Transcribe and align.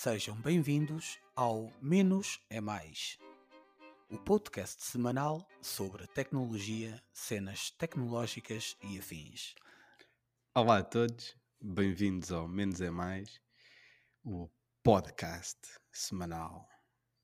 Sejam 0.00 0.36
bem-vindos 0.36 1.18
ao 1.34 1.72
Menos 1.82 2.38
é 2.48 2.60
Mais, 2.60 3.18
o 4.08 4.16
podcast 4.16 4.80
semanal 4.84 5.44
sobre 5.60 6.06
tecnologia, 6.06 7.02
cenas 7.12 7.72
tecnológicas 7.72 8.76
e 8.80 8.96
afins. 8.96 9.56
Olá 10.54 10.78
a 10.78 10.82
todos, 10.84 11.34
bem-vindos 11.60 12.30
ao 12.30 12.46
Menos 12.46 12.80
é 12.80 12.90
Mais, 12.90 13.40
o 14.22 14.48
podcast 14.84 15.58
semanal 15.90 16.68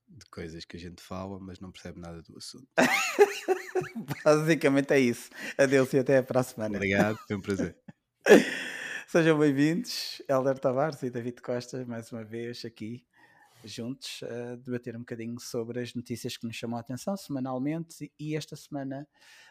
de 0.09 0.27
coisas 0.27 0.65
que 0.65 0.77
a 0.77 0.81
gente 0.81 1.01
fala, 1.01 1.39
mas 1.39 1.61
não 1.61 1.71
percebe 1.71 2.01
nada 2.01 2.23
do 2.23 2.37
assunto. 2.37 2.67
Basicamente 4.25 4.93
é 4.93 4.99
isso. 4.99 5.31
Adeus 5.57 5.93
e 5.93 6.01
até 6.01 6.21
para 6.23 6.41
a 6.41 6.43
semana. 6.43 6.75
Obrigado, 6.75 7.19
foi 7.19 7.37
um 7.37 7.41
prazer. 7.41 7.79
Sejam 9.15 9.39
bem-vindos, 9.39 10.21
Helder 10.29 10.59
Tavares 10.59 11.01
e 11.05 11.09
David 11.09 11.41
Costa, 11.41 11.87
mais 11.87 12.11
uma 12.11 12.25
vez 12.25 12.65
aqui 12.65 13.07
juntos 13.65 14.25
a 14.25 14.57
debater 14.57 14.97
um 14.97 14.99
bocadinho 14.99 15.39
sobre 15.39 15.81
as 15.81 15.95
notícias 15.95 16.37
que 16.37 16.45
nos 16.45 16.57
chamam 16.57 16.77
a 16.77 16.81
atenção 16.81 17.17
semanalmente. 17.17 18.13
E 18.19 18.35
esta 18.35 18.57
semana 18.57 19.07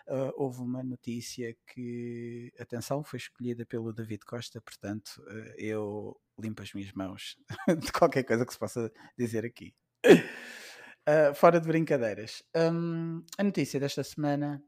uh, 0.06 0.34
houve 0.36 0.60
uma 0.60 0.84
notícia 0.84 1.56
que, 1.66 2.52
atenção, 2.60 3.06
foi 3.06 3.20
escolhida 3.20 3.66
pelo 3.66 3.94
David 3.94 4.26
Costa, 4.26 4.60
portanto 4.60 5.24
uh, 5.26 5.54
eu 5.58 6.20
limpo 6.38 6.62
as 6.62 6.74
minhas 6.74 6.92
mãos 6.92 7.38
de 7.80 7.90
qualquer 7.94 8.24
coisa 8.24 8.46
que 8.46 8.52
se 8.52 8.60
possa 8.60 8.92
dizer 9.18 9.46
aqui. 9.46 9.74
Uh, 10.06 11.32
fora 11.40 11.62
de 11.62 11.70
brincadeiras, 11.70 12.44
um, 12.54 13.24
a 13.38 13.44
notícia 13.46 13.80
desta 13.80 14.04
semana 14.04 14.62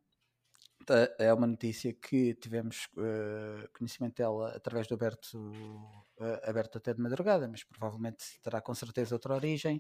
é 1.17 1.34
uma 1.34 1.48
notícia 1.48 1.94
que 1.94 2.34
tivemos 2.35 2.88
uh, 2.98 3.70
conhecimento 3.77 4.16
dela 4.16 4.49
através 4.55 4.88
do 4.88 4.95
aberto, 4.95 5.38
uh, 5.38 6.49
aberto 6.49 6.77
até 6.77 6.94
de 6.94 7.02
madrugada, 7.02 7.48
mas 7.48 7.63
provavelmente 7.63 8.39
terá 8.41 8.61
com 8.61 8.73
certeza 8.73 9.16
outra 9.16 9.33
origem, 9.33 9.77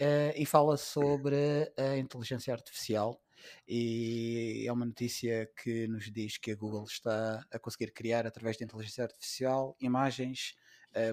uh, 0.00 0.32
e 0.34 0.46
fala 0.46 0.76
sobre 0.76 1.72
a 1.76 1.96
inteligência 1.96 2.52
artificial. 2.52 3.20
E 3.66 4.64
é 4.66 4.72
uma 4.72 4.84
notícia 4.84 5.50
que 5.62 5.88
nos 5.88 6.10
diz 6.12 6.36
que 6.36 6.50
a 6.50 6.56
Google 6.56 6.84
está 6.84 7.44
a 7.50 7.58
conseguir 7.58 7.90
criar, 7.92 8.26
através 8.26 8.58
da 8.58 8.64
inteligência 8.64 9.04
artificial, 9.04 9.76
imagens 9.80 10.54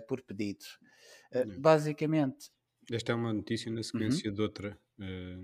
por 0.09 0.21
pedido. 0.23 0.65
basicamente. 1.57 2.49
Esta 2.91 3.13
é 3.13 3.15
uma 3.15 3.31
notícia 3.31 3.71
na 3.71 3.77
uhum. 3.77 3.83
sequência 3.83 4.29
uhum. 4.29 4.35
de 4.35 4.41
outra. 4.41 4.77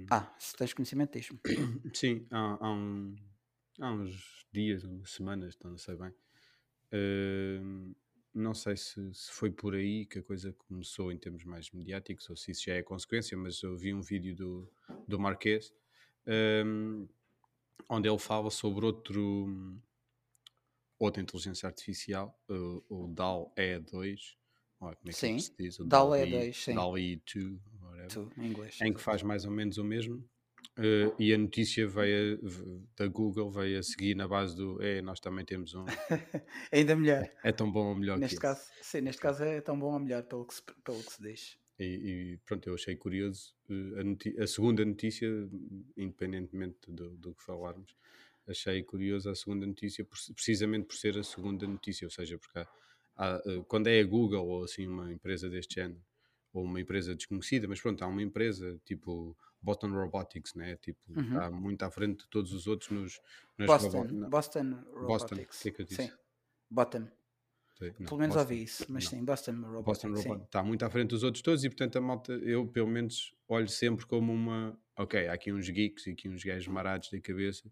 Ah, 0.10 0.36
se 0.38 0.58
tens 0.58 0.74
conhecimento, 0.74 1.18
diz-me. 1.18 1.40
Sim, 1.94 2.28
há, 2.30 2.58
há 2.60 2.70
um 2.70 3.16
há 3.80 3.92
uns 3.92 4.46
dias, 4.52 4.84
semanas, 5.06 5.56
então 5.56 5.72
não 5.72 5.78
sei 5.78 5.96
bem. 5.96 6.14
Uh, 6.94 7.96
não 8.34 8.54
sei 8.54 8.76
se, 8.76 9.14
se, 9.14 9.32
foi 9.32 9.52
por 9.52 9.76
aí 9.76 10.06
que 10.06 10.20
a 10.20 10.24
coisa 10.24 10.54
começou 10.54 11.12
em 11.12 11.18
termos 11.18 11.44
mais 11.44 11.72
mediáticos 11.72 12.30
ou 12.30 12.36
se 12.36 12.52
isso 12.52 12.64
já 12.66 12.74
é 12.74 12.82
consequência, 12.82 13.38
mas 13.38 13.62
eu 13.62 13.78
vi 13.78 13.94
um 13.94 14.02
vídeo 14.02 14.36
do, 14.36 14.74
do 15.08 15.20
Marquês 15.20 15.74
um, 16.66 17.08
onde 17.90 18.10
ele 18.10 18.18
fala 18.18 18.50
sobre 18.50 18.86
outro 18.86 19.80
outra 20.98 21.22
inteligência 21.22 21.68
artificial, 21.68 22.40
o, 22.48 22.84
o 22.90 23.08
DAL 23.10 23.54
E2, 23.58 24.36
como 24.80 24.92
é 24.92 24.96
que 24.96 25.14
sim, 25.14 25.38
se 25.38 25.54
diz? 25.58 25.80
O 25.80 25.86
DAL 25.86 26.12
E2, 26.12 26.54
sim. 26.54 26.76
DAL 26.76 26.94
E2, 26.94 27.60
whatever, 27.82 28.28
em, 28.38 28.48
inglês, 28.48 28.82
em 28.82 28.94
que 28.94 29.02
faz 29.02 29.22
mais 29.22 29.44
ou 29.44 29.52
menos 29.52 29.78
o 29.78 29.84
mesmo 29.84 30.24
Uh, 30.78 31.14
e 31.20 31.32
a 31.34 31.38
notícia 31.38 31.88
veio 31.88 32.40
da 32.98 33.08
Google 33.08 33.52
veio 33.52 33.78
a 33.78 33.84
seguir 33.84 34.16
na 34.16 34.28
base 34.28 34.56
do 34.56 34.82
é, 34.82 35.02
nós 35.04 35.20
também 35.20 35.46
temos 35.46 35.76
um. 35.76 35.86
Ainda 36.72 36.96
melhor. 36.96 37.30
É 37.44 37.52
tão 37.52 37.72
bom 37.72 37.90
ou 37.90 37.96
melhor 37.96 38.18
neste 38.18 38.40
caso 38.40 38.62
sim 38.82 39.02
neste 39.02 39.22
caso 39.22 39.44
é 39.44 39.62
tão 39.62 39.78
bom 39.78 39.94
ou 39.94 40.00
melhor 40.00 40.24
pelo 40.24 40.46
que 40.46 40.56
se, 40.56 40.64
pelo 40.84 41.04
que 41.04 41.12
se 41.12 41.22
diz. 41.22 41.58
E, 41.78 41.84
e 41.84 42.38
pronto 42.46 42.68
eu 42.68 42.74
achei 42.74 42.96
curioso 42.96 43.54
uh, 43.70 44.40
a, 44.40 44.44
a, 44.44 44.48
segunda 44.48 44.84
notícia 44.84 45.28
independentemente 45.96 46.78
do, 46.88 47.12
do, 47.18 47.36
que 47.36 47.44
falarmos 47.44 47.96
achei 48.48 48.82
curioso 48.82 49.30
a 49.30 49.36
segunda 49.36 49.68
notícia 49.68 50.04
precisamente 50.34 50.86
por 50.86 50.96
ser 50.96 51.18
a 51.20 51.24
segunda 51.24 51.68
notícia 51.68 52.08
ou 52.08 52.12
seja 52.12 52.40
porque 52.40 52.58
há, 52.58 52.68
há, 53.16 53.38
uh, 53.46 53.64
quando 53.66 53.88
é 53.88 54.00
a 54.00 54.04
Google 54.04 54.48
ou 54.48 54.64
assim 54.64 54.88
uma 54.88 55.14
empresa 55.14 55.48
deste 55.50 55.76
género 55.76 56.02
ou 56.54 56.64
uma 56.64 56.80
empresa 56.80 57.16
desconhecida, 57.16 57.68
mas 57.68 57.82
pronto, 57.82 58.04
há 58.04 58.08
uma 58.08 58.22
empresa 58.22 58.80
tipo 58.86 59.36
Boston 59.64 59.92
Robotics, 59.92 60.54
né? 60.56 60.76
Tipo, 60.78 61.00
uhum. 61.10 61.22
está 61.22 61.50
muito 61.50 61.84
à 61.84 61.90
frente 61.90 62.24
de 62.24 62.30
todos 62.30 62.52
os 62.52 62.68
outros 62.68 62.92
nos, 62.92 63.22
nos 63.58 63.68
Boston, 63.68 64.30
Boston 64.30 64.84
Robotics. 64.94 65.08
Boston, 65.08 65.36
o 65.36 65.62
que 65.62 65.70
é 65.70 65.72
que 65.72 65.82
eu 65.82 65.86
disse? 65.86 66.04
Sim, 66.04 66.12
Boston. 66.70 67.08
Pelo 67.80 68.18
menos 68.18 68.36
Boston, 68.36 68.40
ouvi 68.40 68.64
isso, 68.64 68.86
mas 68.90 69.04
não. 69.06 69.12
sim, 69.12 69.26
Boston 69.26 69.52
Robotics. 69.62 69.84
Boston 69.86 70.08
Robotics 70.10 70.46
está 70.46 70.64
muito 70.64 70.84
à 70.84 70.90
frente 70.90 71.10
dos 71.10 71.24
outros 71.24 71.42
todos 71.42 71.64
e 71.64 71.70
portanto 71.70 71.98
a 71.98 72.02
malta, 72.02 72.34
eu 72.34 72.68
pelo 72.68 72.88
menos 72.88 73.36
olho 73.48 73.68
sempre 73.68 74.06
como 74.06 74.32
uma, 74.32 74.78
ok, 74.98 75.28
há 75.28 75.34
aqui 75.34 75.52
uns 75.52 75.70
geeks 75.70 76.08
e 76.08 76.12
aqui 76.12 76.30
uns 76.30 76.44
gajos 76.44 76.68
marados 76.68 77.10
da 77.10 77.20
cabeça, 77.20 77.70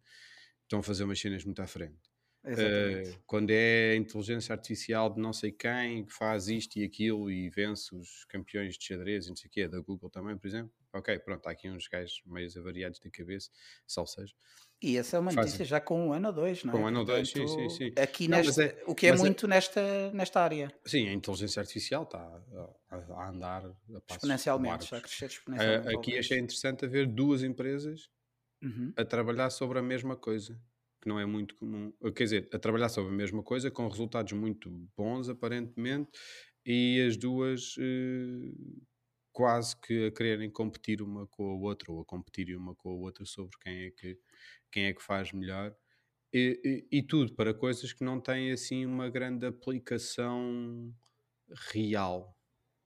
estão 0.63 0.79
a 0.79 0.83
fazer 0.83 1.03
umas 1.03 1.19
cenas 1.19 1.45
muito 1.45 1.61
à 1.61 1.67
frente. 1.67 2.10
Uh, 2.43 3.21
quando 3.27 3.51
é 3.51 3.95
inteligência 3.95 4.51
artificial 4.53 5.13
de 5.13 5.19
não 5.19 5.31
sei 5.31 5.51
quem 5.51 6.03
que 6.03 6.11
faz 6.11 6.47
isto 6.47 6.77
e 6.77 6.83
aquilo 6.83 7.29
e 7.29 7.51
vence 7.51 7.95
os 7.95 8.25
campeões 8.25 8.79
de 8.79 8.83
xadrez 8.83 9.27
e 9.27 9.29
não 9.29 9.35
sei 9.35 9.47
o 9.47 9.51
quê, 9.51 9.67
da 9.67 9.79
Google 9.79 10.09
também, 10.09 10.35
por 10.35 10.47
exemplo. 10.47 10.71
Ok, 10.91 11.19
pronto, 11.19 11.47
há 11.47 11.51
aqui 11.51 11.69
uns 11.69 11.87
gajos 11.87 12.21
meio 12.25 12.49
avariados 12.57 12.99
da 12.99 13.11
cabeça, 13.11 13.51
só 13.85 14.05
seja. 14.07 14.33
E 14.81 14.97
essa 14.97 15.17
é 15.17 15.19
uma 15.19 15.31
notícia 15.31 15.59
Fazem. 15.59 15.67
já 15.67 15.79
com 15.79 16.07
um 16.07 16.13
ano 16.13 16.29
ou 16.29 16.33
dois, 16.33 16.63
não 16.63 16.73
é? 16.73 16.75
Com 16.75 16.83
um 16.83 16.87
ano 16.87 16.99
ou 17.01 17.05
dois, 17.05 17.29
sim, 17.29 17.47
sim, 17.47 17.69
sim. 17.69 17.91
Aqui 17.95 18.27
não, 18.27 18.39
neste, 18.39 18.59
é, 18.59 18.83
o 18.87 18.95
que 18.95 19.05
é, 19.05 19.09
é 19.09 19.15
muito 19.15 19.45
é, 19.45 19.49
nesta, 19.49 20.11
nesta 20.11 20.41
área. 20.41 20.73
Sim, 20.83 21.07
a 21.09 21.13
inteligência 21.13 21.59
artificial 21.59 22.03
está 22.03 22.17
a, 22.89 22.95
a 22.95 23.29
andar 23.29 23.63
a 23.67 24.13
exponencialmente, 24.13 24.89
já 24.89 24.97
a 24.97 25.01
crescer 25.01 25.27
exponencialmente. 25.27 25.95
aqui 25.95 26.17
achei 26.17 26.39
interessante 26.39 26.85
haver 26.85 27.05
duas 27.05 27.43
empresas 27.43 28.09
uhum. 28.63 28.91
a 28.97 29.05
trabalhar 29.05 29.51
sobre 29.51 29.77
a 29.77 29.83
mesma 29.83 30.15
coisa 30.15 30.59
que 31.01 31.09
não 31.09 31.19
é 31.19 31.25
muito 31.25 31.55
comum, 31.55 31.91
quer 32.15 32.23
dizer, 32.23 32.49
a 32.53 32.59
trabalhar 32.59 32.89
sobre 32.89 33.11
a 33.11 33.15
mesma 33.15 33.43
coisa 33.43 33.71
com 33.71 33.87
resultados 33.87 34.31
muito 34.33 34.69
bons 34.95 35.27
aparentemente 35.29 36.09
e 36.65 37.03
as 37.07 37.17
duas 37.17 37.75
eh, 37.79 38.51
quase 39.31 39.75
que 39.81 40.07
a 40.07 40.11
quererem 40.11 40.49
competir 40.49 41.01
uma 41.01 41.25
com 41.27 41.49
a 41.49 41.55
outra 41.55 41.91
ou 41.91 42.01
a 42.01 42.05
competir 42.05 42.55
uma 42.55 42.75
com 42.75 42.89
a 42.89 42.93
outra 42.93 43.25
sobre 43.25 43.57
quem 43.59 43.85
é 43.85 43.91
que, 43.91 44.19
quem 44.71 44.85
é 44.85 44.93
que 44.93 45.01
faz 45.01 45.31
melhor. 45.31 45.75
E, 46.33 46.87
e, 46.91 46.99
e 46.99 47.03
tudo 47.03 47.33
para 47.35 47.53
coisas 47.53 47.91
que 47.91 48.03
não 48.03 48.21
têm 48.21 48.51
assim 48.51 48.85
uma 48.85 49.09
grande 49.09 49.45
aplicação 49.45 50.93
real. 51.71 52.37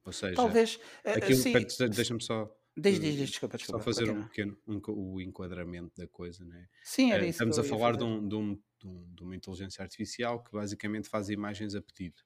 Ou 0.04 0.14
seja, 0.14 0.36
talvez 0.36 0.80
eh, 1.04 1.14
aquilo, 1.14 1.90
deixa-me 1.90 2.24
só 2.24 2.56
Diz, 2.78 3.00
diz, 3.00 3.16
desculpa, 3.16 3.58
desculpa. 3.58 3.80
Só 3.80 3.86
fazer 3.86 4.10
um 4.10 4.24
pequeno 4.24 4.58
um, 4.68 4.82
o 4.90 5.22
enquadramento 5.22 5.96
da 5.96 6.08
coisa, 6.08 6.44
né? 6.44 6.68
Sim, 6.84 7.12
era 7.12 7.24
isso. 7.24 7.32
Estamos 7.32 7.58
a 7.58 7.64
falar 7.64 7.96
de, 7.96 8.04
um, 8.04 8.28
de, 8.28 8.36
um, 8.36 8.54
de, 8.54 8.88
um, 8.88 9.14
uma 9.22 9.36
inteligência 9.36 9.82
artificial 9.82 10.44
que 10.44 10.52
basicamente 10.52 11.08
faz 11.08 11.30
imagens 11.30 11.74
a 11.74 11.82
pedido. 11.82 12.22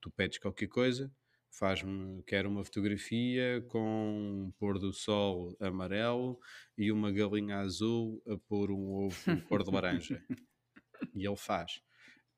Tu 0.00 0.10
pedes 0.10 0.38
qualquer 0.38 0.68
coisa, 0.68 1.12
faz-me, 1.50 2.22
quer 2.22 2.46
uma 2.46 2.64
fotografia 2.64 3.62
com 3.68 4.46
um 4.46 4.52
pôr 4.52 4.78
do 4.78 4.90
sol 4.90 5.54
amarelo 5.60 6.38
e 6.78 6.90
uma 6.90 7.12
galinha 7.12 7.58
azul 7.58 8.22
a 8.26 8.38
pôr 8.38 8.70
um 8.70 8.92
ovo 8.92 9.14
cor 9.48 9.62
de 9.62 9.70
laranja. 9.70 10.24
e 11.14 11.26
ele 11.26 11.36
faz. 11.36 11.82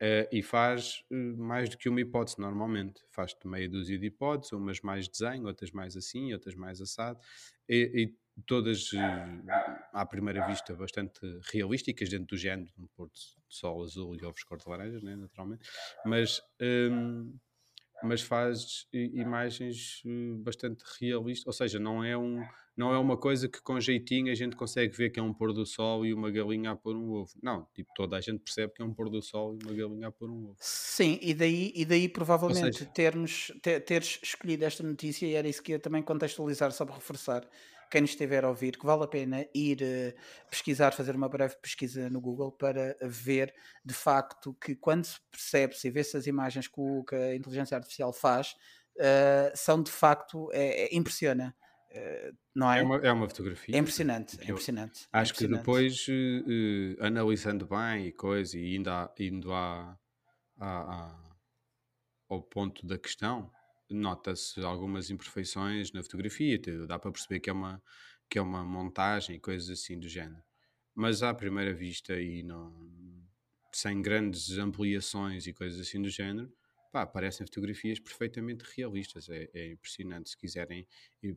Uh, 0.03 0.27
e 0.33 0.43
faz 0.43 1.05
uh, 1.13 1.37
mais 1.41 1.69
do 1.69 1.79
que 1.79 1.89
uma 1.89 2.01
hipótese 2.01 2.41
normalmente. 2.41 3.01
Faz-te 3.13 3.47
meia 3.47 3.69
dúzia 3.69 3.97
de 3.97 4.07
hipóteses, 4.07 4.51
umas 4.51 4.81
mais 4.81 5.07
desenho, 5.07 5.47
outras 5.47 5.71
mais 5.71 5.97
assim, 5.97 6.33
outras 6.33 6.57
mais 6.57 6.81
assado, 6.81 7.21
e, 7.69 7.93
e 7.95 8.43
todas 8.45 8.93
uh, 8.95 8.99
à 9.93 10.05
primeira 10.05 10.45
vista 10.49 10.75
bastante 10.75 11.21
realísticas 11.53 12.09
dentro 12.09 12.27
do 12.27 12.37
género, 12.37 12.69
um 12.77 12.89
pôr 12.97 13.11
de 13.11 13.21
sol 13.49 13.85
azul 13.85 14.17
e 14.17 14.25
ovos 14.25 14.43
cor 14.43 14.59
de 14.59 14.69
laranja, 14.69 14.99
né, 15.01 15.15
naturalmente, 15.15 15.71
mas, 16.05 16.43
um, 16.91 17.39
mas 18.03 18.23
faz 18.23 18.89
imagens 18.93 20.03
bastante 20.41 20.83
realistas, 21.01 21.47
ou 21.47 21.53
seja, 21.53 21.79
não 21.79 22.03
é 22.03 22.19
um 22.19 22.45
não 22.77 22.93
é 22.93 22.99
uma 22.99 23.17
coisa 23.17 23.49
que 23.49 23.61
com 23.61 23.79
jeitinho 23.79 24.33
a 24.33 24.35
gente 24.35 24.57
consegue 24.57 24.97
ver 24.97 25.11
que 25.11 25.21
é 25.21 25.23
um 25.23 25.33
pôr 25.33 25.53
do 25.53 25.67
sol 25.67 26.07
e 26.07 26.15
uma 26.15 26.31
galinha 26.31 26.71
a 26.71 26.77
pôr 26.77 26.97
um 26.97 27.11
ovo. 27.11 27.33
Não, 27.43 27.67
tipo, 27.75 27.91
toda 27.95 28.17
a 28.17 28.21
gente 28.21 28.41
percebe 28.41 28.73
que 28.75 28.83
é 28.83 28.85
um 28.85 28.95
pôr 28.95 29.11
do 29.11 29.21
sol 29.21 29.55
e 29.55 29.65
uma 29.65 29.75
galinha 29.75 30.09
a 30.09 30.13
pôr 30.13 30.31
um 30.31 30.45
ovo. 30.47 30.57
Sim, 30.59 31.19
e 31.21 31.35
daí, 31.35 31.73
e 31.75 31.85
daí 31.85 32.09
provavelmente 32.09 32.79
seja, 32.79 32.91
termos, 32.91 33.53
ter, 33.63 33.81
teres 33.81 34.21
escolhido 34.23 34.65
esta 34.65 34.83
notícia 34.83 35.27
e 35.27 35.35
era 35.35 35.49
isso 35.49 35.63
que 35.63 35.73
ia 35.73 35.79
também 35.79 36.03
contextualizar, 36.03 36.73
só 36.73 36.85
para 36.85 36.95
reforçar 36.95 37.47
quem 37.93 38.01
nos 38.01 38.11
estiver 38.11 38.43
a 38.43 38.49
ouvir, 38.49 38.79
que 38.79 38.87
vale 38.87 39.05
a 39.05 39.07
pena 39.07 39.47
ir 39.55 39.83
uh, 39.83 40.49
pesquisar, 40.49 40.93
fazer 40.93 41.15
uma 41.15 41.29
breve 41.29 41.57
pesquisa 41.57 42.09
no 42.09 42.23
Google 42.23 42.51
para 42.51 42.97
ver 43.03 43.55
de 43.85 43.93
facto 43.93 44.55
que 44.55 44.75
quando 44.75 45.05
se 45.05 45.21
percebe, 45.31 45.77
se 45.77 45.91
vê-se 45.91 46.17
as 46.17 46.27
imagens 46.27 46.67
que, 46.67 46.81
o, 46.81 47.05
que 47.05 47.15
a 47.15 47.37
inteligência 47.37 47.77
artificial 47.77 48.11
faz, 48.11 48.57
uh, 48.97 49.53
são 49.55 49.83
de 49.83 49.91
facto, 49.91 50.49
é, 50.55 50.85
é, 50.85 50.97
impressiona 50.97 51.55
não 52.55 52.73
é? 52.73 52.81
É 52.81 52.83
uma, 52.83 52.97
é 52.97 53.13
uma 53.13 53.29
fotografia. 53.29 53.75
É 53.75 53.79
impressionante, 53.79 54.39
é 54.41 54.45
impressionante. 54.45 55.09
É 55.13 55.19
acho 55.19 55.33
é 55.33 55.37
que 55.37 55.49
depois, 55.49 56.07
uh, 56.09 57.05
analisando 57.05 57.67
bem 57.67 58.07
e 58.07 58.13
coisa, 58.13 58.59
e 58.59 58.77
indo, 58.77 58.91
a, 58.91 59.13
indo 59.19 59.53
a, 59.53 59.99
a, 60.59 61.35
ao 62.29 62.43
ponto 62.43 62.87
da 62.87 62.99
questão, 62.99 63.51
nota-se 63.91 64.61
algumas 64.61 65.11
imperfeições 65.11 65.93
na 65.93 66.03
fotografia, 66.03 66.59
dá 66.87 66.99
para 66.99 67.13
perceber 67.13 67.41
que 67.41 67.51
é 67.51 67.53
uma, 67.53 67.83
que 68.29 68.39
é 68.39 68.43
uma 68.43 68.65
montagem 68.65 69.37
e 69.37 69.41
coisas 69.41 69.71
assim 69.71 69.99
do 69.99 70.09
género. 70.09 70.43
Mas 70.95 71.23
à 71.23 71.33
primeira 71.33 71.73
vista 71.73 72.19
e 72.21 72.43
não, 72.43 72.73
sem 73.73 74.01
grandes 74.03 74.59
ampliações 74.59 75.47
e 75.47 75.53
coisas 75.53 75.81
assim 75.81 76.01
do 76.01 76.09
género, 76.09 76.53
pá, 76.93 77.07
parecem 77.07 77.47
fotografias 77.47 77.99
perfeitamente 77.99 78.65
realistas. 78.77 79.29
É, 79.29 79.49
é 79.55 79.73
impressionante. 79.73 80.31
Se 80.31 80.37
quiserem 80.37 80.87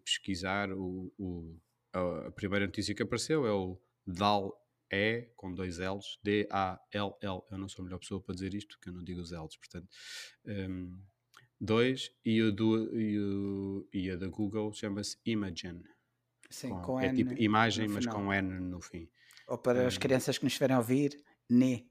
pesquisar, 0.04 0.72
o, 0.72 1.12
o- 1.18 1.58
a, 1.94 2.30
primeira 2.32 2.66
notícia 2.66 2.94
que 2.94 3.02
apareceu 3.02 3.48
é 3.48 3.52
o 3.54 3.80
DAL 4.06 4.54
E 4.92 5.30
com 5.36 5.54
dois 5.54 5.78
L's, 5.80 6.20
D-A-L-L. 6.22 7.42
Eu 7.50 7.58
não 7.58 7.68
sou 7.70 7.82
a 7.82 7.86
melhor 7.86 8.00
pessoa 8.00 8.22
para 8.22 8.36
dizer 8.36 8.54
isto, 8.54 8.76
porque 8.76 8.90
eu 8.90 8.94
não 8.94 9.04
digo 9.04 9.22
os 9.22 9.32
L's, 9.32 9.58
portanto. 9.58 9.88
hum, 10.46 11.02
dois, 11.60 12.12
e, 12.24 12.42
o 12.42 12.52
do, 12.52 12.96
e, 13.00 13.18
o, 13.20 13.88
e 13.94 14.12
a 14.12 14.16
da 14.18 14.28
Google 14.28 14.72
chama-se 14.74 15.18
Imagen. 15.26 15.82
Sim, 16.50 16.70
com- 16.70 16.82
com 16.82 17.00
é 17.00 17.08
N 17.08 17.16
tipo 17.16 17.42
imagem, 17.42 17.88
mas 17.88 18.06
com 18.06 18.32
N 18.32 18.60
no 18.60 18.80
fim. 18.82 19.10
Ou 19.48 19.58
para 19.58 19.88
as 19.88 19.96
Hum. 19.96 20.00
crianças 20.00 20.38
que 20.38 20.44
nos 20.44 20.54
estiverem 20.54 20.76
a 20.76 20.80
ouvir, 20.80 21.20
NE. 21.50 21.88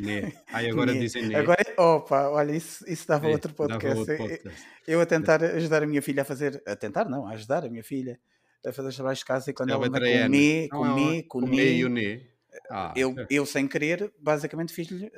Né. 0.00 0.32
Ai, 0.52 0.70
agora 0.70 0.92
Né. 0.92 1.00
dizem 1.00 1.26
né. 1.26 1.34
Agora, 1.36 1.62
opa, 1.76 2.28
olha, 2.30 2.52
isso, 2.52 2.84
isso 2.88 3.06
dava 3.06 3.26
Né, 3.26 3.32
outro 3.32 3.52
dava 3.52 3.68
podcast. 3.78 3.98
outro 3.98 4.14
Eu- 4.14 4.18
podcast. 4.18 4.66
Eu 4.86 5.00
a 5.00 5.06
tentar 5.06 5.42
ajudar 5.42 5.82
a 5.82 5.86
minha 5.86 6.02
filha 6.02 6.22
a 6.22 6.24
fazer, 6.24 6.62
a 6.66 6.76
tentar 6.76 7.08
não, 7.08 7.26
a 7.26 7.32
ajudar 7.32 7.64
a 7.64 7.68
minha 7.68 7.82
filha 7.84 8.18
a 8.64 8.72
fazer 8.72 8.88
os 8.88 8.94
trabalhos 8.96 9.18
de 9.20 9.24
casa 9.24 9.50
e 9.50 9.54
quando 9.54 9.70
É 9.70 9.72
a 9.72 9.76
ela 9.76 9.86
anda 9.86 10.00
com 10.00 10.28
me, 10.28 10.68
com 10.68 10.84
me, 10.94 11.22
com 11.24 11.40
me 11.40 11.72
e 11.78 11.84
o 11.84 11.88
né. 11.88 12.22
Ah, 12.70 12.92
eu, 12.96 13.14
eu 13.30 13.44
sem 13.46 13.68
querer, 13.68 14.12
basicamente 14.18 14.72
fiz-lhe, 14.72 15.10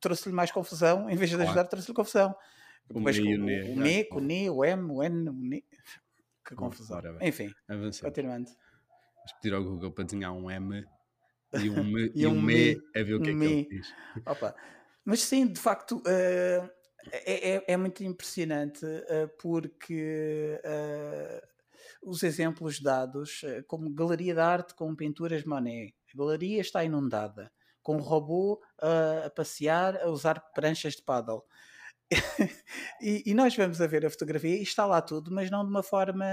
trouxe-lhe 0.00 0.34
mais 0.34 0.50
confusão, 0.50 1.08
em 1.10 1.14
vez 1.16 1.30
de 1.30 1.36
ajudar, 1.40 1.64
trouxe-lhe 1.64 1.94
confusão. 1.94 2.34
O 2.88 3.00
me 3.00 3.12
com 3.20 3.28
o 3.28 3.34
o, 3.34 3.38
né, 3.38 3.62
me, 3.74 4.08
o 4.12 4.20
ne, 4.20 4.50
o 4.50 4.64
M, 4.64 4.90
o 4.92 5.02
N, 5.02 5.28
o 5.28 5.32
ne. 5.32 5.64
Que 6.44 6.54
confusão. 6.54 7.00
Enfim, 7.20 7.52
Avancemos. 7.68 8.00
continuando. 8.00 8.46
Vamos 8.46 9.32
pedir 9.42 9.54
ao 9.54 9.62
Google 9.64 9.90
para 9.92 10.04
desenhar 10.04 10.32
um 10.32 10.48
M 10.50 10.84
e 11.56 11.68
um 11.70 11.84
me 11.84 12.10
E 12.14 12.26
um 12.26 12.34
um 12.34 12.40
me 12.40 12.76
a 12.96 13.02
ver 13.02 13.14
o 13.14 13.20
que 13.22 13.30
é 13.30 13.34
que 13.36 13.46
ele 13.46 13.56
diz. 13.70 13.94
Opa. 14.26 14.54
Mas 15.04 15.20
sim, 15.22 15.46
de 15.46 15.60
facto, 15.60 16.02
eh, 16.06 16.68
é, 17.12 17.50
é- 17.56 17.64
é 17.68 17.76
muito 17.76 18.02
impressionante 18.04 18.84
eh, 18.84 19.26
porque 19.40 20.60
eh, 20.64 21.42
os 22.02 22.22
exemplos 22.22 22.80
dados, 22.80 23.42
como 23.68 23.90
galeria 23.94 24.34
de 24.34 24.40
arte 24.40 24.74
com 24.74 24.94
pinturas 24.96 25.44
Monet, 25.44 25.94
a 26.14 26.18
galeria 26.18 26.60
está 26.60 26.84
inundada, 26.84 27.52
com 27.82 27.96
um 27.96 28.00
robô 28.00 28.60
a 28.80 29.30
passear, 29.30 29.96
a 30.02 30.08
usar 30.10 30.40
pranchas 30.52 30.94
de 30.96 31.02
paddle. 31.02 31.44
e, 33.00 33.22
e 33.26 33.34
nós 33.34 33.56
vamos 33.56 33.80
a 33.80 33.86
ver 33.86 34.06
a 34.06 34.10
fotografia 34.10 34.56
e 34.56 34.62
está 34.62 34.86
lá 34.86 35.02
tudo, 35.02 35.30
mas 35.32 35.50
não 35.50 35.64
de 35.64 35.70
uma 35.70 35.82
forma. 35.82 36.24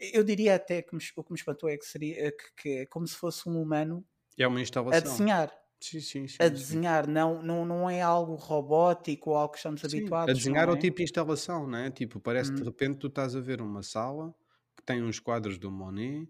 Hum, 0.00 0.10
Eu 0.14 0.24
diria 0.24 0.54
até 0.56 0.82
que 0.82 0.94
me- 0.96 1.02
o 1.16 1.24
que 1.24 1.32
me 1.32 1.38
espantou 1.38 1.68
é 1.68 1.76
que 1.78 1.84
seria 1.86 2.28
eh, 2.28 2.32
que, 2.32 2.52
que 2.56 2.68
é 2.80 2.86
como 2.86 3.06
se 3.06 3.16
fosse 3.16 3.48
um 3.48 3.60
humano 3.60 4.06
É 4.36 4.44
uma 4.46 4.60
a 4.90 5.00
instalação. 5.00 5.00
desenhar 5.00 5.52
Sim, 5.80 6.00
sim, 6.00 6.28
sim. 6.28 6.40
a 6.40 6.48
desenhar, 6.48 7.06
não, 7.08 7.42
não, 7.42 7.64
não 7.66 7.90
é 7.90 8.02
algo 8.02 8.34
robótico 8.36 9.30
ou 9.30 9.36
algo 9.36 9.52
que 9.52 9.58
estamos 9.58 9.84
habituados. 9.84 10.28
a 10.28 10.32
desenhar 10.32 10.68
não 10.68 10.70
o 10.70 10.76
é? 10.76 10.76
tipo 10.76 10.98
de 10.98 11.04
instalação, 11.04 11.66
não 11.66 11.78
é? 11.78 11.90
Tipo, 11.90 12.20
parece 12.20 12.52
que 12.52 12.62
de 12.62 12.64
Uhum. 12.64 12.70
repente 12.70 12.98
tu 12.98 13.06
estás 13.08 13.34
a 13.36 13.40
ver 13.40 13.60
uma 13.60 13.82
sala 13.82 14.34
que 14.76 14.82
tem 14.84 15.02
uns 15.02 15.18
quadros 15.20 15.58
do 15.58 15.70
Monet 15.70 16.28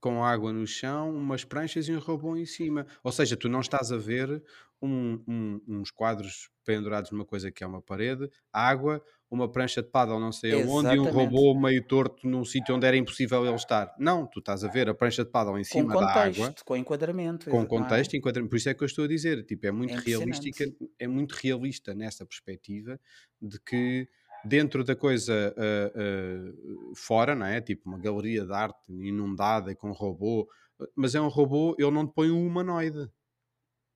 com 0.00 0.24
água 0.24 0.52
no 0.52 0.66
chão, 0.66 1.14
umas 1.14 1.44
pranchas 1.44 1.86
e 1.88 1.92
um 1.94 1.98
robô 1.98 2.34
em 2.36 2.46
cima. 2.46 2.86
Ou 3.04 3.12
seja, 3.12 3.36
tu 3.36 3.48
não 3.48 3.60
estás 3.60 3.92
a 3.92 3.98
ver 3.98 4.42
um- 4.80 5.22
um- 5.28 5.60
uns 5.68 5.90
quadros 5.90 6.50
pendurados 6.64 7.10
numa 7.10 7.24
coisa 7.26 7.50
que 7.52 7.62
é 7.62 7.66
uma 7.66 7.82
parede, 7.82 8.30
água, 8.52 9.02
uma 9.30 9.50
prancha 9.50 9.80
de 9.82 9.88
paddle 9.88 10.18
não 10.18 10.32
sei 10.32 10.52
aonde 10.52 10.96
e 10.96 10.98
um 10.98 11.04
robô 11.08 11.54
meio 11.54 11.82
torto 11.86 12.26
num 12.28 12.44
sítio 12.44 12.74
onde 12.74 12.84
era 12.86 12.96
impossível 12.96 13.46
ele 13.46 13.54
estar. 13.54 13.94
Não, 13.98 14.26
tu 14.26 14.40
estás 14.40 14.64
a 14.64 14.68
ver 14.68 14.88
a 14.88 14.94
prancha 14.94 15.24
de 15.24 15.30
paddle 15.30 15.58
em 15.58 15.64
cima 15.64 15.96
da 15.96 16.06
água 16.10 16.32
contexto, 16.34 16.64
com 16.64 16.76
enquadramento. 16.76 17.48
com 17.48 17.62
é? 17.62 17.66
contexto, 17.66 18.16
enquadra- 18.16 18.46
por 18.46 18.56
isso 18.56 18.68
é 18.68 18.74
que 18.74 18.82
eu 18.82 18.86
estou 18.86 19.04
a 19.04 19.08
dizer, 19.08 19.44
tipo, 19.44 19.66
é 19.66 19.70
muito 19.70 19.94
É 19.94 20.00
realística, 20.00 20.64
é 20.98 21.06
muito 21.06 21.32
realista 21.32 21.94
nessa 21.94 22.26
perspectiva 22.26 22.98
de 23.40 23.60
que 23.60 24.08
dentro 24.44 24.82
da 24.82 24.96
coisa 24.96 25.54
ah, 25.56 25.92
ah, 25.94 26.92
fora, 26.96 27.34
não 27.34 27.46
é? 27.46 27.60
Tipo 27.60 27.88
uma 27.88 27.98
galeria 27.98 28.44
de 28.44 28.52
arte 28.52 28.92
inundada 28.92 29.74
com 29.76 29.90
um 29.90 29.92
robô, 29.92 30.48
mas 30.96 31.14
é 31.14 31.20
um 31.20 31.28
robô, 31.28 31.76
ele 31.78 31.90
não 31.90 32.06
te 32.06 32.14
põe 32.14 32.30
um 32.30 32.44
humanoide, 32.46 33.08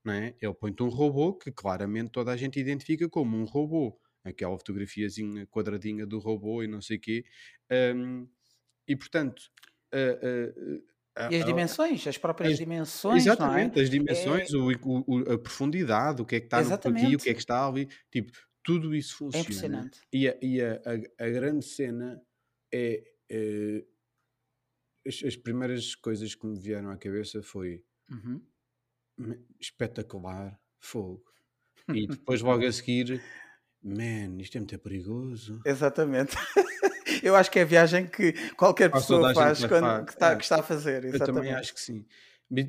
não 0.05 0.13
é? 0.15 0.35
Ele 0.41 0.55
põe-te 0.55 0.83
um 0.83 0.89
robô 0.89 1.35
que 1.35 1.51
claramente 1.51 2.11
toda 2.11 2.31
a 2.33 2.37
gente 2.37 2.61
identifica 2.61 3.09
como 3.09 3.37
um 3.37 3.45
robô, 3.45 3.99
aquela 4.25 4.56
fotografiazinha 4.59 5.47
quadradinha 5.47 6.06
do 6.06 6.19
robô 6.19 6.62
e 6.62 6.67
não 6.69 6.81
sei 6.81 6.97
o 6.97 7.00
quê, 7.00 7.25
Ahm, 7.71 8.26
e 8.88 8.97
portanto. 8.97 9.43
ah, 9.93 10.19
ah, 11.17 11.29
E 11.31 11.37
as 11.37 11.44
dimensões, 11.44 12.06
as 12.06 12.19
próprias 12.19 12.53
as- 12.55 12.59
dimensões, 12.59 13.19
é? 13.23 13.29
Exatamente, 13.31 13.81
as 13.81 13.91
dimensões, 13.91 14.53
o- 14.55 14.71
o- 14.85 15.05
o- 15.06 15.32
a 15.32 15.38
profundidade, 15.38 16.21
o 16.23 16.26
que 16.26 16.37
é 16.37 16.41
que 16.41 16.47
está 16.47 16.59
aqui, 16.59 17.15
o 17.17 17.19
que 17.19 17.31
é 17.31 17.35
que 17.35 17.41
está 17.41 17.67
ali, 17.69 17.88
tipo, 18.11 18.32
tudo 18.62 18.94
isso 18.94 19.15
É 19.15 19.17
funciona. 19.19 19.41
impressionante. 19.43 20.00
E 20.12 20.29
a, 20.29 20.38
e 20.43 20.61
a, 20.61 20.75
a- 20.75 21.27
a 21.27 21.31
grande 21.31 21.65
cena 21.65 22.20
é, 22.73 23.03
é- 23.31 23.85
as, 25.06 25.23
as 25.23 25.37
primeiras 25.37 25.94
coisas 25.94 26.35
que 26.35 26.47
me 26.47 26.59
vieram 26.59 26.91
à 26.91 26.97
cabeça 26.97 27.43
foi 27.43 27.85
Uhum. 28.11 28.43
"Me- 29.19 29.44
espetacular, 29.61 30.61
fogo. 30.81 31.25
E 31.88 32.06
depois 32.20 32.41
logo 32.43 32.65
a 32.67 32.73
seguir, 32.73 33.23
man, 33.85 34.41
isto 34.41 34.57
é 34.57 34.61
muito 34.61 34.79
perigoso. 34.79 35.61
Exatamente. 35.65 36.35
Eu 37.23 37.37
acho 37.37 37.51
que 37.51 37.59
é 37.59 37.63
a 37.63 37.67
viagem 37.67 38.07
que 38.07 38.33
qualquer 38.55 38.91
Quase 38.91 39.07
pessoa 39.07 39.31
a 39.31 39.35
faz 39.35 39.65
quando 39.65 40.05
que 40.07 40.13
está, 40.13 40.33
é. 40.33 40.37
que 40.37 40.43
está 40.43 40.61
a 40.61 40.63
fazer. 40.63 41.05
Eu 41.05 41.11
Exatamente. 41.11 41.35
também 41.45 41.55
acho 41.55 41.73
que 41.75 41.81
sim. 41.81 42.05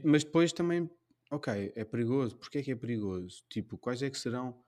Mas 0.03 0.23
depois 0.23 0.53
também, 0.53 0.89
ok, 1.31 1.73
é 1.75 1.83
perigoso. 1.83 2.37
Porquê 2.37 2.59
é 2.59 2.63
que 2.63 2.71
é 2.71 2.75
perigoso? 2.75 3.43
Tipo, 3.49 3.77
quais 3.77 4.01
é 4.01 4.09
que 4.09 4.17
serão? 4.17 4.61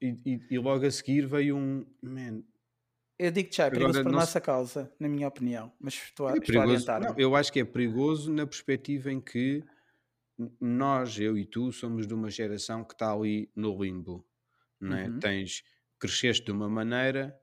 E, 0.00 0.14
e- 0.24 0.40
e 0.52 0.58
logo 0.58 0.86
a 0.86 0.90
seguir 0.90 1.26
veio 1.26 1.56
um, 1.56 1.84
man, 2.02 2.42
Eu 3.18 3.30
digo 3.32 3.48
já, 3.52 3.66
é 3.66 3.70
perigoso 3.70 3.98
agora 3.98 4.04
por 4.04 4.12
não 4.12 4.20
se- 4.20 4.26
nossa 4.26 4.40
causa, 4.40 4.92
na 4.98 5.08
minha 5.08 5.26
opinião. 5.28 5.72
Mas 5.80 5.94
estou 5.94 6.26
a, 6.28 6.32
é 6.32 6.38
estou 6.38 6.60
a 6.60 6.64
perigoso. 6.64 6.86
Não, 7.00 7.14
eu 7.18 7.34
acho 7.36 7.52
que 7.52 7.60
é 7.60 7.64
perigoso 7.64 8.32
na 8.32 8.46
perspectiva 8.46 9.10
em 9.12 9.20
que 9.20 9.62
nós, 10.60 11.18
eu 11.18 11.36
e 11.36 11.44
tu, 11.44 11.72
somos 11.72 12.06
de 12.06 12.14
uma 12.14 12.30
geração 12.30 12.84
que 12.84 12.94
está 12.94 13.12
ali 13.12 13.50
no 13.56 13.82
limbo, 13.82 14.24
não 14.80 14.96
é? 14.96 15.08
Uhum. 15.08 15.18
Tens, 15.18 15.62
cresceste 15.98 16.44
de 16.44 16.52
uma 16.52 16.68
maneira 16.68 17.38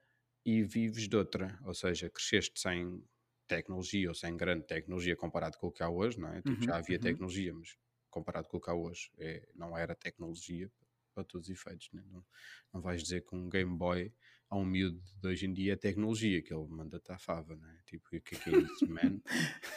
e 0.45 0.63
vives 0.63 1.07
de 1.07 1.15
outra, 1.15 1.59
ou 1.65 1.73
seja, 1.73 2.09
cresceste 2.09 2.59
sem 2.59 3.03
tecnologia 3.47 4.09
ou 4.09 4.15
sem 4.15 4.35
grande 4.35 4.65
tecnologia 4.65 5.15
comparado 5.15 5.57
com 5.57 5.67
o 5.67 5.71
que 5.71 5.83
há 5.83 5.89
hoje, 5.89 6.19
não 6.19 6.29
é? 6.29 6.41
Tipo, 6.41 6.51
Uhum, 6.51 6.61
já 6.61 6.77
havia 6.77 6.97
uhum. 6.97 7.01
tecnologia, 7.01 7.53
mas 7.53 7.77
comparado 8.09 8.47
com 8.47 8.57
o 8.57 8.61
que 8.61 8.69
há 8.69 8.73
hoje, 8.73 9.11
é, 9.17 9.47
não 9.55 9.77
era 9.77 9.93
tecnologia 9.95 10.71
para 11.13 11.23
todos 11.23 11.47
os 11.47 11.53
efeitos, 11.53 11.89
né? 11.93 12.03
não, 12.11 12.25
não 12.73 12.81
vais 12.81 13.01
dizer 13.01 13.21
que 13.21 13.35
um 13.35 13.49
Game 13.49 13.77
Boy 13.77 14.13
a 14.49 14.57
um 14.57 14.65
miúdo 14.65 15.01
de 15.21 15.27
hoje 15.27 15.45
em 15.45 15.53
dia 15.53 15.73
é 15.73 15.75
tecnologia, 15.75 16.41
que 16.41 16.53
ele 16.53 16.67
manda-te 16.67 17.11
à 17.11 17.17
fava, 17.17 17.55
não 17.55 17.67
é? 17.67 17.77
Tipo, 17.85 18.07
o 18.07 18.21
que 18.21 18.35
é 18.35 18.37
que 18.37 18.49
é 18.49 18.57
isso, 18.59 18.87
man? 18.87 19.19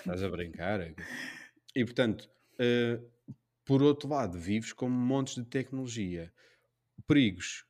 Estás 0.00 0.22
a 0.22 0.28
brincar? 0.28 0.94
E 1.74 1.84
portanto, 1.84 2.28
eh, 2.58 3.00
por 3.64 3.82
outro 3.82 4.08
lado, 4.08 4.38
vives 4.38 4.72
com 4.72 4.88
montes 4.88 5.36
de 5.36 5.44
tecnologia. 5.44 6.32
Perigos. 7.06 7.64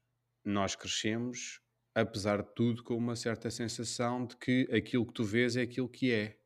Nós 0.44 0.75
crescemos, 0.75 1.61
apesar 1.94 2.42
de 2.42 2.54
tudo, 2.54 2.82
com 2.82 2.97
uma 2.97 3.16
certa 3.16 3.50
sensação 3.50 4.26
de 4.26 4.37
que 4.37 4.68
aquilo 4.73 5.06
que 5.06 5.12
tu 5.14 5.25
vês 5.25 5.56
é 5.56 5.62
aquilo 5.62 5.88
que 5.88 6.12
é. 6.12 6.38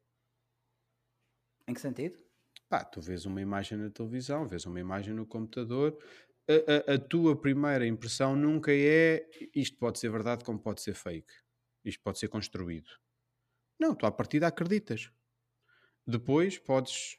Em 1.66 1.74
que 1.74 1.80
sentido? 1.80 2.18
Pá, 2.68 2.84
tu 2.84 3.00
vês 3.00 3.26
uma 3.26 3.40
imagem 3.40 3.78
na 3.78 3.90
televisão, 3.90 4.48
vês 4.48 4.64
uma 4.64 4.80
imagem 4.80 5.14
no 5.14 5.26
computador, 5.26 5.98
a, 6.48 6.92
a- 6.92 6.94
a 6.94 6.98
tua 6.98 7.38
primeira 7.40 7.86
impressão 7.86 8.34
nunca 8.34 8.72
é 8.72 9.28
isto 9.54 9.76
pode 9.78 9.98
ser 9.98 10.10
verdade 10.10 10.44
como 10.44 10.58
pode 10.58 10.80
ser 10.80 10.94
fake. 10.94 11.32
Isto 11.84 12.02
pode 12.02 12.18
ser 12.18 12.28
construído. 12.28 12.88
Não, 13.78 13.94
tu 13.94 14.06
à 14.06 14.12
partida 14.12 14.46
acreditas. 14.46 15.10
Depois 16.06 16.58
podes 16.58 17.18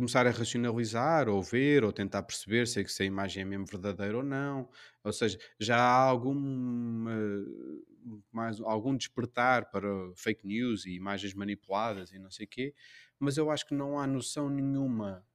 começar 0.00 0.26
a 0.26 0.30
racionalizar 0.30 1.28
ou 1.28 1.42
ver 1.42 1.84
ou 1.84 1.92
tentar 1.92 2.22
perceber 2.24 2.66
se, 2.66 2.80
é 2.80 2.84
que 2.84 2.92
se 2.92 3.02
a 3.02 3.06
imagem 3.06 3.42
é 3.42 3.44
mesmo 3.46 3.66
verdadeira 3.66 4.16
ou 4.18 4.22
não. 4.24 4.68
Ou 5.04 5.12
seja, 5.12 5.38
já 5.58 5.76
há 5.78 5.94
algum, 6.02 7.08
eh, 7.08 7.80
mais, 8.32 8.60
algum 8.60 8.96
despertar 8.96 9.70
para 9.70 9.88
fake 10.16 10.46
news 10.46 10.86
e 10.86 10.92
imagens 10.94 11.34
manipuladas 11.34 12.12
e 12.12 12.18
não 12.18 12.30
sei 12.30 12.46
o 12.46 12.48
quê, 12.48 12.74
mas 13.18 13.36
eu 13.36 13.50
acho 13.50 13.66
que 13.66 13.74
não 13.74 13.98
há 13.98 14.06
noção 14.06 14.48
nenhuma, 14.50 15.26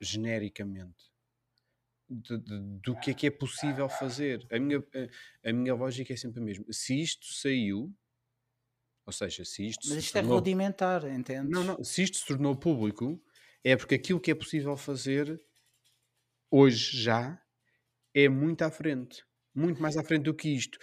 genericamente, 0.00 1.12
de- 2.08 2.38
de- 2.38 2.78
do 2.80 2.96
que 2.98 3.10
é 3.10 3.14
que 3.14 3.26
é 3.26 3.30
possível 3.30 3.88
fazer. 3.88 4.46
A 4.52 4.58
minha, 4.58 4.78
a, 5.44 5.50
a 5.50 5.52
minha 5.52 5.74
lógica 5.74 6.12
é 6.12 6.16
sempre 6.16 6.40
a 6.40 6.44
mesma. 6.44 6.64
Se 6.70 7.00
isto 7.00 7.26
saiu, 7.32 7.94
ou 9.06 9.12
seja, 9.12 9.44
se 9.44 9.66
isto 9.66 9.84
Mas 9.84 10.00
se 10.02 10.04
isto 10.04 10.16
é 10.18 10.20
tornou 10.20 10.32
rudimentar, 10.32 11.04
entendes? 11.04 11.60
não, 11.60 11.64
não. 11.64 11.84
Se 11.84 12.02
isto 12.02 12.18
se 12.18 12.26
tornou 12.26 12.56
público, 12.56 13.22
é 13.64 13.74
porque 13.76 13.94
aquilo 13.94 14.20
que 14.20 14.30
é 14.30 14.34
possível 14.34 14.76
fazer 14.76 15.40
hoje 16.50 17.02
já 17.02 17.40
é 18.14 18.28
muito 18.28 18.62
à 18.62 18.70
frente. 18.70 19.24
Muito 19.54 19.80
mais 19.80 19.96
à 19.96 20.04
frente 20.04 20.24
do 20.24 20.34
que 20.34 20.48
isto. 20.48 20.78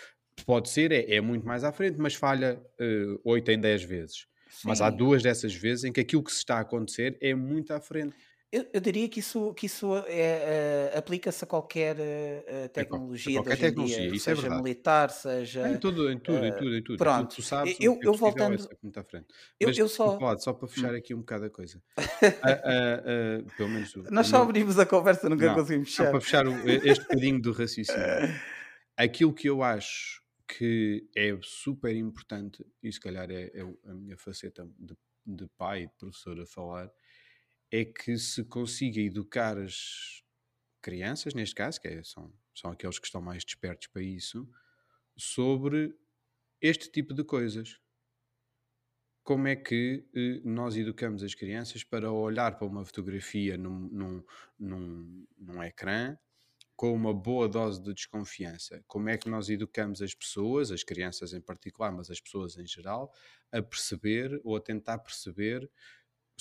Pode 0.46 0.70
ser, 0.70 0.92
é, 0.92 1.16
é 1.16 1.22
muito 1.22 1.46
mais 1.46 1.64
à 1.64 1.72
frente, 1.72 1.98
mas 1.98 2.16
falha 2.16 2.60
uh, 2.80 3.22
8 3.24 3.52
em 3.52 3.60
10 3.60 3.84
vezes. 3.84 4.28
Sim. 4.50 4.68
Mas 4.68 4.82
há 4.82 4.90
duas 4.90 5.22
dessas 5.22 5.54
vezes 5.54 5.86
em 5.86 5.94
que 5.94 6.02
aquilo 6.02 6.24
que 6.24 6.32
se 6.32 6.40
está 6.40 6.58
a 6.58 6.62
acontecer 6.62 7.18
é 7.22 7.34
muito 7.36 7.72
à 7.72 7.80
frente. 7.80 8.16
Eu, 8.52 8.68
eu 8.74 8.82
diria 8.82 9.08
que 9.08 9.22
isso, 9.22 9.54
que 9.54 9.66
isso 9.66 9.96
é, 10.08 10.92
uh, 10.94 10.98
aplica-se 10.98 11.42
a 11.42 11.48
qualquer 11.48 11.96
uh, 11.96 12.70
tecnologia, 12.74 13.40
a 13.40 13.44
qualquer 13.44 13.58
tecnologia 13.58 13.98
dia, 14.02 14.14
isso 14.14 14.30
é 14.30 14.36
seja 14.36 14.48
é 14.48 14.50
militar, 14.50 15.10
seja. 15.10 15.70
Em 15.70 15.78
tudo, 15.78 16.12
em 16.12 16.20
tudo, 16.20 16.46
em 16.46 16.54
tudo, 16.54 16.76
em 16.76 16.84
tudo. 16.84 16.98
Pronto, 16.98 17.34
tu 17.34 17.42
sabes, 17.42 17.78
eu, 17.80 17.98
eu 18.02 18.14
voltando. 18.14 18.62
É 18.62 18.78
muito 18.84 19.00
à 19.00 19.04
frente. 19.06 19.28
Eu, 19.58 19.70
Mas, 19.70 19.78
eu 19.78 19.88
só. 19.88 20.18
Pode, 20.18 20.44
só 20.44 20.52
para 20.52 20.68
fechar 20.68 20.94
hum. 20.94 20.98
aqui 20.98 21.14
um 21.14 21.20
bocado 21.20 21.46
a 21.46 21.50
coisa. 21.50 21.82
pelo 23.56 23.70
menos. 23.70 23.96
Nós 24.12 24.28
só 24.28 24.42
abrimos 24.42 24.78
a 24.78 24.86
conversa, 24.86 25.30
nunca 25.30 25.46
não, 25.46 25.56
conseguimos 25.56 25.88
fechar. 25.88 26.06
Só 26.06 26.12
para 26.12 26.20
fechar 26.20 26.46
o, 26.46 26.70
este 26.70 27.04
bocadinho 27.04 27.42
do 27.42 27.54
raciocínio. 27.54 28.02
Aquilo 28.98 29.34
que 29.34 29.48
eu 29.48 29.64
acho 29.64 30.22
que 30.46 31.08
é 31.16 31.38
super 31.42 31.96
importante, 31.96 32.66
e 32.84 32.92
se 32.92 33.00
calhar 33.00 33.32
é, 33.32 33.50
é 33.54 33.62
a 33.62 33.94
minha 33.94 34.18
faceta 34.18 34.68
de, 34.78 34.94
de 35.26 35.48
pai, 35.58 35.88
de 35.88 35.94
professor 35.98 36.38
a 36.42 36.46
falar, 36.46 36.92
é 37.72 37.86
que 37.86 38.18
se 38.18 38.44
consiga 38.44 39.00
educar 39.00 39.58
as 39.58 40.22
crianças, 40.82 41.34
neste 41.34 41.56
caso, 41.56 41.80
que 41.80 41.88
é, 41.88 42.04
são, 42.04 42.34
são 42.54 42.72
aqueles 42.72 43.00
que 43.00 43.06
estão 43.06 43.22
mais 43.22 43.46
despertos 43.46 43.88
para 43.88 44.02
isso, 44.02 44.48
sobre 45.16 45.96
este 46.60 46.92
tipo 46.92 47.14
de 47.14 47.24
coisas. 47.24 47.80
Como 49.24 49.48
é 49.48 49.56
que 49.56 50.06
eh, 50.14 50.42
nós 50.44 50.76
educamos 50.76 51.24
as 51.24 51.36
crianças 51.36 51.84
para 51.84 52.12
olhar 52.12 52.58
para 52.58 52.68
uma 52.68 52.84
fotografia 52.84 53.56
num, 53.56 53.88
num, 53.90 54.24
num, 54.60 55.28
num 55.38 55.64
ecrã 55.64 56.18
com 56.76 56.92
uma 56.94 57.14
boa 57.14 57.48
dose 57.48 57.82
de 57.82 57.94
desconfiança? 57.94 58.84
Como 58.88 59.10
é 59.10 59.18
que 59.18 59.30
nós 59.30 59.48
educamos 59.50 60.02
as 60.02 60.16
pessoas, 60.16 60.72
as 60.72 60.84
crianças 60.84 61.34
em 61.34 61.42
particular, 61.42 61.92
mas 61.92 62.10
as 62.10 62.20
pessoas 62.20 62.58
em 62.58 62.66
geral, 62.66 63.14
a 63.52 63.62
perceber 63.62 64.42
ou 64.44 64.56
a 64.56 64.62
tentar 64.62 64.98
perceber 64.98 65.70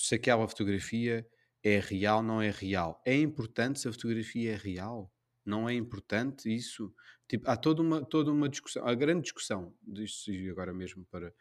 se 0.01 0.15
aquela 0.15 0.47
fotografia 0.47 1.27
é 1.63 1.79
real, 1.79 2.23
não 2.23 2.41
é 2.41 2.49
real. 2.49 3.01
É 3.05 3.15
importante 3.15 3.79
se 3.79 3.87
a 3.87 3.91
fotografia 3.91 4.53
é 4.53 4.55
real? 4.55 5.13
Não 5.45 5.69
é 5.69 5.73
importante 5.73 6.53
isso? 6.53 6.93
Tipo, 7.27 7.49
há 7.49 7.55
toda 7.55 7.81
uma, 7.81 8.03
toda 8.03 8.31
uma 8.31 8.49
discussão, 8.49 8.85
a 8.87 8.93
grande 8.95 9.23
discussão, 9.23 9.75
disto 9.81 10.31
e 10.31 10.49
agora 10.49 10.73
mesmo 10.73 11.05
para 11.05 11.33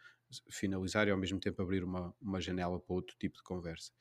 finalizar 0.50 1.08
e 1.08 1.10
ao 1.10 1.18
mesmo 1.18 1.40
tempo 1.40 1.60
abrir 1.60 1.82
uma, 1.82 2.14
uma 2.20 2.40
janela 2.40 2.78
para 2.78 2.94
outro 2.94 3.16
tipo 3.18 3.36
de 3.36 3.42
conversa, 3.42 3.92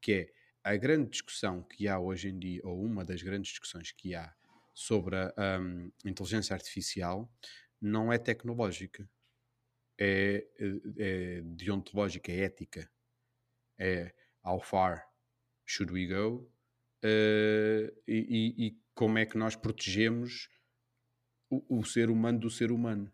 que 0.00 0.12
é 0.12 0.32
a 0.64 0.76
grande 0.76 1.10
discussão 1.10 1.62
que 1.62 1.86
há 1.86 1.98
hoje 1.98 2.28
em 2.28 2.38
dia, 2.38 2.60
ou 2.64 2.82
uma 2.82 3.04
das 3.04 3.22
grandes 3.22 3.50
discussões 3.50 3.92
que 3.92 4.14
há 4.14 4.34
sobre 4.74 5.16
a 5.16 5.60
um, 5.60 5.92
inteligência 6.04 6.54
artificial, 6.54 7.30
não 7.80 8.12
é 8.12 8.18
tecnológica, 8.18 9.08
é, 9.98 10.46
é, 10.58 11.38
é 11.38 11.40
deontológica, 11.42 12.32
é 12.32 12.40
ética 12.40 12.90
é 13.78 14.12
how 14.44 14.60
far 14.60 15.06
should 15.64 15.92
we 15.92 16.06
go 16.06 16.48
uh, 17.04 18.02
e, 18.06 18.54
e, 18.66 18.80
como 18.94 19.18
é 19.18 19.26
que 19.26 19.36
nós 19.36 19.56
protegemos 19.56 20.48
o, 21.50 21.80
o, 21.80 21.84
ser 21.84 22.08
humano 22.08 22.38
do 22.38 22.50
ser 22.50 22.72
humano. 22.72 23.12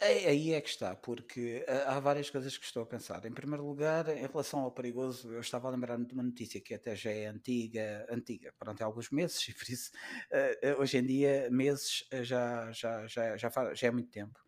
Aí 0.00 0.52
é 0.52 0.60
que 0.60 0.68
está, 0.68 0.94
porque 0.94 1.64
há 1.86 1.98
várias 2.00 2.28
coisas 2.28 2.56
que 2.56 2.64
estou 2.64 2.82
a 2.82 2.86
pensar. 2.86 3.24
Em 3.24 3.32
primeiro 3.32 3.64
lugar, 3.64 4.08
em 4.08 4.26
relação 4.26 4.60
ao 4.60 4.70
perigoso, 4.70 5.32
eu 5.32 5.40
estava 5.40 5.68
a 5.68 5.70
lembrar-me 5.70 6.06
de 6.06 6.12
uma 6.12 6.22
notícia 6.22 6.60
que 6.60 6.74
até 6.74 6.94
já 6.94 7.10
é 7.10 7.26
antiga, 7.26 8.06
antiga, 8.10 8.52
pronto, 8.58 8.80
há 8.82 8.84
alguns 8.84 9.10
meses, 9.10 9.46
e 9.48 9.54
por 9.54 9.68
isso 9.68 9.90
uh, 10.32 10.80
hoje 10.80 10.98
em 10.98 11.06
dia, 11.06 11.48
meses 11.50 12.04
já, 12.22 12.70
já, 12.72 13.06
já, 13.06 13.36
já, 13.36 13.50
faz, 13.50 13.78
já 13.78 13.88
é 13.88 13.90
muito 13.90 14.10
tempo. 14.10 14.38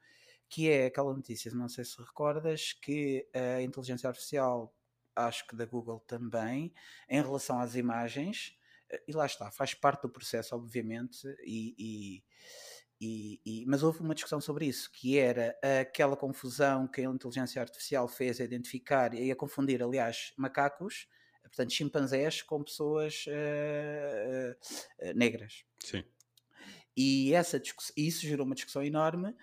Que 0.49 0.69
é 0.71 0.87
aquela 0.87 1.15
notícia, 1.15 1.51
não 1.53 1.69
sei 1.69 1.85
se 1.85 1.99
recordas, 1.99 2.75
que 2.75 3.27
a 3.33 3.63
inteligência 3.63 4.09
artificial 4.09 4.75
acho 5.15 5.47
que 5.47 5.57
da 5.57 5.67
Google 5.67 6.01
também, 6.01 6.73
em 7.09 7.23
relação 7.23 7.61
às 7.61 7.75
imagens, 7.75 8.57
eh, 8.91 9.03
e 9.09 9.13
lá 9.13 9.27
está, 9.27 9.51
faz 9.51 9.75
parte 9.75 10.03
do 10.03 10.11
processo, 10.11 10.55
obviamente, 10.55 11.27
e, 11.45 12.23
e, 13.01 13.41
e, 13.45 13.65
mas 13.67 13.83
houve 13.83 14.01
uma 14.01 14.15
discussão 14.15 14.41
sobre 14.41 14.67
isso, 14.67 14.91
que 14.93 15.19
era 15.19 15.59
aquela 15.81 16.17
confusão 16.17 16.87
que 16.87 17.01
a 17.01 17.05
inteligência 17.05 17.61
artificial 17.61 18.07
fez 18.07 18.41
a 18.41 18.45
identificar 18.45 19.13
e 19.15 19.31
a 19.31 19.37
confundir, 19.37 19.83
aliás, 19.83 20.33
macacos, 20.37 21.09
portanto, 21.43 21.73
chimpanzés 21.73 22.43
com 22.43 22.63
pessoas 22.63 23.25
uh, 23.27 24.53
uh, 25.09 25.15
negras. 25.15 25.65
Sim. 25.81 26.05
E 26.97 27.33
essa 27.35 27.61
isso 27.97 28.23
gerou 28.23 28.47
uma 28.47 28.55
discussão 28.55 28.83
enorme 28.83 29.35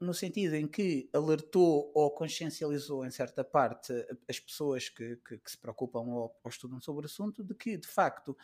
no 0.00 0.14
sentido 0.14 0.54
em 0.54 0.66
que 0.66 1.08
alertou 1.12 1.90
ou 1.94 2.10
consciencializou 2.10 3.04
em 3.04 3.10
certa 3.10 3.42
parte 3.42 3.92
as 4.28 4.38
pessoas 4.38 4.88
que, 4.88 5.16
que, 5.16 5.38
que 5.38 5.50
se 5.50 5.58
preocupam 5.58 6.00
ou, 6.00 6.36
ou, 6.42 6.48
estudam 6.48 6.80
sobre 6.80 7.06
o 7.06 7.06
assunto 7.06 7.42
de 7.42 7.54
que, 7.54 7.76
de 7.76 7.88
facto, 7.88 8.36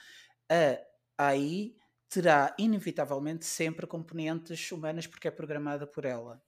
a 1.19 1.29
AI 1.29 1.75
terá 2.09 2.55
inevitavelmente 2.59 3.45
sempre 3.45 3.87
componentes 3.87 4.71
humanas 4.73 5.07
porque 5.07 5.29
é 5.29 5.31
programada 5.31 5.87
por 5.87 6.05
ela 6.05 6.43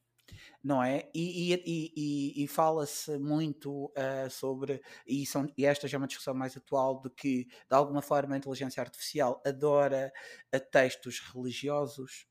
não 0.63 0.83
é? 0.83 1.09
E, 1.15 1.55
e, 1.55 1.93
e, 1.97 2.45
e 2.45 2.49
fala-se 2.49 3.19
muito 3.19 3.87
uh, 3.87 4.31
sobre, 4.31 4.83
e, 5.07 5.25
são, 5.27 5.47
e 5.57 5.65
esta 5.65 5.89
já 5.89 5.97
é 5.97 5.99
uma 5.99 6.07
discussão 6.07 6.35
mais 6.35 6.57
atual, 6.57 7.01
de 7.01 7.11
que 7.11 7.45
de 7.45 7.75
alguma 7.75 8.03
forma 8.03 8.35
a 8.35 8.39
inteligência 8.39 8.83
artificial 8.83 9.43
adora 9.47 10.13
uh, 10.55 10.61
textos 10.71 11.21
religiosos, 11.21 12.27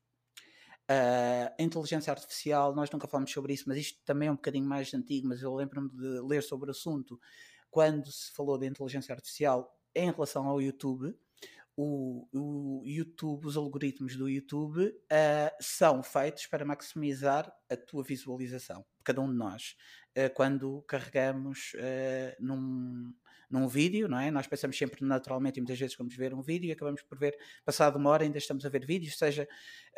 Uh, 0.90 1.52
a 1.58 1.62
inteligência 1.62 2.10
artificial, 2.10 2.74
nós 2.74 2.90
nunca 2.90 3.06
falamos 3.06 3.30
sobre 3.30 3.52
isso, 3.52 3.64
mas 3.66 3.76
isto 3.76 4.02
também 4.06 4.28
é 4.28 4.32
um 4.32 4.36
bocadinho 4.36 4.64
mais 4.64 4.92
antigo, 4.94 5.28
mas 5.28 5.42
eu 5.42 5.54
lembro-me 5.54 5.90
de 5.90 6.20
ler 6.26 6.42
sobre 6.42 6.68
o 6.68 6.70
assunto 6.70 7.20
quando 7.70 8.10
se 8.10 8.32
falou 8.32 8.56
da 8.56 8.64
inteligência 8.64 9.14
artificial 9.14 9.78
em 9.94 10.10
relação 10.10 10.48
ao 10.48 10.62
YouTube. 10.62 11.14
O, 11.76 12.26
o 12.32 12.82
YouTube, 12.86 13.46
os 13.46 13.56
algoritmos 13.56 14.16
do 14.16 14.30
YouTube 14.30 14.88
uh, 14.88 15.56
são 15.60 16.02
feitos 16.02 16.46
para 16.46 16.64
maximizar 16.64 17.54
a 17.70 17.76
tua 17.76 18.02
visualização, 18.02 18.84
cada 19.04 19.20
um 19.20 19.30
de 19.30 19.36
nós, 19.36 19.76
uh, 20.16 20.32
quando 20.34 20.82
carregamos 20.88 21.72
num, 22.40 23.12
num 23.50 23.66
vídeo, 23.66 24.08
não 24.08 24.18
é? 24.18 24.30
Nós 24.30 24.46
pensamos 24.46 24.76
sempre 24.76 25.04
naturalmente 25.04 25.56
e 25.56 25.60
muitas 25.60 25.78
vezes 25.78 25.96
vamos 25.96 26.14
ver 26.14 26.34
um 26.34 26.42
vídeo 26.42 26.68
e 26.68 26.72
acabamos 26.72 27.02
por 27.02 27.18
ver, 27.18 27.36
passado 27.64 27.96
uma 27.96 28.10
hora 28.10 28.24
ainda 28.24 28.38
estamos 28.38 28.64
a 28.64 28.68
ver 28.68 28.84
vídeos, 28.84 29.16
seja 29.16 29.48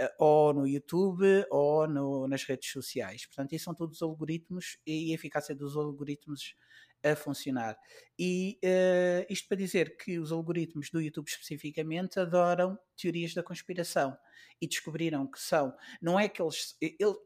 uh, 0.01 0.09
ou 0.19 0.55
no 0.55 0.67
YouTube 0.67 1.25
ou 1.51 1.87
no, 1.87 2.29
nas 2.29 2.45
redes 2.45 2.71
sociais. 2.71 3.27
Portanto, 3.27 3.53
isso 3.53 3.65
são 3.65 3.75
todos 3.75 4.01
algoritmos 4.03 4.79
e 4.87 5.13
a 5.13 5.15
eficácia 5.15 5.55
dos 5.55 5.77
algoritmos 5.77 6.55
a 7.03 7.17
funcionar. 7.17 7.79
E 8.19 8.59
uh, 8.65 9.27
isto 9.31 9.49
para 9.49 9.57
dizer 9.57 9.97
que 9.97 10.19
os 10.19 10.31
algoritmos 10.31 10.91
do 10.91 11.01
YouTube 11.01 11.29
especificamente 11.29 12.21
adoram 12.21 12.79
teorias 12.97 13.35
da 13.35 13.43
conspiração 13.43 14.17
e 14.61 14.69
descobriram 14.69 15.27
que 15.27 15.41
são, 15.41 15.75
não 16.03 16.21
é 16.21 16.29
que 16.29 16.43
eles, 16.43 16.77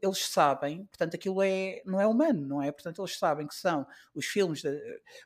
eles 0.01 0.19
sabem, 0.19 0.85
portanto 0.85 1.15
aquilo 1.15 1.41
é, 1.41 1.81
não 1.85 1.99
é 1.99 2.07
humano, 2.07 2.47
não 2.47 2.63
é? 2.63 2.71
Portanto 2.71 3.01
eles 3.01 3.17
sabem 3.17 3.45
que 3.45 3.55
são 3.55 3.85
os 4.13 4.25
filmes, 4.25 4.61
de, 4.61 4.79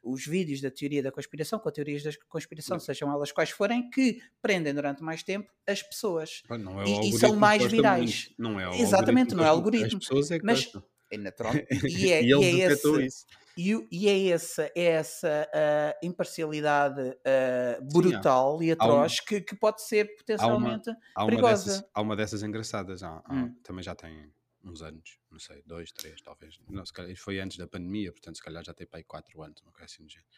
os 0.04 0.26
vídeos 0.26 0.60
da 0.60 0.72
teoria 0.72 1.04
da 1.04 1.12
conspiração, 1.12 1.60
com 1.60 1.70
teorias 1.70 2.02
da 2.02 2.12
conspiração, 2.28 2.80
sejam 2.80 3.12
elas 3.12 3.32
quais 3.32 3.52
forem, 3.52 3.88
que 3.92 4.20
prendem 4.42 4.74
durante 4.74 5.04
mais 5.04 5.22
tempo 5.22 5.52
as 5.68 5.84
pessoas 5.84 6.42
não 6.50 6.82
é 6.82 6.86
e, 6.86 7.10
e, 7.10 7.20
são 7.20 7.36
mais 7.36 7.64
virais. 7.66 8.34
Muito. 8.40 8.42
Não 8.42 8.60
é 8.60 8.80
Exatamente, 8.80 9.36
não 9.36 9.44
é 9.44 9.48
algoritmo. 9.48 10.00
As 10.00 10.08
pessoas 10.08 10.32
é 10.32 10.40
que 10.40 10.46
mas, 10.46 10.72
é 11.12 11.18
natural. 11.18 11.54
E 11.88 12.12
é, 12.12 12.24
e, 12.24 12.30
e 12.30 12.62
é 12.62 12.72
esse, 12.72 13.06
isso. 13.06 13.26
E, 13.62 13.88
e, 13.92 14.08
é 14.08 14.30
essa, 14.30 14.72
é 14.74 14.86
essa 14.86 15.50
uh, 15.50 16.06
imparcialidade 16.06 17.02
uh, 17.02 17.92
brutal 17.92 18.58
Sim, 18.58 18.64
há, 18.64 18.68
e 18.68 18.72
atroz 18.72 19.18
um, 19.20 19.26
que, 19.26 19.42
que, 19.42 19.54
pode 19.54 19.82
ser 19.82 20.16
potencialmente 20.16 20.90
há 20.90 20.94
uma, 20.94 21.02
há 21.14 21.26
perigosa. 21.26 21.44
Uma 21.44 21.74
dessas, 21.74 21.90
há 21.94 22.02
uma 22.02 22.16
dessas 22.16 22.44
engraçadas, 22.44 23.04
há, 23.04 23.22
hum. 23.30 23.54
também 23.62 23.84
já 23.84 23.94
tem 23.94 24.32
uns 24.64 24.82
anos, 24.82 25.20
não 25.30 25.40
sei, 25.40 25.62
dois, 25.66 25.92
três, 25.92 26.22
talvez. 26.22 26.58
Não, 26.70 26.86
se 26.86 26.94
calhar, 26.94 27.14
foi 27.18 27.42
antes 27.42 27.58
da 27.58 27.68
pandemia, 27.68 28.14
portanto, 28.14 28.38
se 28.38 28.42
calhar 28.42 28.64
já 28.64 28.74
tem 28.74 28.88
para 28.88 29.00
aí 29.00 29.04
quatro 29.04 29.42
anos, 29.42 29.62
uma 29.62 29.74
coisa 29.74 29.88
assim 29.88 30.06
do 30.06 30.10
género. 30.10 30.30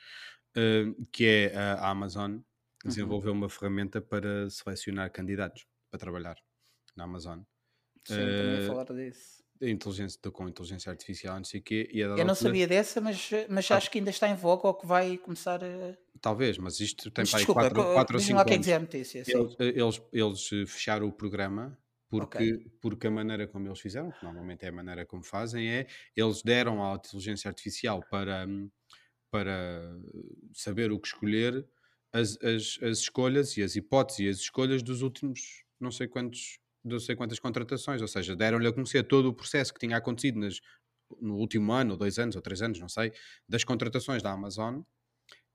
Uh, 0.58 1.06
que 1.12 1.28
é 1.28 1.56
a 1.56 1.90
Amazon 1.90 2.32
uhum. 2.32 2.44
desenvolveu 2.86 3.34
uhum. 3.34 3.38
uma 3.38 3.50
ferramenta 3.50 4.02
para 4.02 4.50
selecionar 4.50 5.12
candidatos 5.12 5.68
para 5.92 6.00
trabalhar 6.00 6.38
na 6.96 7.04
Amazon. 7.04 7.42
Sim, 8.04 8.16
também 8.16 8.66
falar 8.66 8.86
disso 8.86 9.41
inteligência, 9.62 10.20
com 10.32 10.48
inteligência 10.48 10.92
artificial, 10.92 11.38
não 11.38 11.44
sei 11.44 11.60
o 11.60 11.64
quê. 11.64 11.90
E 11.92 12.00
eu 12.00 12.10
não 12.10 12.16
altura... 12.20 12.36
sabia 12.36 12.68
dessa, 12.68 13.00
mas, 13.00 13.30
mas 13.50 13.70
ah. 13.70 13.78
acho 13.78 13.92
que 13.92 14.00
ainda 14.00 14.10
está 14.10 14.28
em 14.28 14.36
voga 14.36 14.68
ou 14.68 14.74
que 14.74 14.86
vai 14.86 15.18
começar 15.18 15.64
a. 15.64 15.96
Talvez, 16.20 16.58
mas 16.58 16.80
isto 16.80 17.10
tem 17.12 17.26
para 17.26 17.40
aí 17.40 17.46
4 17.46 17.82
ou 17.82 18.20
5 18.20 18.40
anos. 18.40 18.58
Dizer 18.60 18.74
a 18.74 18.80
notícia, 18.80 19.24
eles, 19.28 19.56
eles, 19.60 20.02
eles, 20.12 20.48
fecharam 20.72 21.08
o 21.08 21.12
programa 21.12 21.78
porque, 22.10 22.38
okay. 22.38 22.72
porque 22.82 23.08
a 23.08 23.12
maneira 23.12 23.48
como 23.48 23.68
eles 23.68 23.80
fizeram, 23.80 24.12
que 24.12 24.24
normalmente 24.24 24.66
é 24.66 24.70
a 24.70 24.72
maneira 24.72 25.06
como 25.06 25.24
fazem, 25.24 25.72
é 25.72 25.88
eles 26.16 26.42
deram 26.44 26.84
à 26.84 26.96
inteligência 26.96 27.48
artificial 27.48 28.04
para, 28.10 28.46
para 29.32 29.98
saber 30.54 30.92
o 30.92 31.00
que 31.00 31.08
escolher 31.08 31.66
as, 32.12 32.38
as, 32.44 32.78
as 32.84 32.98
escolhas 33.00 33.56
e 33.56 33.64
as 33.64 33.76
hipóteses 33.76 34.20
e 34.20 34.30
as 34.30 34.38
escolhas 34.38 34.84
dos 34.84 35.02
últimos 35.02 35.64
não 35.80 35.90
sei 35.90 36.08
quantos 36.08 36.60
não 36.84 37.00
sei 37.00 37.16
quantas 37.16 37.40
contratações, 37.40 38.02
ou 38.02 38.08
seja, 38.08 38.36
deram-lhe 38.36 38.68
a 38.68 38.74
conhecer 38.74 39.04
todo 39.04 39.28
o 39.28 39.34
processo 39.34 39.74
que 39.74 39.80
tinha 39.80 39.98
acontecido 39.98 40.40
nas, 40.40 40.60
no 41.20 41.36
último 41.36 41.72
ano, 41.72 41.92
ou 41.92 41.98
dois 41.98 42.18
anos, 42.18 42.36
ou 42.36 42.42
três 42.42 42.62
anos, 42.62 42.80
não 42.80 42.90
sei, 42.90 43.12
das 43.48 43.64
contratações 43.64 44.22
da 44.22 44.32
Amazon, 44.32 44.82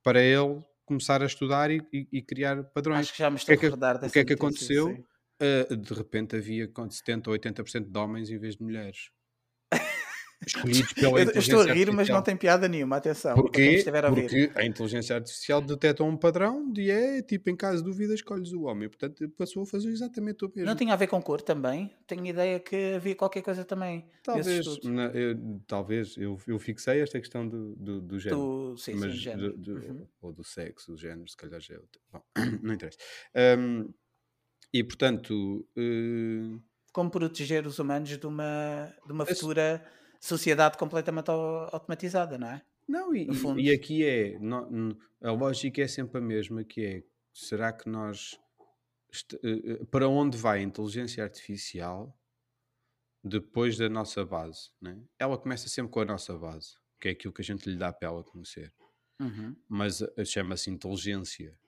para 0.03 0.23
ele 0.23 0.63
começar 0.85 1.23
a 1.23 1.27
estudar 1.27 1.71
e, 1.71 1.83
e, 1.93 2.09
e 2.13 2.23
criar 2.23 2.63
padrões. 2.65 3.01
Acho 3.01 3.13
que 3.13 3.19
já 3.19 3.31
me 3.31 3.37
estou 3.37 3.55
o 3.55 3.59
que 3.59 3.67
é 3.67 3.69
recordar 3.69 3.97
O 4.05 4.11
que 4.11 4.19
é 4.21 4.25
que 4.25 4.33
aconteceu? 4.33 5.05
Uh, 5.43 5.77
de 5.77 5.93
repente 5.93 6.37
havia 6.37 6.67
com 6.69 6.89
70 6.89 7.29
ou 7.29 7.37
80% 7.37 7.91
de 7.91 7.99
homens 7.99 8.31
em 8.31 8.39
vez 8.39 8.57
de 8.57 8.63
mulheres. 8.63 9.11
Escolhidos 10.47 10.93
pela 10.93 11.11
Eu, 11.11 11.17
eu 11.19 11.23
estou 11.25 11.39
a 11.39 11.43
inteligência 11.65 11.73
rir, 11.75 11.87
mas 11.87 11.95
não 12.09 12.17
artificial. 12.19 12.23
tem 12.23 12.37
piada 12.37 12.69
nenhuma, 12.69 12.97
atenção. 12.97 13.35
Porquê? 13.35 13.83
a. 13.85 14.03
Porque 14.13 14.53
a 14.55 14.65
inteligência 14.65 15.17
artificial 15.17 15.61
detecta 15.61 16.05
um 16.05 16.17
padrão 16.17 16.73
e 16.77 16.89
é 16.89 17.21
tipo, 17.21 17.51
em 17.51 17.57
caso 17.57 17.79
de 17.79 17.85
dúvida, 17.91 18.15
escolhes 18.15 18.53
o 18.53 18.63
homem. 18.63 18.89
Portanto, 18.89 19.29
passou 19.31 19.65
a 19.65 19.67
fazer 19.67 19.89
exatamente 19.89 20.45
o 20.45 20.53
mesmo. 20.55 20.69
Não 20.71 20.77
tinha 20.77 20.93
a 20.93 20.97
ver 20.97 21.09
com 21.09 21.21
cor 21.21 21.43
também? 21.43 21.93
Tenho 22.07 22.25
ideia 22.27 22.61
que 22.61 22.95
havia 22.95 23.17
qualquer 23.17 23.43
coisa 23.43 23.65
também. 23.65 24.07
Talvez, 24.23 24.65
na- 24.85 25.07
eu, 25.09 25.37
talvez 25.67 26.17
eu, 26.17 26.39
eu 26.47 26.59
fixei 26.61 27.01
esta 27.01 27.19
questão 27.19 27.49
do, 27.49 27.75
do, 27.75 28.01
do 28.01 28.19
género. 28.21 28.41
Do, 28.41 28.77
sim, 28.79 28.93
sim, 28.93 28.99
mas 29.01 29.15
género. 29.17 29.57
do- 29.57 29.73
Uhum. 29.77 30.07
ou 30.23 30.33
do 30.33 30.45
sexo, 30.45 30.93
do 30.93 30.97
género, 30.97 31.29
se 31.29 31.37
calhar 31.37 31.61
já 31.61 31.75
é 31.75 31.79
outro. 31.79 32.01
Bom, 32.13 32.23
não 32.63 32.73
interessa. 32.75 32.99
Um, 33.59 33.93
e 34.73 34.85
portanto, 34.85 35.67
eh, 35.77 36.59
Como 36.93 37.11
proteger 37.11 37.67
os 37.67 37.79
humanos 37.81 38.17
de 38.17 38.27
uma, 38.27 38.93
de 39.07 39.13
uma 39.13 39.27
futura 39.27 39.85
sociedade 40.21 40.79
completamente 40.79 41.31
au- 41.31 41.69
automatizada, 41.73 42.39
não 42.39 42.49
é? 42.49 42.63
não, 42.89 43.15
e, 43.15 43.27
e- 43.59 43.71
aqui 43.71 44.05
é 44.05 44.39
a 45.23 45.33
lógica 45.33 45.83
é 45.83 45.89
sempre 45.89 46.19
a 46.19 46.21
mesma, 46.21 46.63
que 46.65 46.85
é 46.85 47.03
será 47.33 47.73
que 47.73 47.89
nós 47.89 48.39
eh, 49.43 49.83
eh, 49.83 49.85
para 49.91 50.09
onde 50.09 50.37
vai 50.37 50.61
a 50.61 50.63
inteligência 50.63 51.23
artificial 51.25 52.17
depois 53.23 53.77
da 53.77 53.89
nossa 53.89 54.25
base? 54.25 54.71
Né? 54.81 55.01
Ela 55.19 55.39
começa 55.39 55.69
sempre 55.69 55.91
com 55.93 56.01
a 56.01 56.05
nossa 56.05 56.37
base, 56.39 56.77
que 57.01 57.09
é 57.09 57.11
aquilo 57.13 57.33
que 57.33 57.43
a 57.43 57.45
gente 57.45 57.69
lhe 57.69 57.77
dá 57.77 57.93
para 57.93 58.09
ela 58.09 58.25
conhecer. 58.25 58.73
Uhum. 59.19 59.57
mas 59.67 60.03
eh, 60.03 60.25
chama-se 60.27 60.69
inteligência 60.69 61.59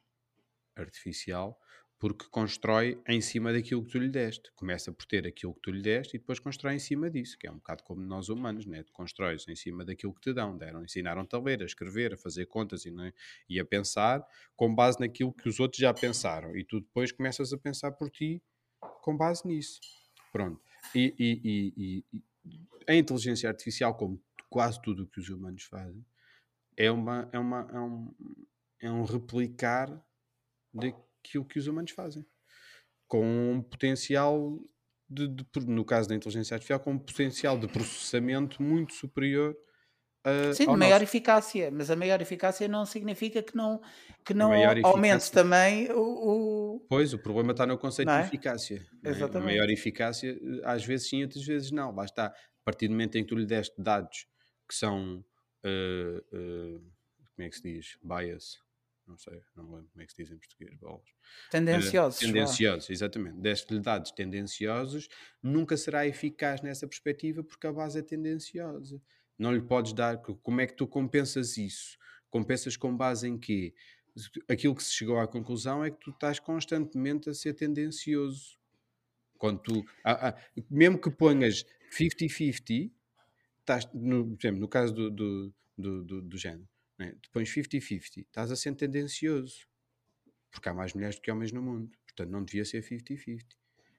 artificial 0.76 1.58
porque 1.98 2.26
constrói 2.30 3.00
em 3.08 3.20
cima 3.20 3.52
daquilo 3.52 3.84
que 3.84 3.90
tu 3.90 3.98
lhe 3.98 4.08
deste. 4.08 4.52
Começa 4.54 4.92
por 4.92 5.04
ter 5.04 5.26
aquilo 5.26 5.52
que 5.54 5.60
tu 5.60 5.70
lhe 5.72 5.82
deste 5.82 6.14
e 6.16 6.18
depois 6.20 6.38
constrói 6.38 6.74
em 6.74 6.78
cima 6.78 7.10
disso, 7.10 7.36
que 7.36 7.46
é 7.46 7.50
um 7.50 7.56
bocado 7.56 7.82
como 7.82 8.00
nós 8.00 8.28
humanos, 8.28 8.66
né? 8.66 8.84
Tu 8.84 8.92
constróis 8.92 9.46
em 9.48 9.56
cima 9.56 9.84
daquilo 9.84 10.14
que 10.14 10.20
te 10.20 10.32
dão. 10.32 10.56
Deram, 10.56 10.84
ensinaram-te 10.84 11.34
a 11.34 11.40
ler, 11.40 11.60
a 11.60 11.66
escrever, 11.66 12.14
a 12.14 12.16
fazer 12.16 12.46
contas 12.46 12.84
e, 12.84 12.90
não- 12.92 13.12
e 13.48 13.58
a 13.58 13.64
pensar 13.64 14.24
com 14.54 14.72
base 14.72 15.00
naquilo 15.00 15.32
que 15.32 15.48
os 15.48 15.58
outros 15.58 15.80
já 15.80 15.92
pensaram. 15.92 16.56
E 16.56 16.64
tu 16.64 16.80
depois 16.80 17.10
começas 17.10 17.52
a 17.52 17.58
pensar 17.58 17.90
por 17.92 18.10
ti 18.10 18.40
com 19.02 19.16
base 19.16 19.46
nisso. 19.46 19.80
Pronto. 20.32 20.60
E, 20.94 21.14
e- 21.18 22.04
e- 22.04 22.20
a 22.86 22.94
inteligência 22.94 23.48
artificial, 23.48 23.94
como 23.96 24.22
quase 24.48 24.80
tudo 24.80 25.02
o 25.02 25.06
que 25.06 25.18
os 25.20 25.28
humanos 25.28 25.64
fazem, 25.64 26.04
é, 26.76 26.90
uma, 26.92 27.28
é, 27.32 27.38
uma, 27.38 27.68
é, 27.72 27.80
um, 27.80 28.14
é 28.80 28.90
um 28.90 29.02
replicar 29.02 30.00
daquilo 30.72 31.07
que 31.22 31.58
os 31.58 31.66
humanos 31.66 31.90
fazem. 31.92 32.26
Com 33.08 33.24
um 33.54 33.62
potencial, 33.62 34.60
de, 35.08 35.28
de- 35.28 35.46
no 35.66 35.84
caso 35.84 36.08
da 36.08 36.14
inteligência 36.14 36.54
artificial, 36.54 36.80
com 36.80 36.92
um 36.92 36.98
potencial 36.98 37.58
de 37.58 37.68
processamento 37.68 38.62
muito 38.62 38.94
superior 38.94 39.56
a, 40.24 40.54
Sim, 40.54 40.66
de 40.72 40.76
maior 40.76 41.00
nosso. 41.00 41.04
eficácia, 41.04 41.70
mas 41.70 41.90
a 41.90 41.96
maior 41.96 42.20
eficácia 42.20 42.68
não 42.68 42.84
significa 42.86 43.42
que 43.42 43.56
não, 43.56 43.80
que 44.24 44.34
não 44.34 44.52
aumente 44.82 45.30
também 45.30 45.90
o, 45.92 46.76
o- 46.76 46.86
Pois, 46.88 47.12
o 47.12 47.18
problema 47.18 47.52
está 47.52 47.66
no 47.66 47.78
conceito 47.78 48.08
é? 48.10 48.20
de 48.20 48.26
eficácia. 48.26 48.86
é? 49.04 49.10
A 49.10 49.10
Exatamente. 49.10 49.44
maior 49.44 49.68
eficácia, 49.70 50.30
eh, 50.32 50.60
às 50.64 50.84
vezes 50.84 51.08
sim, 51.08 51.22
outras 51.22 51.44
vezes 51.44 51.70
não. 51.70 51.94
Lá 51.94 52.04
está. 52.04 52.26
A 52.28 52.34
partir 52.64 52.88
do 52.88 52.92
momento 52.92 53.16
em 53.16 53.22
que 53.22 53.28
tu 53.28 53.36
lhe 53.36 53.46
deste 53.46 53.80
dados 53.80 54.26
que 54.68 54.74
são. 54.74 55.24
eh, 55.64 56.22
eh, 56.32 56.78
como 57.34 57.46
é 57.46 57.48
que 57.50 57.56
se 57.56 57.62
diz? 57.62 57.98
Bias. 58.02 58.58
Não 59.08 59.16
sei, 59.16 59.42
não 59.56 59.64
me 59.64 59.70
lembro 59.76 59.88
como 59.90 60.02
é 60.02 60.06
que 60.06 60.12
se 60.12 60.22
diz 60.22 60.30
em 60.30 60.36
português. 60.36 60.74
Bolas. 60.78 61.08
tendenciosos. 61.50 62.22
Eh, 62.22 62.26
tendenciosos, 62.26 62.90
exatamente. 62.90 63.40
Deste-lhe 63.40 63.80
dados 63.80 64.10
tendenciosos, 64.10 65.08
nunca 65.42 65.78
será 65.78 66.06
eficaz 66.06 66.60
nessa 66.60 66.86
perspectiva 66.86 67.42
porque 67.42 67.66
a 67.66 67.72
base 67.72 67.98
é 67.98 68.02
tendenciosa. 68.02 69.00
Não 69.38 69.54
lhe 69.54 69.62
podes 69.62 69.94
dar. 69.94 70.18
Como 70.18 70.60
é 70.60 70.66
que 70.66 70.74
tu 70.74 70.86
compensas 70.86 71.56
isso? 71.56 71.96
Compensas 72.28 72.76
com 72.76 72.94
base 72.94 73.26
em 73.26 73.38
quê? 73.38 73.74
Aquilo 74.46 74.74
que 74.74 74.84
se 74.84 74.92
chegou 74.92 75.18
à 75.18 75.26
conclusão 75.26 75.82
é 75.82 75.90
que 75.90 75.98
tu 75.98 76.10
estás 76.10 76.38
constantemente 76.38 77.30
a 77.30 77.34
ser 77.34 77.54
tendencioso. 77.54 78.58
Quando 79.38 79.60
tu, 79.60 79.84
ah, 80.04 80.28
ah, 80.28 80.36
mesmo 80.68 81.00
que 81.00 81.10
ponhas 81.10 81.64
50-50, 81.90 82.90
estás, 83.60 83.88
no, 83.94 84.36
por 84.36 84.40
exemplo, 84.40 84.60
no 84.60 84.68
caso 84.68 84.92
do, 84.92 85.10
do, 85.10 85.54
do, 85.78 86.04
do, 86.04 86.22
do 86.22 86.36
género, 86.36 86.68
né? 86.98 87.14
tu 87.22 87.30
pões 87.30 87.48
50-50, 87.48 88.26
estás 88.26 88.50
a 88.50 88.56
ser 88.56 88.74
tendencioso 88.74 89.68
porque 90.50 90.68
há 90.68 90.74
mais 90.74 90.94
mulheres 90.94 91.16
do 91.16 91.22
que 91.22 91.30
homens 91.30 91.52
no 91.52 91.62
mundo. 91.62 91.90
Portanto, 92.06 92.30
não 92.30 92.44
devia 92.44 92.64
ser 92.64 92.82
50-50. 92.82 93.44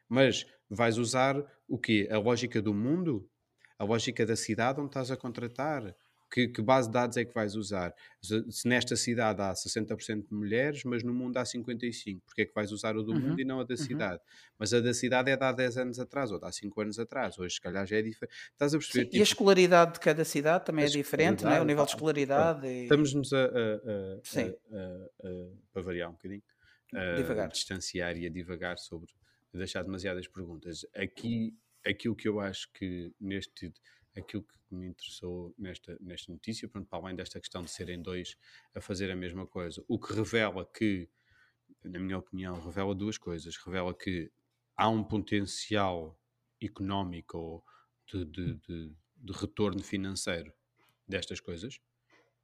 Mas 0.07 0.45
vais 0.69 0.97
usar 0.97 1.35
o 1.67 1.77
quê? 1.77 2.07
A 2.12 2.17
lógica 2.17 2.62
do 2.62 2.73
mundo? 2.73 3.29
A 3.77 3.83
lógica 3.83 4.25
da 4.25 4.35
cidade 4.35 4.79
onde 4.79 4.89
estás 4.89 5.12
a 5.12 5.17
contratar? 5.17 5.95
Que, 6.31 6.47
que 6.47 6.61
base 6.61 6.87
de 6.87 6.93
dados 6.93 7.17
é 7.17 7.25
que 7.25 7.33
vais 7.33 7.55
usar? 7.55 7.93
Se, 8.21 8.67
nesta 8.67 8.95
cidade 8.95 9.41
há 9.41 9.53
60% 9.55 10.27
de 10.29 10.33
mulheres, 10.35 10.83
mas 10.83 11.03
no 11.03 11.13
mundo 11.13 11.37
há 11.37 11.45
55%, 11.45 12.21
porque 12.25 12.41
é 12.43 12.45
que 12.45 12.53
vais 12.53 12.71
usar 12.71 12.95
o 12.97 13.03
do 13.03 13.13
Uhum, 13.13 13.15
mundo 13.15 13.39
e 13.39 13.45
não 13.45 13.59
a 13.59 13.63
da 13.63 13.75
uhum. 13.77 13.77
cidade? 13.77 14.21
Mas 14.57 14.73
a 14.73 14.79
da 14.79 14.93
cidade 14.93 15.31
é 15.31 15.37
de 15.37 15.43
há 15.43 15.51
10 15.51 15.77
anos 15.77 15.99
atrás, 15.99 16.31
ou 16.31 16.39
de 16.39 16.45
há 16.45 16.51
5 16.51 16.81
anos 16.81 16.99
atrás. 16.99 17.37
Hoje, 17.39 17.55
se 17.55 17.61
calhar, 17.61 17.85
já 17.87 17.97
é 17.97 18.01
diferente. 18.01 18.35
Estás 18.51 18.73
a 18.73 18.77
perceber? 18.77 19.05
Sim, 19.05 19.09
e 19.11 19.19
a 19.19 19.23
Tipo, 19.23 19.29
escolaridade 19.29 19.93
de 19.93 19.99
cada 19.99 20.25
cidade 20.25 20.65
também 20.65 20.85
é 20.85 20.89
diferente, 20.89 21.45
não 21.45 21.51
é? 21.53 21.61
O 21.61 21.65
nível 21.65 21.83
de 21.85 21.91
pá, 22.33 22.45
escolaridade. 22.45 22.67
e- 22.67 22.99
Estamos-nos 23.03 23.33
a, 23.33 23.45
a- 23.45 23.49
a- 23.49 24.21
Sim. 24.23 24.53
a- 24.79 25.09
para 25.73 25.81
variar 25.81 26.09
um 26.09 26.13
bocadinho, 26.13 26.43
a 26.93 27.47
distanciar 27.51 28.17
e 28.17 28.25
a 28.25 28.29
divagar 28.29 28.77
sobre 28.77 29.11
deixar 29.53 29.83
demasiadas 29.83 30.27
perguntas. 30.27 30.85
Aqui, 30.95 31.55
aquilo 31.85 32.15
que 32.15 32.27
eu 32.27 32.39
acho 32.39 32.71
que 32.73 33.13
neste, 33.19 33.73
aquilo 34.15 34.43
que 34.43 34.75
me 34.75 34.87
interessou 34.87 35.53
nesta, 35.57 35.97
nesta 35.99 36.31
notícia, 36.31 36.67
pronto, 36.67 36.87
para 36.87 36.99
além 36.99 37.15
desta 37.15 37.39
questão 37.39 37.63
de 37.63 37.71
serem 37.71 38.01
dois 38.01 38.37
a 38.75 38.81
fazer 38.81 39.09
a 39.11 39.15
mesma 39.15 39.45
coisa, 39.45 39.83
o 39.87 39.99
que 39.99 40.13
revela 40.13 40.65
que, 40.65 41.09
na 41.83 41.99
minha 41.99 42.17
opinião, 42.17 42.59
revela 42.61 42.93
duas 42.93 43.17
coisas. 43.17 43.57
Revela 43.57 43.93
que 43.93 44.31
há 44.75 44.89
um 44.89 45.03
potencial 45.03 46.19
económico 46.61 47.37
ou 47.37 47.63
de, 48.07 48.25
de, 48.25 48.53
de, 48.55 48.95
de 49.17 49.33
retorno 49.33 49.83
financeiro 49.83 50.53
destas 51.07 51.39
coisas. 51.39 51.79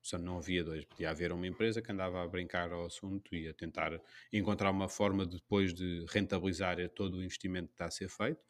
Só 0.02 0.20
não 0.20 0.38
havia 0.38 0.64
dois. 0.64 0.86
Podia 0.86 1.10
haver 1.10 1.32
uma 1.32 1.48
empresa 1.48 1.82
que 1.82 1.92
andava 1.92 2.22
a 2.22 2.28
brincar 2.28 2.72
ao 2.72 2.86
assunto 2.86 3.36
e 3.36 3.48
a 3.48 3.54
tentar 3.54 4.00
encontrar 4.32 4.70
uma 4.70 4.88
forma 4.88 5.26
de, 5.26 5.38
depois 5.38 5.74
de 5.74 6.06
rentabilizar 6.10 6.78
todo 6.90 7.18
o 7.18 7.24
investimento 7.24 7.70
que 7.70 7.74
está 7.74 7.86
a 7.86 7.92
ser 7.92 8.08
feito. 8.08 8.42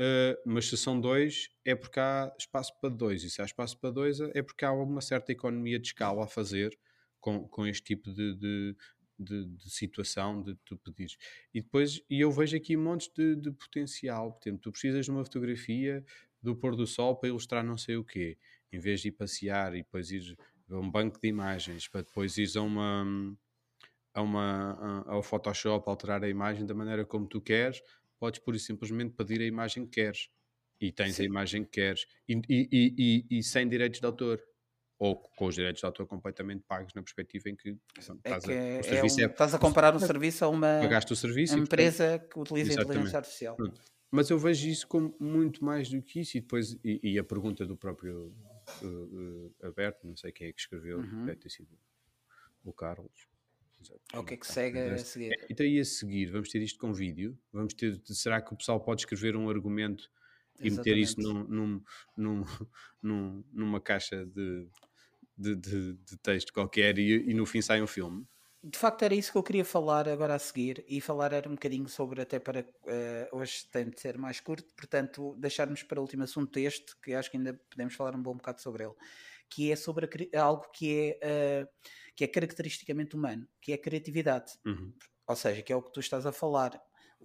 Uh, 0.00 0.34
mas 0.44 0.68
se 0.68 0.76
são 0.76 1.00
dois, 1.00 1.50
é 1.64 1.74
porque 1.74 2.00
há 2.00 2.32
espaço 2.38 2.72
para 2.80 2.90
dois. 2.90 3.22
E 3.22 3.30
se 3.30 3.40
há 3.40 3.44
espaço 3.44 3.78
para 3.78 3.90
dois, 3.90 4.20
é 4.20 4.42
porque 4.42 4.64
há 4.64 4.72
uma 4.72 5.00
certa 5.00 5.32
economia 5.32 5.78
de 5.78 5.86
escala 5.86 6.24
a 6.24 6.26
fazer 6.26 6.76
com, 7.20 7.46
com 7.48 7.66
este 7.66 7.84
tipo 7.84 8.12
de, 8.12 8.34
de, 8.34 8.76
de, 9.18 9.44
de 9.46 9.70
situação 9.70 10.42
de 10.42 10.54
tu 10.64 10.76
pedires. 10.76 11.16
E 11.52 11.60
depois, 11.60 12.02
e 12.10 12.20
eu 12.20 12.30
vejo 12.30 12.56
aqui 12.56 12.76
montes 12.76 13.08
de, 13.16 13.36
de 13.36 13.50
potencial. 13.52 14.32
Por 14.32 14.48
exemplo, 14.48 14.62
tu 14.62 14.72
precisas 14.72 15.04
de 15.04 15.10
uma 15.10 15.24
fotografia 15.24 16.04
do 16.42 16.54
pôr 16.56 16.76
do 16.76 16.86
sol 16.86 17.16
para 17.16 17.28
ilustrar 17.28 17.64
não 17.64 17.78
sei 17.78 17.96
o 17.96 18.04
quê. 18.04 18.36
Em 18.72 18.78
vez 18.78 19.00
de 19.00 19.08
ir 19.08 19.12
passear 19.12 19.74
e 19.74 19.78
depois 19.78 20.10
ir 20.10 20.36
a 20.68 20.76
um 20.76 20.90
banco 20.90 21.20
de 21.20 21.28
imagens, 21.28 21.86
para 21.88 22.02
depois 22.02 22.36
ires 22.36 22.56
a 22.56 22.62
uma 22.62 23.36
a 24.12 24.22
uma, 24.22 25.04
ao 25.08 25.22
Photoshop 25.24 25.88
alterar 25.88 26.22
a 26.22 26.28
imagem 26.28 26.64
da 26.64 26.72
maneira 26.72 27.04
como 27.04 27.26
tu 27.26 27.40
queres, 27.40 27.82
podes 28.18 28.40
pura 28.40 28.56
e 28.56 28.60
simplesmente 28.60 29.14
pedir 29.14 29.40
a 29.40 29.44
imagem 29.44 29.84
que 29.86 29.92
queres 30.02 30.28
e 30.80 30.90
tens 30.92 31.12
a 31.14 31.16
Sim. 31.16 31.24
imagem 31.24 31.64
que 31.64 31.70
queres 31.70 32.06
e, 32.28 32.34
e- 32.48 32.68
e- 33.30 33.38
e- 33.38 33.42
sem 33.42 33.68
direitos 33.68 34.00
de 34.00 34.06
autor 34.06 34.42
ou 34.98 35.16
com 35.16 35.46
os 35.46 35.54
direitos 35.54 35.80
de 35.80 35.86
autor 35.86 36.06
completamente 36.06 36.62
pagos 36.66 36.92
na 36.94 37.02
perspectiva 37.02 37.48
em 37.48 37.56
que 37.56 37.70
É 37.70 37.74
estás, 38.14 38.44
que 38.44 38.50
a, 38.52 38.54
é, 38.54 38.76
o 38.76 38.80
é 38.80 38.82
serviço 38.82 39.20
um- 39.20 39.24
é, 39.24 39.26
estás 39.26 39.54
a 39.54 39.58
comparar 39.58 39.94
um 39.94 39.98
serviço 39.98 40.44
a 40.44 40.48
uma 40.48 40.78
pagaste 40.80 41.12
o 41.12 41.16
serviço 41.16 41.54
e, 41.54 41.56
portanto, 41.58 41.72
empresa 41.80 42.18
que 42.18 42.38
utiliza 42.38 42.70
a 42.70 42.72
Exatamente. 42.72 42.90
inteligência 42.90 43.18
artificial. 43.18 43.56
Pronto. 43.56 43.80
Mas 44.10 44.30
eu 44.30 44.38
vejo 44.38 44.68
isso 44.68 44.86
como 44.86 45.16
muito 45.18 45.64
mais 45.64 45.88
do 45.90 46.00
que 46.00 46.20
isso. 46.20 46.36
E 46.36 46.40
depois, 46.40 46.78
e, 46.84 47.00
e 47.02 47.18
a 47.18 47.24
pergunta 47.24 47.66
do 47.66 47.76
próprio 47.76 48.32
uh, 48.80 48.86
uh, 48.86 49.54
Alberto, 49.64 50.06
não 50.06 50.16
sei 50.16 50.30
quem 50.30 50.46
é 50.48 50.52
que 50.52 50.60
escreveu, 50.60 50.98
Uhum. 50.98 51.24
deve 51.26 51.38
ter 51.40 51.50
sido 51.50 51.76
o 52.64 52.72
Carlos. 52.72 53.26
O 54.14 54.22
que 54.24 54.34
é 54.34 54.36
que 54.36 54.46
segue 54.46 54.78
a 54.78 54.98
seguir? 54.98 55.36
Então, 55.50 55.66
e 55.66 55.78
a 55.80 55.84
seguir, 55.84 56.26
vamos 56.30 56.48
ter 56.48 56.62
isto 56.62 56.78
com 56.78 56.92
vídeo? 56.92 57.38
Vamos 57.52 57.74
ter, 57.74 58.00
será 58.06 58.40
que 58.40 58.52
o 58.52 58.56
pessoal 58.56 58.80
pode 58.80 59.02
escrever 59.02 59.36
um 59.36 59.48
argumento 59.48 60.10
e 60.62 60.70
meter 60.70 60.96
isso 60.96 61.20
num, 61.20 61.44
num, 61.44 61.82
num, 62.16 62.42
num- 63.02 63.44
numa 63.52 63.80
caixa 63.80 64.24
de, 64.26 64.68
de, 65.36 65.56
de- 65.56 65.94
de 65.94 66.16
texto 66.18 66.52
qualquer 66.52 66.98
e, 66.98 67.30
e 67.30 67.34
no 67.34 67.46
fim 67.46 67.60
sai 67.62 67.82
um 67.82 67.86
filme? 67.86 68.26
de 68.62 68.78
facto 68.78 69.02
era 69.02 69.14
isso 69.14 69.30
que 69.30 69.36
eu 69.36 69.42
queria 69.42 69.64
falar 69.64 70.08
agora 70.08 70.34
a 70.34 70.38
seguir 70.38 70.82
e 70.88 70.98
falar 71.00 71.34
era 71.34 71.46
um 71.48 71.52
bocadinho 71.52 71.86
sobre 71.86 72.22
até 72.22 72.38
para 72.38 72.60
uh, 72.62 73.36
hoje 73.36 73.66
tem 73.70 73.90
de 73.90 74.00
ser 74.00 74.16
mais 74.16 74.40
curto, 74.40 74.74
portanto 74.74 75.34
deixarmos 75.38 75.82
para 75.82 75.98
o 76.00 76.02
último 76.02 76.24
assunto 76.24 76.56
este, 76.58 76.96
que 77.02 77.12
acho 77.14 77.30
que 77.30 77.36
ainda 77.36 77.52
podemos 77.70 77.94
falar 77.94 78.14
um 78.16 78.22
bom 78.22 78.34
bocado 78.34 78.62
sobre 78.62 78.84
ele, 78.84 78.94
que 79.50 79.70
é 79.70 79.76
sobre 79.76 80.08
a, 80.34 80.42
algo 80.42 80.64
que 80.72 81.18
é, 81.20 81.62
uh, 81.64 81.68
que 82.16 82.24
é 82.24 82.28
caracteristicamente 82.28 83.16
humano, 83.16 83.46
que 83.60 83.72
é 83.72 83.74
a 83.74 83.78
criatividade. 83.80 84.52
Uhum. 84.64 84.92
Ou 85.26 85.36
seja, 85.36 85.62
que 85.62 85.72
é 85.72 85.76
o 85.76 85.82
que 85.82 85.92
tu 85.92 86.00
estás 86.00 86.26
a 86.26 86.32
falar 86.32 86.80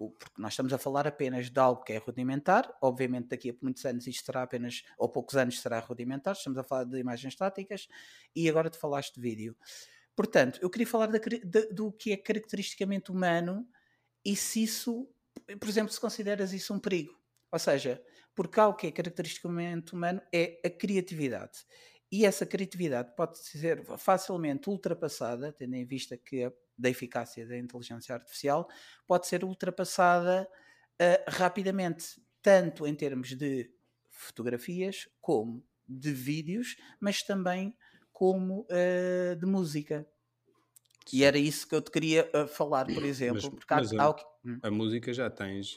porque 0.08 0.40
nós 0.40 0.54
estamos 0.54 0.72
a 0.72 0.78
falar 0.78 1.06
apenas 1.06 1.50
de 1.50 1.60
algo 1.60 1.82
que 1.82 1.92
é 1.92 1.98
rudimentar, 1.98 2.72
obviamente 2.80 3.28
daqui 3.28 3.50
a 3.50 3.54
muitos 3.60 3.84
anos 3.84 4.06
isto 4.06 4.24
será 4.24 4.42
apenas, 4.42 4.82
ou 4.96 5.10
poucos 5.10 5.36
anos 5.36 5.60
será 5.60 5.78
rudimentar, 5.78 6.34
estamos 6.34 6.58
a 6.58 6.64
falar 6.64 6.84
de 6.84 6.98
imagens 6.98 7.34
estáticas, 7.34 7.86
e 8.34 8.48
agora 8.48 8.70
tu 8.70 8.78
falaste 8.78 9.14
de 9.14 9.20
vídeo. 9.20 9.56
Portanto, 10.16 10.58
eu 10.62 10.70
queria 10.70 10.86
falar 10.86 11.06
da, 11.06 11.18
de, 11.18 11.66
do 11.72 11.92
que 11.92 12.12
é 12.12 12.16
caracteristicamente 12.16 13.10
humano 13.10 13.68
e 14.24 14.34
se 14.34 14.62
isso, 14.62 15.08
por 15.58 15.68
exemplo, 15.68 15.92
se 15.92 16.00
consideras 16.00 16.52
isso 16.52 16.72
um 16.72 16.78
perigo. 16.78 17.18
Ou 17.52 17.58
seja, 17.58 18.02
porque 18.34 18.58
algo 18.58 18.78
que 18.78 18.86
é 18.86 18.92
caracteristicamente 18.92 19.94
humano 19.94 20.22
é 20.32 20.60
a 20.64 20.70
criatividade. 20.70 21.58
E 22.10 22.26
essa 22.26 22.44
criatividade 22.44 23.14
pode 23.14 23.38
ser 23.38 23.84
facilmente 23.96 24.68
ultrapassada, 24.68 25.52
tendo 25.52 25.76
em 25.76 25.84
vista 25.84 26.16
que 26.16 26.44
a 26.44 26.52
da 26.80 26.88
eficácia 26.88 27.46
da 27.46 27.58
inteligência 27.58 28.14
artificial 28.14 28.68
pode 29.06 29.26
ser 29.26 29.44
ultrapassada 29.44 30.48
uh, 31.00 31.30
rapidamente, 31.30 32.20
tanto 32.42 32.86
em 32.86 32.94
termos 32.94 33.36
de 33.36 33.70
fotografias 34.08 35.06
como 35.20 35.62
de 35.86 36.12
vídeos, 36.12 36.76
mas 36.98 37.22
também 37.22 37.76
como 38.12 38.62
uh, 38.62 39.36
de 39.36 39.46
música. 39.46 40.08
Sim. 41.06 41.18
E 41.18 41.24
era 41.24 41.38
isso 41.38 41.68
que 41.68 41.74
eu 41.74 41.82
te 41.82 41.90
queria 41.90 42.30
uh, 42.34 42.48
falar, 42.48 42.86
por 42.86 43.04
exemplo. 43.04 43.42
Mas, 43.42 43.48
porque 43.48 43.74
mas 43.74 43.92
há, 43.92 44.04
a, 44.04 44.16
hum. 44.44 44.58
a, 44.62 44.70
música 44.70 45.12
já 45.12 45.28
tens. 45.28 45.76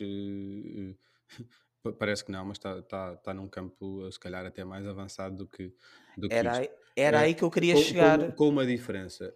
Parece 1.91 2.23
que 2.23 2.31
não, 2.31 2.45
mas 2.45 2.57
está 2.57 2.81
tá, 2.83 3.15
tá 3.17 3.33
num 3.33 3.47
campo, 3.47 4.09
se 4.11 4.19
calhar, 4.19 4.45
até 4.45 4.63
mais 4.63 4.85
avançado 4.85 5.35
do 5.35 5.47
que, 5.47 5.73
do 6.17 6.29
que 6.29 6.35
era, 6.35 6.61
isto. 6.61 6.73
Era 6.95 7.21
é, 7.21 7.23
aí 7.25 7.33
que 7.33 7.43
eu 7.43 7.51
queria 7.51 7.73
com, 7.73 7.81
chegar. 7.81 8.19
Com, 8.19 8.31
com 8.31 8.49
uma 8.49 8.65
diferença. 8.65 9.35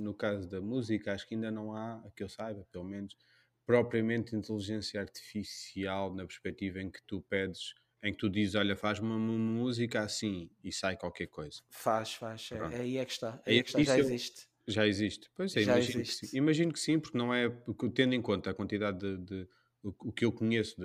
no 0.00 0.14
caso 0.14 0.48
da 0.48 0.60
música, 0.60 1.12
acho 1.12 1.26
que 1.26 1.34
ainda 1.34 1.50
não 1.50 1.74
há, 1.74 2.02
que 2.16 2.22
eu 2.22 2.28
saiba, 2.28 2.66
pelo 2.70 2.84
menos, 2.84 3.16
propriamente 3.66 4.34
inteligência 4.34 5.00
artificial 5.00 6.14
na 6.14 6.24
perspectiva 6.24 6.80
em 6.80 6.90
que 6.90 7.00
tu 7.06 7.20
pedes, 7.22 7.74
em 8.02 8.12
que 8.12 8.18
tu 8.18 8.28
dizes, 8.28 8.54
olha, 8.54 8.76
faz 8.76 8.98
uma 8.98 9.18
música 9.18 10.02
assim 10.02 10.50
e 10.62 10.72
sai 10.72 10.96
qualquer 10.96 11.26
coisa. 11.26 11.60
Faz, 11.70 12.14
faz. 12.14 12.50
É, 12.52 12.76
aí 12.76 12.98
é 12.98 13.04
que 13.04 13.12
está. 13.12 13.40
Aí 13.46 13.58
é 13.58 13.62
que 13.62 13.68
está. 13.68 13.82
Já 13.82 13.98
existe. 13.98 14.48
Já 14.66 14.86
existe. 14.86 15.30
Pois 15.34 15.56
é, 15.56 15.62
Já 15.62 15.72
imagino, 15.72 16.00
existe. 16.00 16.20
Que 16.20 16.26
sim. 16.28 16.36
imagino 16.36 16.72
que 16.72 16.80
sim, 16.80 16.98
porque 16.98 17.18
não 17.18 17.34
é, 17.34 17.48
tendo 17.94 18.14
em 18.14 18.22
conta 18.22 18.50
a 18.50 18.54
quantidade 18.54 18.98
de, 18.98 19.18
de 19.18 19.48
o, 19.82 20.12
que 20.12 20.24
eu 20.24 20.32
conheço 20.32 20.76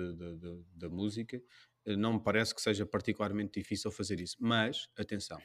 da 0.74 0.88
música, 0.88 1.40
eh, 1.86 1.96
não 1.96 2.14
me 2.14 2.20
parece 2.22 2.54
que 2.54 2.60
seja 2.60 2.84
particularmente 2.84 3.60
difícil 3.60 3.90
fazer 3.90 4.20
isso. 4.20 4.36
Mas, 4.40 4.88
atenção, 4.96 5.40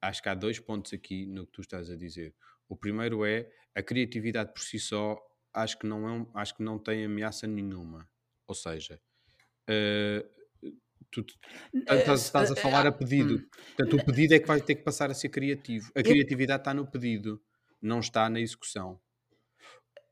acho 0.00 0.22
que 0.22 0.28
há 0.28 0.34
dois 0.34 0.58
pontos 0.58 0.92
aqui 0.92 1.26
no 1.26 1.46
que 1.46 1.52
tu 1.52 1.60
estás 1.60 1.90
a 1.90 1.96
dizer. 1.96 2.34
O 2.68 2.76
primeiro 2.76 3.24
é 3.24 3.50
a 3.74 3.82
criatividade 3.82 4.52
por 4.52 4.62
si 4.62 4.78
só, 4.78 5.18
acho 5.52 5.78
que 5.78 5.86
não, 5.86 6.08
é, 6.08 6.26
acho 6.34 6.56
que 6.56 6.62
não 6.62 6.78
tem 6.78 7.04
ameaça 7.04 7.46
nenhuma. 7.46 8.08
Ou 8.46 8.54
seja, 8.54 9.00
uh, 9.68 10.70
tu 11.10 11.24
estás, 11.74 12.22
estás, 12.22 12.50
a 12.50 12.56
falar 12.56 12.86
a 12.86 12.92
pedido. 12.92 13.36
Hum. 13.36 13.48
Portanto, 13.76 13.96
o 13.96 14.04
pedido 14.04 14.34
é 14.34 14.38
que 14.38 14.46
vai 14.46 14.60
ter 14.60 14.74
que 14.74 14.82
passar 14.82 15.10
a 15.10 15.14
ser 15.14 15.28
criativo. 15.28 15.90
A 15.94 16.02
criatividade 16.02 16.60
está 16.62 16.74
no 16.74 16.86
pedido, 16.86 17.40
não 17.80 18.00
está 18.00 18.28
na 18.28 18.40
execução. 18.40 19.00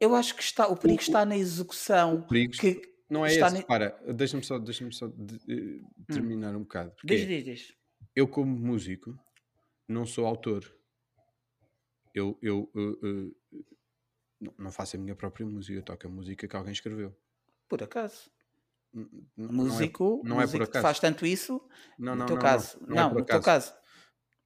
Eu 0.01 0.15
acho 0.15 0.35
que 0.35 0.43
está, 0.43 0.69
o 0.69 0.77
perigo 0.77 1.01
o, 1.01 1.03
está 1.03 1.25
na 1.25 1.37
execução. 1.37 2.17
O 2.17 2.29
perigo 2.29 2.53
que 2.53 2.81
não 3.11 3.25
é 3.25 3.31
esse. 3.31 3.41
Na... 3.41 3.63
Para, 3.63 3.91
deixa-me 4.13 4.45
só, 4.45 4.59
deixa 4.59 4.89
só 4.93 5.09
de, 5.09 5.39
de, 5.39 5.55
hum. 5.55 6.05
terminar 6.07 6.55
hum. 6.55 6.59
um 6.59 6.63
bocado. 6.63 6.93
Diz, 7.05 7.27
diz, 7.27 7.45
diz. 7.45 7.75
Eu, 8.15 8.29
como 8.29 8.57
músico, 8.57 9.19
não 9.89 10.05
sou 10.07 10.27
autor. 10.27 10.65
Eu, 12.15 12.39
eu, 12.43 12.71
eu, 12.75 12.99
eu, 13.03 13.37
não 14.59 14.71
faço 14.71 14.97
a 14.97 14.99
minha 14.99 15.15
própria 15.15 15.47
música, 15.47 15.79
eu 15.79 15.83
toco 15.83 16.07
a 16.07 16.11
música 16.11 16.49
que 16.49 16.57
alguém 16.57 16.73
escreveu. 16.73 17.17
Por 17.69 17.83
acaso? 17.83 18.31
músico, 19.37 20.23
não 20.25 20.37
é, 20.37 20.37
não 20.37 20.43
é 20.43 20.47
por 20.47 20.63
acaso. 20.63 20.83
faz 20.83 20.99
tanto 20.99 21.27
isso 21.27 21.63
não, 21.99 22.17
no 22.17 22.27
teu 22.27 22.37
não, 22.37 22.43
caso. 22.43 22.79
Não, 22.81 22.97
não, 22.97 23.11
é 23.11 23.15
no 23.15 23.25
teu 23.25 23.41
caso. 23.41 23.75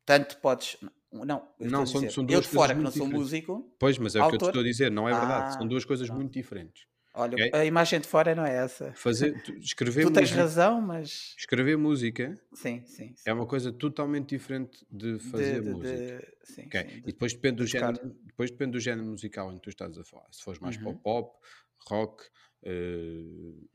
Tanto 0.05 0.39
podes. 0.39 0.77
Não, 1.13 1.47
não 1.61 1.87
são, 1.87 2.09
são 2.09 2.25
duas 2.25 2.37
eu 2.37 2.41
de 2.41 2.49
fora 2.49 2.75
que 2.75 2.81
não 2.81 2.91
sou 2.91 3.07
músico. 3.07 3.71
Pois, 3.79 3.99
mas 3.99 4.17
é 4.17 4.21
autor. 4.21 4.29
o 4.29 4.31
que 4.31 4.45
eu 4.45 4.47
te 4.47 4.51
estou 4.51 4.61
a 4.63 4.65
dizer, 4.65 4.91
não 4.91 5.09
é 5.09 5.13
verdade. 5.13 5.45
Ah, 5.49 5.59
são 5.59 5.69
duas 5.69 5.85
coisas 5.85 6.09
muito 6.09 6.33
diferentes. 6.33 6.87
Olha, 7.15 7.35
okay? 7.35 7.51
a 7.53 7.65
imagem 7.67 8.01
de 8.01 8.07
fora 8.07 8.35
não 8.35 8.45
é 8.45 8.57
essa. 8.57 8.93
Fazer, 8.95 9.35
escrever 9.61 10.05
tu 10.05 10.13
tens 10.13 10.31
música, 10.31 10.41
razão, 10.41 10.81
mas. 10.81 11.35
Escrever 11.39 11.77
música 11.77 12.41
sim, 12.55 12.83
sim, 12.87 13.15
sim. 13.15 13.23
é 13.27 13.33
uma 13.33 13.45
coisa 13.45 13.71
totalmente 13.71 14.31
diferente 14.31 14.87
de 14.91 15.19
fazer 15.19 15.61
de, 15.61 15.69
de, 15.69 15.75
música. 15.75 15.97
De, 15.97 16.55
sim, 16.55 16.67
okay? 16.67 16.89
sim, 16.89 16.97
e 16.97 17.13
depois 17.13 17.35
depende, 17.35 17.57
do 17.57 17.67
género, 17.67 18.17
depois 18.25 18.51
depende 18.51 18.73
do 18.73 18.81
género 18.81 19.07
musical 19.07 19.53
em 19.53 19.57
que 19.57 19.63
tu 19.63 19.69
estás 19.69 19.99
a 19.99 20.05
falar. 20.05 20.27
Se 20.33 20.43
fores 20.43 20.59
mais 20.59 20.77
uhum. 20.77 20.85
para 20.85 20.93
o 20.93 20.97
pop, 20.97 21.39
rock, 21.87 22.25
uh... 22.63 23.69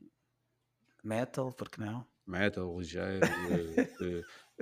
metal, 1.04 1.52
porque 1.52 1.80
não? 1.80 2.04
Metal, 2.28 2.78
ligeiro, 2.78 3.20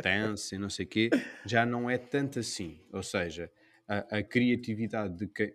dance 0.02 0.54
e 0.54 0.58
não 0.58 0.70
sei 0.70 0.86
o 0.86 0.88
quê, 0.88 1.10
já 1.44 1.66
não 1.66 1.90
é 1.90 1.98
tanto 1.98 2.38
assim. 2.38 2.80
Ou 2.92 3.02
seja, 3.02 3.50
a, 3.88 4.18
a 4.18 4.22
criatividade 4.22 5.16
de 5.16 5.26
quem 5.28 5.52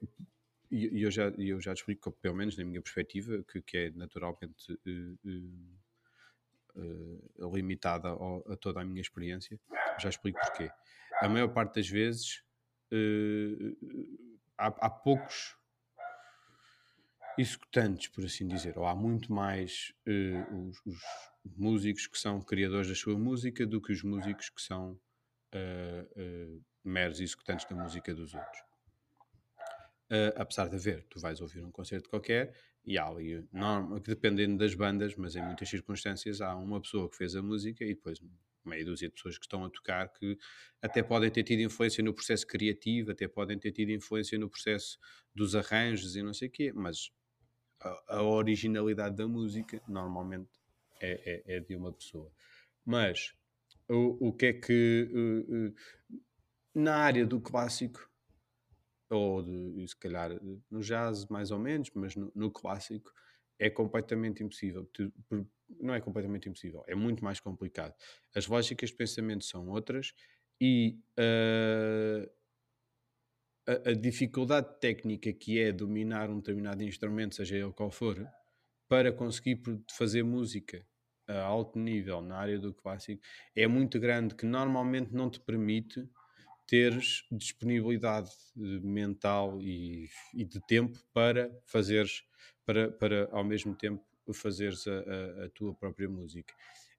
e 0.72 1.04
eu 1.04 1.12
já, 1.12 1.28
eu 1.38 1.60
já 1.60 1.74
te 1.74 1.80
explico, 1.80 2.14
pelo 2.14 2.34
menos 2.34 2.58
na 2.58 2.64
minha 2.64 2.82
perspectiva, 2.82 3.44
que, 3.44 3.62
que 3.62 3.78
é 3.78 3.92
naturalmente 3.92 4.72
uh, 4.72 5.18
uh, 6.80 7.56
limitada 7.56 8.08
ao, 8.08 8.50
a 8.50 8.56
toda 8.56 8.80
a 8.80 8.86
minha 8.86 9.02
experiência, 9.02 9.60
já 10.00 10.08
explico 10.08 10.40
porquê. 10.40 10.72
A 11.20 11.28
maior 11.28 11.50
parte 11.50 11.76
das 11.76 11.90
vezes 11.90 12.42
há, 14.58 14.68
há 14.68 14.90
poucos 14.90 15.58
executantes, 17.42 18.08
por 18.08 18.24
assim 18.24 18.48
dizer, 18.48 18.78
ou 18.78 18.86
há 18.86 18.96
muito 18.96 19.32
mais 19.32 19.94
uh, 20.08 20.70
os, 20.70 20.78
os, 20.86 21.02
músicos 21.58 22.06
que 22.06 22.20
são 22.20 22.40
criadores 22.40 22.88
da 22.88 22.96
sua 22.96 23.18
música 23.18 23.66
do 23.66 23.82
que 23.82 23.92
os 23.92 24.04
músicos 24.04 24.50
que 24.50 24.62
são 24.62 24.92
uh, 24.92 26.22
uh, 26.56 26.64
meros 26.84 27.20
executantes 27.20 27.66
da 27.68 27.76
música 27.76 28.14
dos 28.14 28.34
outros. 28.34 28.62
Apesar 30.36 30.68
de 30.68 30.76
haver, 30.76 31.06
tu 31.10 31.22
vais 31.22 31.40
ouvir 31.40 31.64
um 31.64 31.72
concerto 31.72 32.10
qualquer 32.10 32.54
e 32.84 32.98
há 32.98 33.08
ali, 33.08 33.48
não, 33.50 33.98
dependendo 34.00 34.58
das 34.58 34.76
bandas, 34.76 35.16
mas 35.16 35.38
em 35.38 35.42
muitas 35.42 35.70
circunstâncias, 35.70 36.42
há 36.42 36.54
uma 36.54 36.82
pessoa 36.82 37.10
que 37.10 37.16
fez 37.16 37.34
a 37.34 37.42
música 37.42 37.86
e 37.86 37.96
depois 37.96 38.20
meia 38.66 38.86
dúzia 38.86 39.08
de 39.08 39.14
pessoas 39.14 39.38
que 39.38 39.46
estão 39.46 39.64
a 39.64 39.70
tocar 39.70 40.12
que 40.12 40.38
até 40.82 41.02
podem 41.02 41.30
ter 41.30 41.44
tido 41.44 41.62
influência 41.62 42.04
no 42.04 42.14
processo 42.14 42.46
criativo, 42.46 43.12
até 43.12 43.28
podem 43.28 43.58
ter 43.58 43.72
tido 43.72 43.92
influência 43.92 44.38
no 44.38 44.50
processo 44.50 44.98
dos 45.34 45.56
arranjos 45.56 46.16
e 46.16 46.22
não 46.22 46.34
sei 46.34 46.48
o 46.48 46.52
quê, 46.52 46.72
mas 46.74 47.10
a, 47.82 48.18
a 48.18 48.24
originalidade 48.24 49.16
da 49.16 49.28
música 49.28 49.82
normalmente 49.88 50.50
é, 51.00 51.44
é, 51.48 51.56
é, 51.56 51.60
de 51.60 51.76
uma 51.76 51.92
pessoa. 51.92 52.32
Mas 52.86 53.34
o, 53.90 54.30
o 54.30 54.34
que 54.34 54.46
é 54.48 54.54
que 54.54 55.10
uh, 55.12 55.70
uh, 55.70 55.76
na 56.74 56.96
área 56.96 57.26
do 57.26 57.40
clássico 57.42 58.10
ou 59.10 59.42
de, 59.42 59.88
se 59.88 59.96
calhar 59.98 60.32
no 60.70 60.80
jazz 60.80 61.26
mais 61.26 61.52
ou 61.52 61.60
menos, 61.60 61.92
mas 61.94 62.16
no, 62.16 62.32
no 62.34 62.50
clássico 62.50 63.12
é 63.60 63.70
completamente 63.70 64.44
impossível. 64.44 64.90
Não 65.80 65.94
é 65.94 66.02
completamente 66.02 66.48
impossível, 66.48 66.84
é 66.88 66.96
muito 66.96 67.24
mais 67.24 67.40
complicado. 67.40 67.94
As 68.34 68.48
lógicas 68.48 68.90
de 68.90 68.96
pensamento 68.96 69.44
são 69.44 69.68
outras 69.70 70.14
e 70.60 70.98
uh, 71.20 72.30
a, 73.68 73.90
a, 73.90 73.94
dificuldade 73.94 74.80
técnica 74.80 75.32
que 75.32 75.60
é 75.60 75.72
dominar 75.72 76.30
um 76.30 76.38
determinado 76.38 76.84
instrumento, 76.84 77.36
seja 77.36 77.58
ele 77.58 77.72
qual 77.72 77.92
for, 77.92 78.28
para 78.88 79.12
conseguir 79.12 79.62
fazer 79.92 80.24
música 80.24 80.86
a 81.28 81.42
alto 81.42 81.80
nível 81.80 82.22
na 82.22 82.38
área 82.38 82.60
do 82.60 82.74
clássico 82.74 83.22
é 83.56 83.68
muito 83.68 84.00
grande, 84.00 84.36
que 84.36 84.46
normalmente 84.46 85.14
não 85.14 85.30
te 85.30 85.40
permite 85.40 86.08
teres 86.68 87.26
disponibilidade 87.32 88.32
mental 88.56 89.62
e, 89.62 90.10
e, 90.34 90.46
de 90.46 90.60
tempo 90.68 90.98
para 91.14 91.52
fazeres, 91.66 92.24
para, 92.66 92.92
para 92.92 93.30
ao 93.32 93.44
mesmo 93.44 93.76
tempo 93.76 94.04
fazeres 94.34 94.88
a, 94.88 94.92
a, 94.92 95.46
a, 95.46 95.50
tua 95.50 95.74
própria 95.74 96.08
música. 96.08 96.54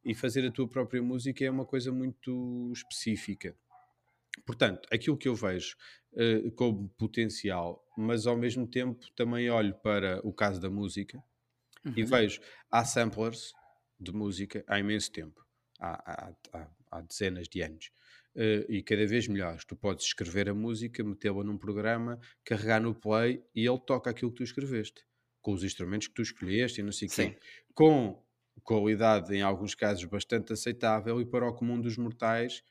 E 0.04 0.14
fazer 0.14 0.46
a 0.46 0.50
tua 0.50 0.68
própria 0.68 1.02
música 1.02 1.44
é 1.44 1.50
uma 1.50 1.64
coisa 1.64 1.90
muito 1.90 2.70
específica. 2.74 3.56
Portanto, 4.44 4.86
aquilo 4.92 5.16
que 5.16 5.28
eu 5.28 5.34
vejo 5.34 5.76
uh, 6.12 6.50
como 6.52 6.88
potencial, 6.90 7.84
mas 7.96 8.26
ao 8.26 8.36
mesmo 8.36 8.66
tempo 8.66 9.04
também 9.14 9.50
olho 9.50 9.74
para 9.82 10.20
o 10.26 10.32
caso 10.32 10.60
da 10.60 10.70
música 10.70 11.22
uhum. 11.84 11.92
e 11.96 12.04
vejo, 12.04 12.40
há 12.70 12.84
samplers 12.84 13.52
de 13.98 14.12
música 14.12 14.64
há 14.66 14.78
imenso 14.78 15.10
tempo, 15.12 15.44
há, 15.78 16.12
há, 16.12 16.34
há, 16.52 16.70
há 16.90 17.00
dezenas 17.00 17.48
de 17.48 17.62
anos 17.62 17.90
uh, 18.36 18.70
e 18.70 18.82
cada 18.82 19.06
vez 19.06 19.28
melhores. 19.28 19.64
Tu 19.64 19.76
podes 19.76 20.06
escrever 20.06 20.48
a 20.48 20.54
música, 20.54 21.02
metê-la 21.02 21.44
num 21.44 21.58
programa, 21.58 22.18
carregar 22.44 22.80
no 22.80 22.94
play 22.94 23.42
e 23.54 23.66
ele 23.66 23.80
toca 23.80 24.10
aquilo 24.10 24.30
que 24.30 24.38
tu 24.38 24.42
escreveste, 24.42 25.04
com 25.40 25.52
os 25.52 25.64
instrumentos 25.64 26.08
que 26.08 26.14
tu 26.14 26.22
escolheste 26.22 26.80
e 26.80 26.84
não 26.84 26.92
sei 26.92 27.08
o 27.08 27.10
quê. 27.10 27.38
Com 27.74 28.22
qualidade, 28.62 29.34
em 29.34 29.42
alguns 29.42 29.74
casos, 29.74 30.04
bastante 30.04 30.52
aceitável 30.52 31.20
e 31.20 31.26
para 31.26 31.48
o 31.48 31.54
comum 31.54 31.80
dos 31.80 31.96
mortais, 31.96 32.62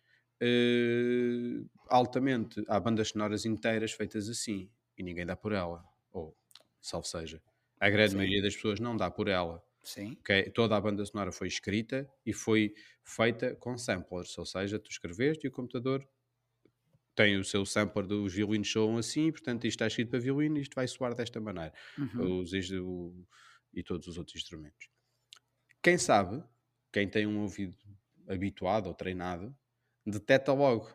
uh, 0.41 1.69
altamente. 1.87 2.63
Há 2.67 2.79
bandas 2.79 3.09
sonoras 3.09 3.45
inteiras 3.45 3.91
feitas 3.91 4.27
assim 4.27 4.69
e 4.97 5.03
ninguém 5.03 5.25
dá 5.25 5.35
por 5.35 5.51
ela. 5.51 5.83
Ou, 6.11 6.35
salvo 6.81 7.07
seja, 7.07 7.41
a 7.79 7.89
grande 7.89 8.11
Sim. 8.11 8.17
maioria 8.17 8.41
das 8.41 8.55
pessoas 8.55 8.79
não 8.79 8.95
dá 8.97 9.09
por 9.09 9.27
ela. 9.27 9.63
Sim. 9.83 10.17
Okay? 10.19 10.49
Toda 10.51 10.75
a 10.75 10.81
banda 10.81 11.03
sonora 11.05 11.31
foi 11.31 11.47
escrita 11.47 12.09
e 12.25 12.33
foi 12.33 12.73
feita 13.03 13.55
com 13.55 13.77
samplers, 13.77 14.37
ou 14.37 14.45
seja, 14.45 14.77
tu 14.77 14.91
escreveste 14.91 15.45
e 15.45 15.49
o 15.49 15.51
computador 15.51 16.07
tem 17.15 17.37
o 17.37 17.43
seu 17.43 17.65
sampler 17.65 18.05
dos 18.05 18.33
violinos 18.33 18.71
soam 18.71 18.97
assim, 18.97 19.31
portanto 19.31 19.65
isto 19.65 19.75
está 19.75 19.87
escrito 19.87 20.09
para 20.09 20.19
violino 20.19 20.57
e 20.57 20.61
isto 20.61 20.75
vai 20.75 20.87
soar 20.87 21.13
desta 21.13 21.39
maneira. 21.39 21.73
Uhum. 21.97 22.41
Os, 22.41 22.51
o, 22.71 23.25
e 23.73 23.83
todos 23.83 24.07
os 24.07 24.17
outros 24.17 24.35
instrumentos. 24.35 24.89
Quem 25.81 25.97
sabe, 25.97 26.43
quem 26.91 27.09
tem 27.09 27.25
um 27.25 27.41
ouvido 27.41 27.75
habituado 28.27 28.87
ou 28.87 28.93
treinado, 28.93 29.55
detecta 30.05 30.53
logo, 30.53 30.89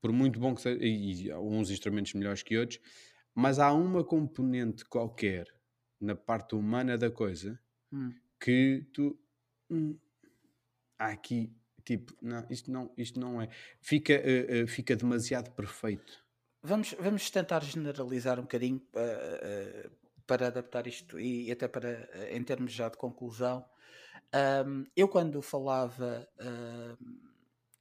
por 0.00 0.12
muito 0.12 0.38
bom 0.38 0.54
que 0.54 0.62
seja, 0.62 0.82
e, 0.82 1.26
e 1.26 1.34
uns 1.34 1.70
instrumentos 1.70 2.14
melhores 2.14 2.42
que 2.42 2.56
outros, 2.56 2.80
mas 3.34 3.58
há 3.58 3.72
uma 3.72 4.02
componente 4.02 4.84
qualquer 4.84 5.46
na 6.00 6.14
parte 6.14 6.54
humana 6.54 6.96
da 6.96 7.10
coisa 7.10 7.58
hum. 7.92 8.12
que 8.40 8.86
tu 8.92 9.18
hum, 9.70 9.98
há 10.98 11.08
aqui 11.08 11.54
tipo 11.84 12.14
não, 12.20 12.46
isto 12.50 12.70
não 12.70 12.92
isto 12.96 13.20
não 13.20 13.40
é. 13.40 13.48
Fica 13.80 14.14
uh, 14.14 14.64
uh, 14.64 14.66
fica 14.66 14.96
demasiado 14.96 15.50
perfeito. 15.52 16.24
Vamos 16.62 16.94
vamos 16.98 17.30
tentar 17.30 17.62
generalizar 17.62 18.38
um 18.38 18.42
bocadinho 18.42 18.82
uh, 18.94 19.90
para 20.26 20.48
adaptar 20.48 20.86
isto 20.86 21.18
e, 21.20 21.48
e 21.48 21.52
até 21.52 21.68
para 21.68 22.08
em 22.30 22.42
termos 22.42 22.72
já 22.72 22.88
de 22.88 22.96
conclusão. 22.96 23.64
Um, 24.66 24.84
eu 24.96 25.08
quando 25.08 25.40
falava 25.40 26.28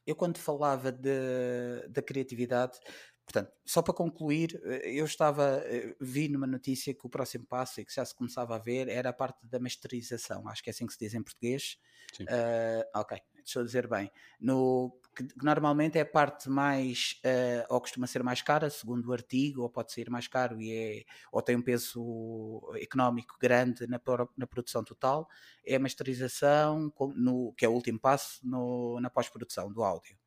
eu 0.05 0.15
quando 0.15 0.37
falava 0.37 0.91
de, 0.91 1.87
da 1.89 2.01
criatividade 2.01 2.79
Portanto, 3.25 3.51
só 3.65 3.81
para 3.81 3.93
concluir, 3.93 4.61
eh, 4.63 4.91
eu 4.91 5.05
estava, 5.05 5.63
eh, 5.65 5.95
vi 5.99 6.29
numa 6.29 6.45
notícia 6.45 6.93
que 6.93 7.07
o 7.07 7.09
próximo 7.09 7.45
passo, 7.45 7.81
e 7.81 7.85
que 7.85 7.93
já 7.93 8.05
se 8.05 8.13
começava 8.13 8.55
a 8.55 8.59
ver, 8.59 8.87
era 8.87 9.09
a 9.09 9.13
parte 9.13 9.39
da 9.47 9.59
masterização, 9.59 10.47
acho 10.47 10.61
que 10.61 10.69
é 10.69 10.71
assim 10.71 10.85
que 10.85 10.93
se 10.93 10.99
diz 10.99 11.13
em 11.15 11.23
português. 11.23 11.77
Uh, 12.21 12.99
ok, 12.99 13.19
deixa 13.45 13.59
eu 13.59 13.63
dizer 13.63 13.87
bem. 13.87 14.11
No, 14.39 14.91
que, 15.15 15.27
normalmente 15.41 15.97
é 15.97 16.01
a 16.01 16.05
parte 16.05 16.49
mais, 16.49 17.21
uh, 17.23 17.73
ou 17.73 17.79
costuma 17.79 18.07
ser 18.07 18.23
mais 18.23 18.41
cara, 18.41 18.69
segundo 18.69 19.07
o 19.07 19.13
artigo, 19.13 19.61
ou 19.61 19.69
pode 19.69 19.91
ser 19.93 20.09
mais 20.09 20.27
caro 20.27 20.59
e 20.59 20.73
é, 20.73 21.03
ou 21.31 21.41
tem 21.41 21.55
um 21.55 21.61
peso 21.61 22.61
económico 22.81 23.37
grande 23.39 23.87
na, 23.87 24.01
na 24.35 24.47
produção 24.47 24.83
total, 24.83 25.29
é 25.65 25.75
a 25.75 25.79
masterização, 25.79 26.91
no, 27.15 27.53
que 27.53 27.65
é 27.65 27.69
o 27.69 27.73
último 27.73 27.99
passo 27.99 28.39
no, 28.43 28.99
na 28.99 29.09
pós-produção 29.09 29.71
do 29.71 29.83
áudio. 29.83 30.17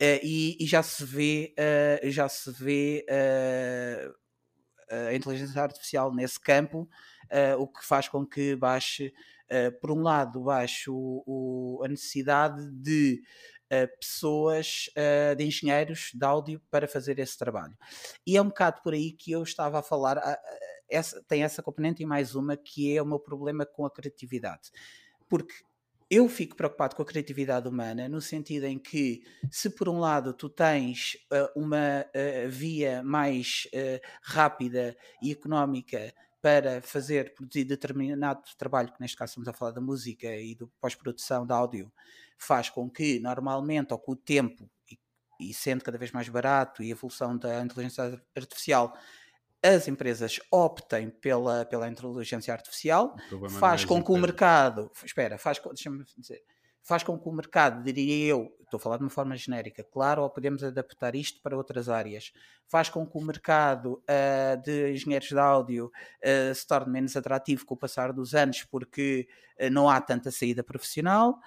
Uh, 0.00 0.18
e, 0.22 0.56
e, 0.58 0.66
já 0.66 0.82
se 0.82 1.04
vê, 1.04 1.54
uh, 1.58 2.10
já 2.10 2.28
se 2.28 2.50
vê 2.52 3.04
a 5.08 5.14
inteligência 5.14 5.62
artificial 5.62 6.14
nesse 6.14 6.38
campo, 6.38 6.86
o 7.58 7.66
que 7.66 7.82
faz 7.82 8.08
com 8.08 8.26
que 8.26 8.54
baixe, 8.54 9.10
por 9.80 9.90
um 9.90 10.02
lado, 10.02 10.44
baixe 10.44 10.90
o, 10.90 11.22
o, 11.26 11.82
a 11.84 11.88
necessidade 11.88 12.70
de 12.72 13.22
pessoas, 13.98 14.90
de 15.36 15.44
engenheiros 15.44 16.10
de 16.12 16.24
áudio 16.26 16.60
para 16.70 16.86
fazer 16.86 17.18
esse 17.18 17.38
trabalho. 17.38 17.74
E 18.26 18.36
é 18.36 18.42
um 18.42 18.48
bocado 18.48 18.82
por 18.82 18.92
aí 18.92 19.12
que 19.12 19.32
eu 19.32 19.42
estava 19.42 19.78
a 19.78 19.82
falar. 19.82 20.20
essa, 20.90 21.22
tem 21.24 21.42
essa 21.42 21.62
componente 21.62 22.02
e 22.02 22.06
mais 22.06 22.34
uma 22.34 22.54
que 22.54 22.94
é 22.94 23.00
o 23.00 23.06
meu 23.06 23.18
problema 23.18 23.64
com 23.64 23.86
a 23.86 23.90
criatividade. 23.90 24.70
Porque 25.26 25.54
eu 26.12 26.28
fico 26.28 26.54
preocupado 26.54 26.94
com 26.94 27.00
a 27.00 27.06
criatividade 27.06 27.66
humana, 27.66 28.06
no 28.06 28.20
sentido 28.20 28.66
em 28.66 28.78
que, 28.78 29.22
se 29.50 29.70
por 29.70 29.88
um 29.88 29.98
lado 29.98 30.34
tu 30.34 30.50
tens 30.50 31.16
uh, 31.32 31.58
uma 31.58 32.04
uh, 32.04 32.50
via 32.50 33.02
mais 33.02 33.66
uh, 33.68 33.98
rápida 34.22 34.94
e 35.22 35.32
económica 35.32 36.12
para 36.42 36.82
fazer, 36.82 37.32
produzir 37.34 37.64
determinado 37.64 38.42
trabalho, 38.58 38.92
que 38.92 39.00
neste 39.00 39.16
caso 39.16 39.30
estamos 39.30 39.48
a 39.48 39.52
falar 39.52 39.70
da 39.70 39.80
música 39.80 40.36
e 40.36 40.54
do 40.56 40.68
pós-produção 40.80 41.46
de 41.46 41.52
áudio, 41.52 41.92
faz 42.36 42.68
com 42.68 42.90
que 42.90 43.20
normalmente, 43.20 43.92
ou 43.92 43.98
com 43.98 44.12
o 44.12 44.16
tempo, 44.16 44.68
e, 44.90 44.98
e 45.40 45.54
sendo 45.54 45.84
cada 45.84 45.96
vez 45.96 46.10
mais 46.10 46.28
barato 46.28 46.82
e 46.82 46.88
a 46.88 46.90
evolução 46.90 47.38
da 47.38 47.64
inteligência 47.64 48.20
artificial, 48.36 48.92
as 49.62 49.86
empresas 49.86 50.40
optem 50.50 51.08
pela, 51.08 51.64
pela 51.64 51.88
inteligência 51.88 52.52
artificial, 52.52 53.14
faz 53.60 53.84
com 53.84 54.02
que 54.02 54.10
o 54.10 54.16
mercado, 54.18 54.90
espera, 55.04 55.38
faz, 55.38 55.60
deixa-me 55.60 56.04
dizer, 56.18 56.42
faz 56.82 57.02
com 57.02 57.18
que 57.18 57.28
o 57.28 57.32
mercado, 57.32 57.82
diria 57.82 58.26
eu, 58.26 58.52
estou 58.64 58.78
a 58.78 58.80
falar 58.80 58.96
de 58.96 59.04
uma 59.04 59.10
forma 59.10 59.36
genérica, 59.36 59.84
claro, 59.84 60.22
ou 60.22 60.30
podemos 60.30 60.64
adaptar 60.64 61.14
isto 61.14 61.40
para 61.42 61.56
outras 61.56 61.88
áreas, 61.88 62.32
faz 62.66 62.88
com 62.88 63.06
que 63.06 63.16
o 63.16 63.20
mercado 63.20 64.02
uh, 64.02 64.62
de 64.62 64.92
engenheiros 64.92 65.28
de 65.28 65.38
áudio 65.38 65.86
uh, 65.86 66.54
se 66.54 66.66
torne 66.66 66.90
menos 66.90 67.14
atrativo 67.16 67.66
com 67.66 67.74
o 67.74 67.76
passar 67.76 68.12
dos 68.12 68.34
anos, 68.34 68.64
porque 68.64 69.28
uh, 69.60 69.70
não 69.70 69.88
há 69.88 70.00
tanta 70.00 70.30
saída 70.30 70.64
profissional, 70.64 71.38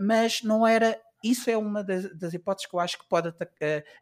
mas 0.00 0.42
não 0.42 0.66
era 0.66 0.98
isso 1.22 1.48
é 1.48 1.56
uma 1.56 1.84
das, 1.84 2.12
das, 2.18 2.34
hipóteses 2.34 2.68
que 2.68 2.74
eu 2.74 2.80
acho 2.80 2.98
que 2.98 3.08
pode 3.08 3.32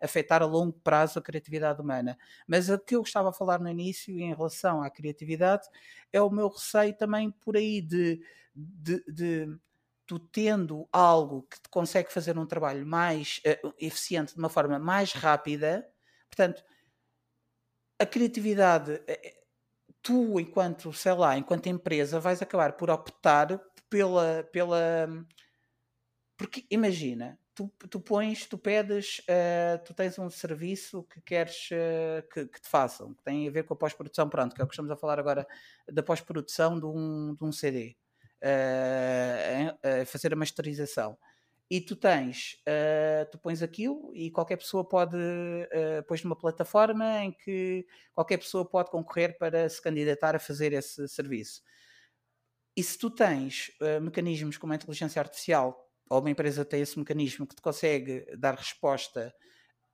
afetar 0.01 0.43
a 0.43 0.47
longo 0.47 0.73
prazo 0.83 1.19
a 1.19 1.23
criatividade 1.23 1.79
humana. 1.79 2.17
Mas 2.47 2.71
o 2.71 2.79
que 2.79 2.97
eu 2.97 3.03
estava 3.03 3.29
a 3.29 3.33
falar 3.33 3.61
no 3.61 3.69
início 3.69 4.19
em 4.19 4.35
relação 4.35 4.83
à 4.83 4.89
criatividade 4.89 5.69
é 6.11 6.23
o 6.23 6.31
meu 6.31 6.49
receio 6.49 6.97
também 6.97 7.31
por 7.31 7.59
aí 7.59 7.83
de, 7.83 8.23
de, 8.55 9.05
de 9.07 9.59
tu 10.11 10.19
tendo 10.19 10.89
algo 10.93 11.43
que 11.43 11.61
te 11.61 11.69
consegue 11.69 12.13
fazer 12.13 12.37
um 12.37 12.45
trabalho 12.45 12.85
mais 12.85 13.41
uh, 13.47 13.73
eficiente, 13.79 14.35
de 14.35 14.41
uma 14.41 14.49
forma 14.49 14.77
mais 14.77 15.13
rápida, 15.13 15.89
portanto, 16.29 16.65
a 17.97 18.05
criatividade, 18.05 18.95
uh, 18.95 19.47
tu, 20.03 20.41
enquanto, 20.41 20.93
sei 20.93 21.13
lá, 21.13 21.39
enquanto 21.39 21.69
empresa, 21.69 22.19
vais 22.19 22.43
acabar 22.43 22.73
por 22.73 22.91
optar 22.91 23.61
pela, 23.89 24.43
pela 24.51 25.09
porque 26.37 26.67
imagina, 26.69 27.39
tu, 27.55 27.73
tu 27.89 28.01
pões, 28.01 28.47
tu 28.47 28.59
pedes, 28.59 29.21
uh, 29.21 29.79
tu 29.85 29.95
tens 29.95 30.19
um 30.19 30.29
serviço 30.29 31.05
que 31.05 31.21
queres 31.21 31.69
uh, 31.71 32.29
que, 32.33 32.47
que, 32.47 32.61
te 32.61 32.69
façam, 32.69 33.15
que 33.15 33.23
tem 33.23 33.47
a 33.47 33.51
ver 33.53 33.63
com 33.63 33.75
a 33.75 33.77
pós-produção, 33.77 34.29
pronto, 34.29 34.57
que 34.57 34.61
é 34.61 34.65
o 34.65 34.67
que 34.67 34.73
estamos 34.73 34.91
a 34.91 34.97
falar 34.97 35.21
agora 35.21 35.47
da 35.89 36.03
pós-produção 36.03 36.81
de 36.81 36.87
um, 36.87 37.37
de 37.37 37.45
um 37.45 37.53
CD, 37.53 37.97
uh, 38.43 40.07
fazer 40.07 40.33
a 40.33 40.37
masterização. 40.37 41.17
E 41.73 41.81
tu 41.81 41.95
tens, 41.95 42.57
tu 43.31 43.39
pões 43.39 43.63
aquilo 43.63 44.11
e 44.13 44.29
qualquer 44.29 44.57
pessoa 44.57 44.85
pode, 44.85 45.17
uh, 45.17 46.03
pões 46.09 46.25
numa 46.25 46.35
plataforma 46.35 47.23
em 47.23 47.31
que 47.31 47.87
qualquer 48.13 48.39
pessoa 48.39 48.69
pode 48.69 48.91
concorrer 48.91 49.39
para 49.39 49.69
se 49.69 49.81
candidatar 49.81 50.35
a 50.35 50.41
fazer 50.41 50.73
esse 50.73 51.07
serviço. 51.07 51.63
E 52.77 52.83
se 52.83 52.99
tu 52.99 53.09
tens 53.09 53.71
mecanismos 54.03 54.59
como 54.59 54.73
a 54.73 54.77
inteligência 54.77 55.21
artificial 55.21 55.91
ou 56.11 56.19
uma 56.19 56.31
empresa 56.31 56.65
tem 56.65 56.83
esse 56.83 56.99
mecanismo 56.99 57.47
que 57.47 57.55
te 57.55 57.63
consegue 57.63 58.27
dar 58.37 58.57
resposta 58.57 59.33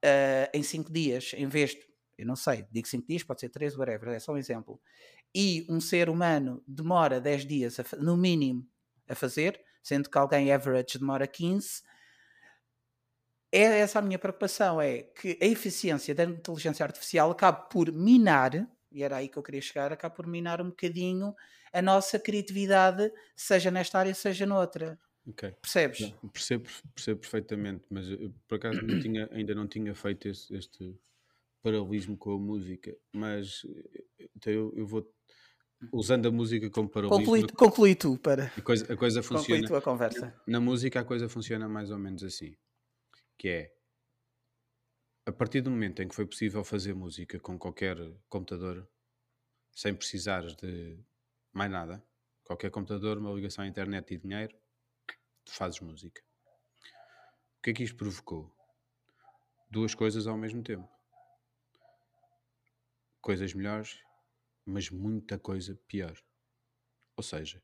uh, 0.02 0.50
em 0.52 0.62
5 0.62 0.90
dias, 0.90 1.32
em 1.36 1.46
vez 1.46 1.72
de, 1.72 1.80
eu 2.16 2.26
não 2.26 2.34
sei, 2.34 2.66
digo 2.72 2.88
5 2.88 3.06
dias, 3.06 3.22
pode 3.22 3.40
ser 3.40 3.50
3, 3.50 3.76
whatever, 3.76 4.08
é 4.08 4.18
só 4.18 4.32
um 4.32 4.38
exemplo, 4.38 4.80
e 5.34 5.66
um 5.68 5.80
ser 5.80 6.08
humano 6.08 6.62
demora 6.66 7.20
10 7.20 7.46
dias, 7.46 7.80
a, 7.80 7.84
no 7.98 8.16
mínimo, 8.16 8.66
a 9.08 9.14
fazer, 9.14 9.60
sendo 9.82 10.10
que 10.10 10.18
alguém 10.18 10.52
average 10.52 10.98
demora 10.98 11.26
15, 11.26 11.82
é 13.52 13.78
essa 13.78 13.98
a 13.98 14.02
minha 14.02 14.18
preocupação, 14.18 14.80
é 14.80 15.02
que 15.02 15.38
a 15.40 15.46
eficiência 15.46 16.14
da 16.14 16.24
inteligência 16.24 16.84
artificial 16.84 17.30
acaba 17.30 17.58
por 17.58 17.92
minar, 17.92 18.68
e 18.90 19.02
era 19.02 19.16
aí 19.16 19.28
que 19.28 19.36
eu 19.36 19.42
queria 19.42 19.60
chegar, 19.60 19.92
acaba 19.92 20.14
por 20.14 20.26
minar 20.26 20.60
um 20.60 20.70
bocadinho 20.70 21.34
a 21.72 21.82
nossa 21.82 22.18
criatividade, 22.18 23.12
seja 23.34 23.70
nesta 23.70 23.98
área, 23.98 24.14
seja 24.14 24.46
noutra. 24.46 24.98
Okay. 25.26 25.52
Percebes? 25.60 26.00
Não, 26.00 26.28
percebo, 26.28 26.68
percebo 26.94 27.20
perfeitamente, 27.20 27.84
mas 27.90 28.08
eu, 28.08 28.32
por 28.46 28.56
acaso 28.56 28.80
não 28.82 29.00
tinha, 29.00 29.28
ainda 29.32 29.54
não 29.54 29.66
tinha 29.66 29.94
feito 29.94 30.28
este, 30.28 30.54
este, 30.54 30.94
paralelismo 31.62 32.16
com 32.16 32.32
a 32.32 32.38
música, 32.38 32.96
mas 33.12 33.66
então 34.36 34.52
eu, 34.52 34.72
eu, 34.76 34.86
vou 34.86 35.12
usando 35.92 36.26
a 36.26 36.30
música 36.30 36.70
como 36.70 36.88
paralelismo. 36.88 37.24
Conclui, 37.24 37.52
conclui 37.52 37.94
tu 37.94 38.18
para. 38.18 38.52
A 38.56 38.62
coisa, 38.62 38.92
a 38.92 38.96
coisa 38.96 39.22
funciona. 39.22 39.62
Conclui 39.62 39.68
tu 39.68 39.76
a 39.76 39.82
conversa. 39.82 40.42
Na, 40.46 40.60
música 40.60 41.00
a 41.00 41.04
coisa 41.04 41.28
funciona 41.28 41.68
mais 41.68 41.90
ou 41.90 41.98
menos 41.98 42.22
assim, 42.22 42.56
que 43.38 43.48
é 43.48 43.72
a 45.26 45.32
partir 45.32 45.60
do 45.60 45.70
momento 45.70 46.02
em 46.02 46.08
que 46.08 46.14
foi 46.14 46.26
possível 46.26 46.62
fazer 46.62 46.94
música 46.94 47.38
com 47.40 47.58
qualquer 47.58 47.96
computador, 48.28 48.88
sem 49.72 49.94
precisares 49.94 50.54
de 50.54 50.98
mais 51.52 51.70
nada, 51.70 52.02
qualquer 52.44 52.70
computador, 52.70 53.18
uma 53.18 53.32
ligação 53.32 53.64
à 53.64 53.66
internet 53.66 54.14
e 54.14 54.18
dinheiro, 54.18 54.56
tu 55.44 55.52
fazes 55.52 55.80
música. 55.80 56.22
O 57.58 57.62
que 57.62 57.70
é 57.70 57.72
que 57.72 57.82
isto 57.82 57.96
provocou? 57.96 58.56
duas 59.70 59.94
coisas 59.94 60.26
ao 60.26 60.36
mesmo 60.36 60.62
tempo. 60.62 60.88
Coisas 63.20 63.52
melhores, 63.54 64.00
mas 64.66 64.90
muita 64.90 65.38
coisa 65.38 65.78
pior. 65.86 66.16
Ou 67.16 67.22
seja, 67.22 67.62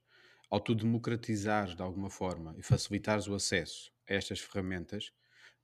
ao 0.51 0.61
tu 0.61 0.75
democratizares 0.75 1.75
de 1.75 1.83
alguma 1.83 2.09
forma 2.09 2.55
e 2.57 2.63
facilitares 2.63 3.27
o 3.27 3.35
acesso 3.35 3.93
a 4.09 4.15
estas 4.15 4.41
ferramentas, 4.41 5.13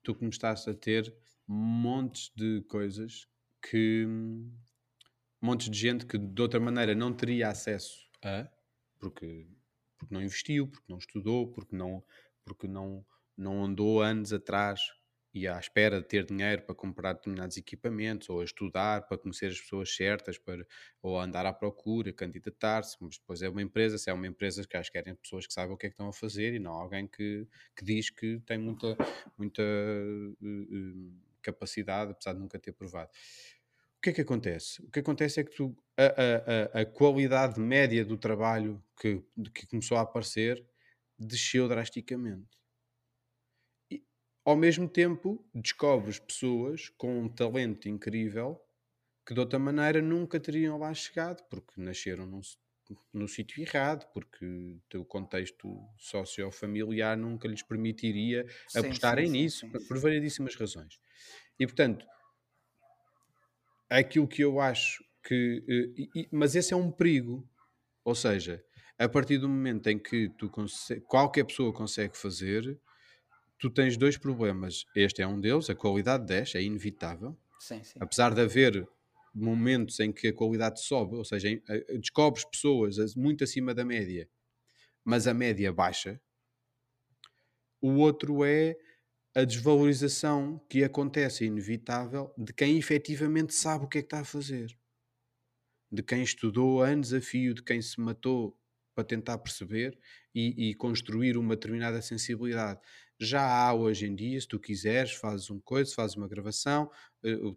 tu 0.02 0.14
começaste 0.14 0.68
a 0.68 0.74
ter 0.74 1.14
montes 1.46 2.32
de 2.34 2.62
coisas 2.62 3.28
que 3.62 4.06
montes 5.40 5.70
de 5.70 5.78
gente 5.78 6.06
que 6.06 6.18
de 6.18 6.42
outra 6.42 6.58
maneira 6.58 6.94
não 6.94 7.12
teria 7.12 7.48
acesso 7.48 8.08
a, 8.22 8.50
porque, 8.98 9.48
porque 9.96 10.12
não 10.12 10.22
investiu, 10.22 10.66
porque 10.66 10.90
não 10.90 10.98
estudou, 10.98 11.52
porque 11.52 11.76
não, 11.76 12.04
porque 12.44 12.66
não, 12.66 13.06
não 13.36 13.64
andou 13.64 14.02
anos 14.02 14.32
atrás 14.32 14.80
e 15.32 15.46
à 15.46 15.58
espera 15.58 16.00
de 16.00 16.08
ter 16.08 16.24
dinheiro 16.24 16.62
para 16.62 16.74
comprar 16.74 17.12
determinados 17.12 17.56
equipamentos, 17.56 18.28
ou 18.28 18.40
a 18.40 18.44
estudar 18.44 19.06
para 19.06 19.18
conhecer 19.18 19.46
as 19.46 19.60
pessoas 19.60 19.94
certas, 19.94 20.38
para, 20.38 20.66
ou 21.02 21.18
a 21.18 21.24
andar 21.24 21.46
à 21.46 21.52
procura, 21.52 22.12
candidatar-se, 22.12 22.96
mas 23.00 23.18
depois 23.18 23.42
é 23.42 23.48
uma 23.48 23.62
empresa, 23.62 23.98
se 23.98 24.10
é 24.10 24.12
uma 24.12 24.26
empresa 24.26 24.66
que 24.66 24.76
acho 24.76 24.90
que 24.90 24.98
querem 24.98 25.14
pessoas 25.14 25.46
que 25.46 25.52
saibam 25.52 25.74
o 25.74 25.78
que 25.78 25.86
é 25.86 25.88
que 25.90 25.94
estão 25.94 26.08
a 26.08 26.12
fazer 26.12 26.54
e 26.54 26.58
não 26.58 26.72
alguém 26.72 27.06
que, 27.06 27.46
que 27.76 27.84
diz 27.84 28.10
que 28.10 28.40
tem 28.40 28.58
muita, 28.58 28.96
muita 29.36 29.62
uh, 29.62 31.12
capacidade, 31.42 32.12
apesar 32.12 32.32
de 32.32 32.40
nunca 32.40 32.58
ter 32.58 32.72
provado. 32.72 33.10
O 33.98 34.00
que 34.00 34.10
é 34.10 34.12
que 34.12 34.20
acontece? 34.20 34.80
O 34.82 34.90
que 34.90 35.00
acontece 35.00 35.40
é 35.40 35.44
que 35.44 35.50
tu, 35.50 35.76
a, 35.96 36.78
a, 36.78 36.82
a 36.82 36.86
qualidade 36.86 37.58
média 37.58 38.04
do 38.04 38.16
trabalho 38.16 38.82
que, 39.00 39.22
que 39.52 39.66
começou 39.66 39.98
a 39.98 40.02
aparecer 40.02 40.64
desceu 41.18 41.66
drasticamente. 41.66 42.57
Ao 44.48 44.56
mesmo 44.56 44.88
tempo, 44.88 45.46
descobres 45.54 46.18
pessoas 46.18 46.88
com 46.96 47.20
um 47.20 47.28
talento 47.28 47.86
incrível 47.86 48.58
que 49.26 49.34
de 49.34 49.40
outra 49.40 49.58
maneira 49.58 50.00
nunca 50.00 50.40
teriam 50.40 50.78
lá 50.78 50.94
chegado, 50.94 51.46
porque 51.50 51.74
nasceram 51.76 52.24
num, 52.24 52.40
no 53.12 53.28
sítio 53.28 53.60
errado, 53.62 54.10
porque 54.14 54.46
o 54.46 54.80
teu 54.88 55.04
contexto 55.04 55.78
sociofamiliar 55.98 57.14
nunca 57.14 57.46
lhes 57.46 57.62
permitiria 57.62 58.46
sim, 58.66 58.78
apostarem 58.78 59.26
sim, 59.26 59.32
nisso, 59.32 59.70
sim, 59.70 59.86
por 59.86 59.98
variedíssimas 59.98 60.54
razões. 60.54 60.98
E 61.60 61.66
portanto, 61.66 62.06
aquilo 63.90 64.26
que 64.26 64.40
eu 64.40 64.60
acho 64.60 65.04
que. 65.24 65.62
Uh, 65.68 66.18
e, 66.18 66.26
mas 66.32 66.56
esse 66.56 66.72
é 66.72 66.76
um 66.76 66.90
perigo. 66.90 67.46
Ou 68.02 68.14
seja, 68.14 68.64
a 68.98 69.10
partir 69.10 69.36
do 69.36 69.46
momento 69.46 69.88
em 69.88 69.98
que 69.98 70.30
tu 70.38 70.50
qualquer 71.06 71.44
pessoa 71.44 71.70
consegue 71.70 72.16
fazer, 72.16 72.80
tu 73.58 73.70
tens 73.70 73.96
dois 73.96 74.16
problemas. 74.16 74.84
Este 74.94 75.22
é 75.22 75.26
um 75.26 75.40
deles, 75.40 75.68
a 75.68 75.74
qualidade 75.74 76.26
desce, 76.26 76.56
é 76.56 76.62
inevitável. 76.62 77.36
Sim, 77.58 77.82
sim. 77.82 77.98
Apesar 78.00 78.34
de 78.34 78.40
haver 78.40 78.88
momentos 79.34 79.98
em 80.00 80.12
que 80.12 80.28
a 80.28 80.32
qualidade 80.32 80.80
sobe, 80.82 81.16
ou 81.16 81.24
seja, 81.24 81.48
descobres 82.00 82.44
pessoas 82.44 83.14
muito 83.14 83.44
acima 83.44 83.74
da 83.74 83.84
média, 83.84 84.28
mas 85.04 85.26
a 85.26 85.34
média 85.34 85.72
baixa. 85.72 86.20
O 87.80 87.94
outro 87.94 88.44
é 88.44 88.76
a 89.34 89.44
desvalorização 89.44 90.60
que 90.68 90.82
acontece, 90.82 91.44
inevitável, 91.44 92.32
de 92.36 92.52
quem 92.52 92.76
efetivamente 92.76 93.54
sabe 93.54 93.84
o 93.84 93.88
que 93.88 93.98
é 93.98 94.02
que 94.02 94.06
está 94.06 94.20
a 94.20 94.24
fazer. 94.24 94.76
De 95.90 96.02
quem 96.02 96.22
estudou 96.22 96.82
anos 96.82 97.14
a 97.14 97.20
fio, 97.20 97.54
de 97.54 97.62
quem 97.62 97.80
se 97.80 98.00
matou 98.00 98.58
para 98.94 99.04
tentar 99.04 99.38
perceber 99.38 99.96
e, 100.34 100.70
e, 100.70 100.74
construir 100.74 101.36
uma 101.36 101.54
determinada 101.54 102.02
sensibilidade. 102.02 102.80
Já 103.20 103.42
há 103.42 103.74
hoje 103.74 104.06
em 104.06 104.14
dia, 104.14 104.40
se 104.40 104.46
tu 104.46 104.60
quiseres, 104.60 105.12
fazes 105.12 105.50
um 105.50 105.58
coisa, 105.60 105.92
fazes 105.94 106.16
uma 106.16 106.28
gravação. 106.28 106.90
Eh, 107.22 107.34
o, 107.34 107.54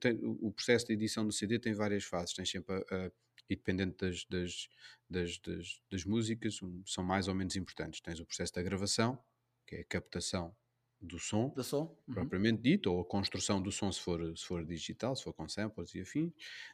o, 0.48 0.52
processo 0.52 0.88
de 0.88 0.94
edição 0.94 1.26
do 1.26 1.32
CD 1.32 1.60
tem 1.60 1.74
várias 1.74 2.04
fases. 2.04 2.34
Tens 2.34 2.50
sempre, 2.50 2.74
a, 2.74 2.96
a, 2.96 3.12
e 3.48 3.56
dependendo 3.56 3.96
das, 3.96 4.26
das, 4.26 4.70
das, 5.08 5.38
das, 5.40 5.82
das 5.90 6.06
músicas, 6.06 6.62
um, 6.64 6.82
são 6.86 7.04
mais 7.04 7.28
ou 7.28 7.36
menos 7.36 7.56
importantes. 7.56 8.02
Tens 8.02 8.20
o 8.20 8.26
processo 8.26 8.54
da 8.54 8.64
gravação, 8.64 9.22
que 9.68 9.76
é 9.76 9.80
a 9.82 9.86
captação 9.86 10.56
do 11.00 11.20
som, 11.20 11.50
do 11.50 11.64
som. 11.64 11.96
Uhum. 12.08 12.14
propriamente 12.14 12.62
dito, 12.62 12.92
ou 12.92 13.02
a 13.02 13.06
construção 13.06 13.62
do 13.62 13.72
som 13.72 13.92
se 13.92 14.00
for, 14.00 14.22
se 14.38 14.46
for 14.46 14.64
digital, 14.64 15.16
se 15.16 15.24
for 15.24 15.34
com 15.34 15.48
samples 15.48 15.94
e 15.96 16.02
afins. 16.02 16.32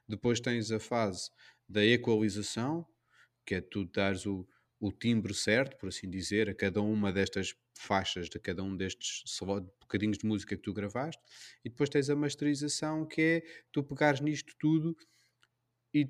Depois 0.07 0.39
tens 0.39 0.71
a 0.71 0.79
fase 0.79 1.31
da 1.67 1.85
equalização, 1.85 2.85
que 3.45 3.55
é 3.55 3.61
tu 3.61 3.85
dares 3.85 4.25
o, 4.25 4.47
o 4.79 4.91
timbre 4.91 5.33
certo, 5.33 5.77
por 5.77 5.89
assim 5.89 6.09
dizer, 6.09 6.49
a 6.49 6.53
cada 6.53 6.81
uma 6.81 7.11
destas 7.11 7.55
faixas, 7.81 8.29
de 8.29 8.39
cada 8.39 8.63
um 8.63 8.75
destes 8.75 9.23
bocadinhos 9.79 10.17
de 10.17 10.25
música 10.25 10.55
que 10.55 10.61
tu 10.61 10.73
gravaste. 10.73 11.21
E 11.63 11.69
depois 11.69 11.89
tens 11.89 12.09
a 12.09 12.15
masterização, 12.15 13.05
que 13.05 13.21
é 13.21 13.41
tu 13.71 13.83
pegares 13.83 14.21
nisto 14.21 14.53
tudo 14.59 14.95
e 15.93 16.09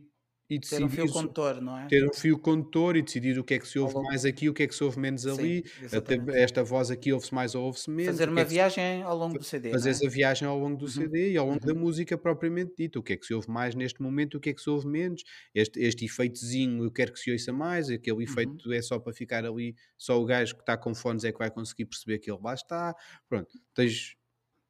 e 0.49 0.59
ter 0.59 0.81
um 0.81 0.89
fio 0.89 1.11
condutor, 1.11 1.59
não 1.61 1.77
é? 1.77 1.87
Ter 1.87 2.07
um 2.07 2.13
fio 2.13 2.39
condutor 2.39 2.95
e 2.95 3.01
decidir 3.01 3.37
o 3.37 3.43
que 3.43 3.55
é 3.55 3.59
que 3.59 3.67
se 3.67 3.77
ouve 3.77 3.95
mais 3.95 4.23
aqui, 4.23 4.47
o 4.47 4.53
que 4.53 4.63
é 4.63 4.67
que 4.67 4.73
se 4.73 4.83
ouve 4.83 4.97
menos 4.97 5.27
ali, 5.27 5.65
Até 5.91 6.17
esta 6.41 6.63
voz 6.63 6.89
aqui 6.89 7.11
ouve-se 7.11 7.33
mais 7.33 7.53
ou 7.53 7.65
ouve-se 7.65 7.89
menos. 7.89 8.13
Fazer 8.13 8.29
uma 8.29 8.41
é 8.41 8.45
viagem 8.45 9.03
ao 9.03 9.17
longo 9.17 9.37
do 9.37 9.43
CD. 9.43 9.71
Fazer 9.71 9.89
é? 9.89 9.91
essa 9.91 10.09
viagem 10.09 10.47
ao 10.47 10.57
longo 10.57 10.77
do 10.77 10.85
uhum. 10.85 10.91
CD 10.91 11.31
e 11.31 11.37
ao 11.37 11.45
longo 11.45 11.59
uhum. 11.59 11.73
da 11.73 11.77
música 11.77 12.17
propriamente 12.17 12.73
dita. 12.77 12.97
O 12.97 13.03
que 13.03 13.13
é 13.13 13.17
que 13.17 13.25
se 13.25 13.33
ouve 13.33 13.49
mais 13.49 13.75
neste 13.75 14.01
momento, 14.01 14.35
o 14.35 14.39
que 14.39 14.49
é 14.49 14.53
que 14.53 14.61
se 14.61 14.69
ouve 14.69 14.87
menos. 14.87 15.21
Este, 15.53 15.81
este 15.81 16.05
efeitozinho 16.05 16.83
eu 16.83 16.91
quero 16.91 17.11
que 17.11 17.19
se 17.19 17.31
ouça 17.31 17.51
mais, 17.51 17.89
aquele 17.89 18.23
efeito 18.23 18.69
uhum. 18.69 18.73
é 18.73 18.81
só 18.81 18.97
para 18.99 19.11
ficar 19.11 19.45
ali, 19.45 19.75
só 19.97 20.21
o 20.21 20.25
gajo 20.25 20.55
que 20.55 20.61
está 20.61 20.77
com 20.77 20.95
fones 20.95 21.25
é 21.25 21.31
que 21.31 21.39
vai 21.39 21.51
conseguir 21.51 21.85
perceber 21.85 22.19
que 22.19 22.31
ele 22.31 22.39
lá 22.41 22.53
está. 22.53 22.95
Pronto, 23.27 23.59
tens 23.73 24.15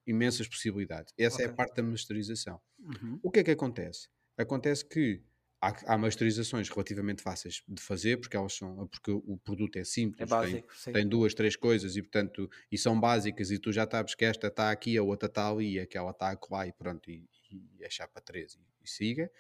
imensas 0.08 0.48
possibilidades. 0.48 1.14
Essa 1.18 1.36
okay. 1.36 1.46
é 1.46 1.50
a 1.50 1.54
parte 1.54 1.76
da 1.76 1.84
masterização. 1.84 2.60
Uhum. 2.80 3.20
O 3.22 3.30
que 3.30 3.42
é 3.42 3.44
que 3.44 3.52
acontece? 3.52 4.08
Acontece 4.38 4.88
que 4.88 5.22
há, 5.62 5.94
há 5.94 5.98
masterizações 5.98 6.70
relativamente 6.70 7.22
fáceis 7.22 7.64
de 7.68 7.82
fazer 7.82 8.18
porque 8.18 8.38
elas 8.38 8.54
são 8.54 8.88
porque 8.88 9.12
o 9.12 9.38
produto 9.38 9.78
é 9.78 9.84
simples, 9.84 10.22
é 10.22 10.26
básico, 10.26 10.74
tem, 10.84 10.94
tem, 10.94 11.08
duas, 11.08 11.34
três 11.34 11.56
coisas 11.56 11.96
e 11.96 12.02
portanto 12.02 12.50
e 12.72 12.78
são 12.78 13.00
básicas 13.00 13.52
e 13.52 13.60
tu 13.60 13.72
já 13.72 13.88
sabes 13.90 14.16
que 14.16 14.26
esta 14.26 14.48
está 14.48 14.72
aqui, 14.72 14.98
a 14.98 15.04
outra 15.04 15.28
está 15.28 15.50
ali, 15.50 15.74
e 15.74 15.80
aquela 15.80 16.12
está 16.12 16.38
lá 16.50 16.68
e 16.68 16.72
pronto, 16.72 17.10
e, 17.10 17.28
e 17.52 17.84
é 17.84 17.90
chapa 17.90 18.22
3 18.22 18.56
e, 18.56 18.60
e 18.84 18.90
siga. 18.90 19.32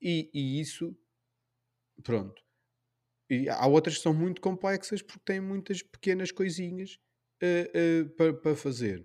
E, 0.00 0.30
e, 0.32 0.60
isso 0.60 0.96
pronto. 2.02 2.40
E 3.28 3.48
há 3.48 3.66
outras 3.66 3.96
que 3.96 4.02
são 4.02 4.14
muito 4.14 4.40
complexas 4.40 5.02
porque 5.02 5.22
têm 5.24 5.40
muitas 5.40 5.82
pequenas 5.82 6.30
coisinhas 6.30 6.98
uh, 7.42 8.04
uh, 8.04 8.08
para, 8.10 8.32
para 8.32 8.56
fazer. 8.56 9.04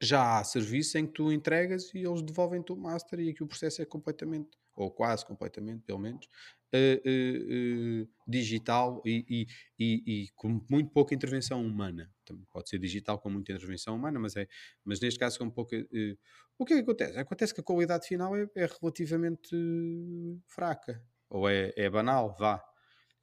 Já 0.00 0.38
há 0.38 0.44
serviço 0.44 0.96
em 0.98 1.06
que 1.06 1.12
tu 1.12 1.32
entregas 1.32 1.92
e 1.94 1.98
eles 1.98 2.22
devolvem-te 2.22 2.72
o 2.72 2.76
master 2.76 3.20
e 3.20 3.30
aqui 3.30 3.42
o 3.42 3.46
processo 3.46 3.82
é 3.82 3.84
completamente 3.84 4.56
ou 4.74 4.90
quase 4.90 5.24
completamente, 5.24 5.82
pelo 5.84 5.98
menos, 5.98 6.26
uh, 6.74 8.02
uh, 8.02 8.08
digital 8.26 9.02
e, 9.04 9.24
e, 9.28 9.46
e, 9.78 10.22
e, 10.22 10.28
com 10.34 10.60
muito 10.70 10.90
pouca 10.90 11.14
intervenção 11.14 11.64
humana. 11.64 12.10
Também 12.24 12.44
pode 12.50 12.68
ser 12.68 12.78
digital 12.78 13.18
com 13.18 13.30
muita 13.30 13.52
intervenção 13.52 13.96
humana, 13.96 14.18
mas, 14.18 14.36
é, 14.36 14.48
mas 14.84 15.00
neste 15.00 15.18
caso 15.18 15.38
com 15.38 15.50
pouca. 15.50 15.76
o 16.58 16.64
que 16.64 16.74
é 16.74 16.76
que 16.76 16.82
acontece? 16.82 17.18
Acontece 17.18 17.54
que 17.54 17.60
a 17.60 17.64
qualidade 17.64 18.06
final 18.06 18.36
é, 18.36 18.48
é 18.56 18.68
relativamente 18.80 19.56
fraca, 20.46 21.02
ou 21.28 21.48
é, 21.48 21.72
é 21.76 21.88
banal, 21.88 22.34
vá. 22.38 22.62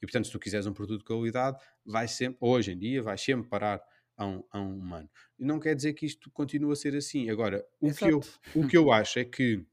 E 0.01 0.05
portanto, 0.05 0.25
se 0.25 0.31
tu 0.31 0.39
quiseres 0.39 0.65
um 0.65 0.73
produto 0.73 0.99
de 0.99 1.05
qualidade, 1.05 1.57
vai 1.85 2.07
sempre, 2.07 2.37
hoje 2.41 2.71
em 2.71 2.77
dia, 2.77 3.03
vai 3.03 3.17
sempre 3.17 3.47
parar 3.47 3.81
a 4.17 4.25
um, 4.25 4.43
a 4.51 4.59
um 4.59 4.77
humano. 4.77 5.09
E 5.37 5.45
não 5.45 5.59
quer 5.59 5.75
dizer 5.75 5.93
que 5.93 6.05
isto 6.05 6.29
continue 6.31 6.71
a 6.71 6.75
ser 6.75 6.95
assim. 6.95 7.29
Agora, 7.29 7.65
o, 7.79 7.93
que 7.93 8.05
eu, 8.05 8.19
o 8.55 8.67
que 8.67 8.77
eu 8.77 8.91
acho 8.91 9.19
é 9.19 9.25
que 9.25 9.65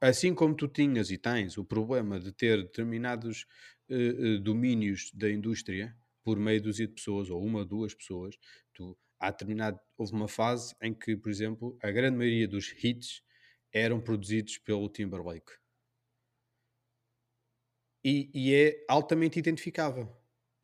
assim 0.00 0.34
como 0.34 0.54
tu 0.54 0.66
tinhas 0.66 1.10
e 1.10 1.18
tens 1.18 1.58
o 1.58 1.64
problema 1.64 2.18
de 2.18 2.32
ter 2.32 2.62
determinados 2.62 3.46
uh, 3.88 3.94
uh, 4.36 4.40
domínios 4.40 5.10
da 5.12 5.30
indústria 5.30 5.96
por 6.22 6.38
meio 6.38 6.60
de 6.60 6.88
pessoas 6.88 7.30
ou 7.30 7.42
uma 7.42 7.60
ou 7.60 7.64
duas 7.64 7.94
pessoas, 7.94 8.36
tu, 8.72 8.96
há 9.18 9.30
determinado, 9.30 9.78
houve 9.96 10.12
uma 10.12 10.28
fase 10.28 10.74
em 10.80 10.94
que, 10.94 11.16
por 11.16 11.30
exemplo, 11.30 11.78
a 11.82 11.90
grande 11.90 12.16
maioria 12.16 12.48
dos 12.48 12.72
hits 12.82 13.22
eram 13.72 14.00
produzidos 14.00 14.58
pelo 14.58 14.88
Timberlake. 14.88 15.52
E, 18.02 18.30
e 18.34 18.54
é 18.54 18.84
altamente 18.88 19.38
identificável. 19.38 20.10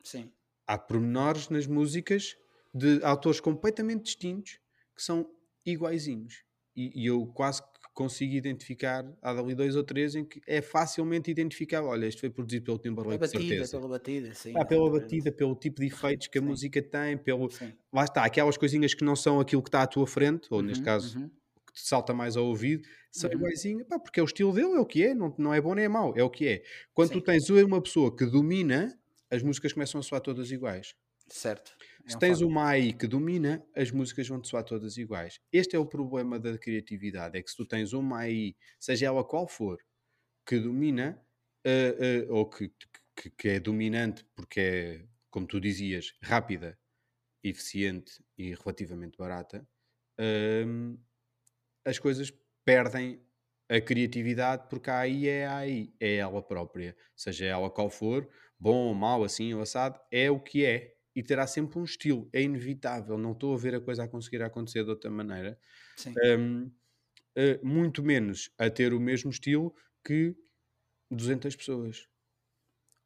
Sim. 0.03 0.31
Há 0.65 0.77
pormenores 0.77 1.49
nas 1.49 1.67
músicas 1.67 2.35
de 2.73 3.03
autores 3.03 3.39
completamente 3.39 4.05
distintos 4.05 4.59
que 4.95 5.03
são 5.03 5.29
iguaizinhos. 5.65 6.43
E, 6.75 7.03
e 7.03 7.05
eu 7.05 7.25
quase 7.27 7.61
que 7.61 7.76
consigo 7.97 8.35
identificar, 8.35 9.03
há 9.23 9.33
dali 9.33 9.55
dois 9.55 9.75
ou 9.75 9.83
três 9.83 10.13
em 10.13 10.23
que 10.23 10.39
é 10.45 10.61
facilmente 10.61 11.31
identificável. 11.31 11.89
Olha, 11.89 12.05
isto 12.05 12.19
foi 12.19 12.29
produzido 12.29 12.65
pelo 12.65 12.77
Timberlake, 12.77 13.17
pela 13.17 13.31
batida, 13.31 13.55
certeza. 13.55 13.77
Pela 13.77 13.89
batida, 13.89 14.33
sim. 14.35 14.53
Ah, 14.55 14.63
pela 14.63 14.91
batida, 14.91 15.31
pelo 15.31 15.55
tipo 15.55 15.81
de 15.81 15.87
efeitos 15.89 16.27
que 16.27 16.37
a 16.37 16.41
sim. 16.41 16.47
música 16.47 16.79
tem, 16.79 17.17
pelo... 17.17 17.49
Sim. 17.49 17.73
Lá 17.91 18.03
está, 18.03 18.23
aquelas 18.23 18.55
coisinhas 18.55 18.93
que 18.93 19.03
não 19.03 19.15
são 19.15 19.39
aquilo 19.39 19.63
que 19.63 19.69
está 19.69 19.81
à 19.81 19.87
tua 19.87 20.05
frente, 20.05 20.47
ou 20.51 20.59
uhum, 20.59 20.65
neste 20.65 20.83
caso, 20.83 21.17
uhum. 21.17 21.27
que 21.65 21.73
te 21.73 21.87
salta 21.87 22.13
mais 22.13 22.37
ao 22.37 22.45
ouvido, 22.45 22.87
são 23.11 23.31
uhum. 23.31 23.37
iguaizinho, 23.37 23.83
pá, 23.85 23.97
porque 23.97 24.19
é 24.19 24.23
o 24.23 24.27
estilo 24.27 24.53
dele, 24.53 24.75
é 24.75 24.79
o 24.79 24.85
que 24.85 25.03
é, 25.03 25.15
não, 25.15 25.33
não 25.35 25.51
é 25.51 25.59
bom 25.59 25.73
nem 25.73 25.85
é 25.85 25.89
mau, 25.89 26.13
é 26.15 26.23
o 26.23 26.29
que 26.29 26.47
é. 26.47 26.63
Quando 26.93 27.07
sim. 27.07 27.15
tu 27.15 27.21
tens 27.21 27.49
uma 27.49 27.81
pessoa 27.81 28.15
que 28.15 28.27
domina, 28.27 28.95
as 29.31 29.41
músicas 29.41 29.73
começam 29.73 29.99
a 29.99 30.03
soar 30.03 30.21
todas 30.21 30.51
iguais. 30.51 30.93
Certo. 31.27 31.75
É 32.07 32.13
Se 32.13 32.17
tens 32.17 32.41
uma 32.41 32.69
AI 32.69 32.93
que 32.93 33.07
domina, 33.07 33.65
as 33.75 33.91
músicas 33.91 34.27
vão-te 34.27 34.47
soar 34.47 34.63
todas 34.63 34.97
iguais. 34.97 35.39
Este 35.51 35.75
é 35.75 35.79
o 35.79 35.85
problema 35.85 36.39
da 36.39 36.57
criatividade, 36.57 37.37
é 37.37 37.41
que 37.43 37.49
se 37.51 37.57
tu 37.57 37.65
tens 37.65 37.93
uma 37.93 38.19
AI, 38.19 38.55
seja 38.79 39.07
ela 39.07 39.23
qual 39.25 39.47
for, 39.47 39.77
que 40.45 40.59
domina, 40.59 41.21
eh, 41.65 41.97
eh, 42.27 42.27
ou 42.31 42.49
que, 42.49 42.69
que- 43.15 43.31
que 43.31 43.49
é 43.49 43.59
dominante 43.59 44.25
porque 44.35 44.59
é, 44.61 45.07
como 45.31 45.47
tu 45.47 45.59
dizias, 45.61 46.13
rápida, 46.23 46.79
eficiente 47.43 48.23
e 48.37 48.55
relativamente 48.55 49.17
barata, 49.17 49.67
hum, 50.67 50.97
as 51.85 51.99
coisas 51.99 52.31
perdem 52.65 53.21
a 53.69 53.81
criatividade 53.81 54.67
porque 54.69 54.89
a 54.89 54.99
AI 54.99 55.27
é 55.27 55.45
a 55.47 55.57
AI, 55.57 55.93
é 55.99 56.15
ela 56.17 56.41
própria. 56.41 56.95
Seja 57.15 57.45
ela 57.45 57.69
qual 57.69 57.89
for, 57.89 58.29
bom 58.59 58.87
ou 58.89 58.93
mau, 58.95 59.23
assim 59.23 59.53
ou 59.53 59.61
assado, 59.61 59.99
é 60.11 60.29
o 60.31 60.39
que 60.39 60.65
é. 60.65 60.96
E 61.17 61.23
terá 61.23 61.47
sempre 61.47 61.79
um 61.79 61.83
estilo, 61.83 62.29
é 62.31 62.43
inevitável. 62.43 63.17
Não 63.17 63.31
estou 63.33 63.55
a 63.55 63.57
ver 63.57 63.73
a 63.75 63.81
coisa 63.81 64.03
a 64.03 64.07
conseguir 64.07 64.43
acontecer 64.43 64.83
de 64.83 64.91
outra 64.91 65.09
maneira. 65.09 65.59
Sim. 65.95 66.21
Hum, 66.39 66.71
eh, 67.35 67.59
muito 67.63 68.03
menos 68.03 68.51
a 68.59 68.69
ter 68.69 68.93
o 68.93 68.99
mesmo 68.99 69.31
estilo 69.31 69.75
que 70.05 70.35
200 71.11 71.55
pessoas. 71.55 72.07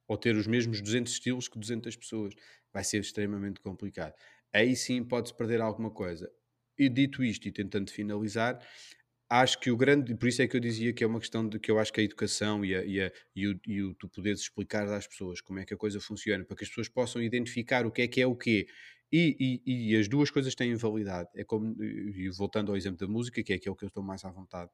Ou 0.08 0.18
ter 0.18 0.36
os 0.36 0.48
mesmos 0.48 0.82
200 0.82 1.14
estilos 1.14 1.48
que 1.48 1.58
200 1.60 1.96
pessoas. 1.96 2.34
Vai 2.74 2.84
ser 2.84 3.00
extremamente 3.00 3.60
complicado. 3.62 4.14
Aí 4.54 4.76
sim 4.76 5.04
pode-se 5.04 5.34
perder 5.36 5.62
alguma 5.62 5.92
coisa. 5.92 6.32
E 6.78 6.90
dito 6.90 7.24
isto 7.24 7.48
e 7.48 7.52
tentando 7.52 7.92
finalizar, 7.92 8.60
acho 9.32 9.58
que 9.62 9.72
o 9.72 9.78
grande, 9.78 10.14
por 10.14 10.28
isso 10.28 10.42
é 10.42 10.48
que 10.48 10.58
eu 10.58 10.60
dizia 10.60 10.92
que 10.92 11.06
é 11.06 11.08
uma 11.08 11.20
questão 11.20 11.48
de 11.48 11.58
que 11.58 11.72
eu 11.72 11.80
acho 11.80 11.94
que 11.94 12.02
a 12.02 12.04
educação 12.04 12.66
e, 12.66 12.76
a, 12.76 12.84
e, 12.84 13.02
a, 13.02 13.12
e, 13.34 13.48
o, 13.48 13.60
e 13.66 13.82
o 13.82 13.96
tu 13.96 14.10
poderes 14.10 14.42
explicar 14.42 14.86
às 14.90 15.08
pessoas 15.08 15.40
como 15.40 15.60
é 15.60 15.66
que 15.66 15.74
a 15.74 15.78
coisa 15.78 16.02
funciona, 16.02 16.44
para 16.44 16.58
que 16.58 16.66
as 16.66 16.70
pessoas 16.70 16.90
possam 16.90 17.22
identificar 17.22 17.86
o 17.86 17.92
que 17.92 18.02
é 18.02 18.08
que 18.10 18.22
é 18.22 18.28
o 18.28 18.36
quê. 18.36 18.68
E, 19.10 19.62
e, 19.66 19.92
e 19.92 19.96
as 19.96 20.10
duas 20.10 20.30
coisas 20.30 20.54
têm 20.54 20.76
validade. 20.76 21.30
É 21.34 21.46
como, 21.46 21.82
e 21.82 22.30
voltando 22.30 22.72
ao 22.72 22.78
exemplo 22.78 23.08
da 23.08 23.12
música, 23.12 23.42
que 23.42 23.54
é 23.54 23.56
aquele 23.56 23.76
que 23.76 23.86
eu 23.86 23.88
estou 23.88 24.04
mais 24.04 24.24
à 24.26 24.30
vontade. 24.30 24.70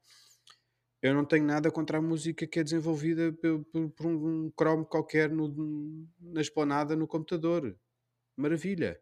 Eu 1.00 1.14
não 1.14 1.24
tenho 1.24 1.44
nada 1.44 1.70
contra 1.70 1.98
a 1.98 2.02
música 2.02 2.44
que 2.44 2.58
é 2.58 2.64
desenvolvida 2.64 3.32
por, 3.32 3.64
por, 3.66 3.90
por 3.90 4.06
um 4.06 4.50
Chrome 4.58 4.84
qualquer 4.86 5.30
no, 5.30 6.08
na 6.20 6.40
esplanada 6.40 6.96
no 6.96 7.06
computador. 7.06 7.76
Maravilha. 8.36 9.00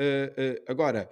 Uh, 0.00 0.60
uh, 0.60 0.64
agora, 0.68 1.10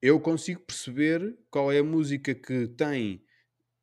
eu 0.00 0.20
consigo 0.20 0.60
perceber 0.60 1.36
qual 1.50 1.72
é 1.72 1.78
a 1.78 1.84
música 1.84 2.34
que 2.34 2.68
tem 2.68 3.24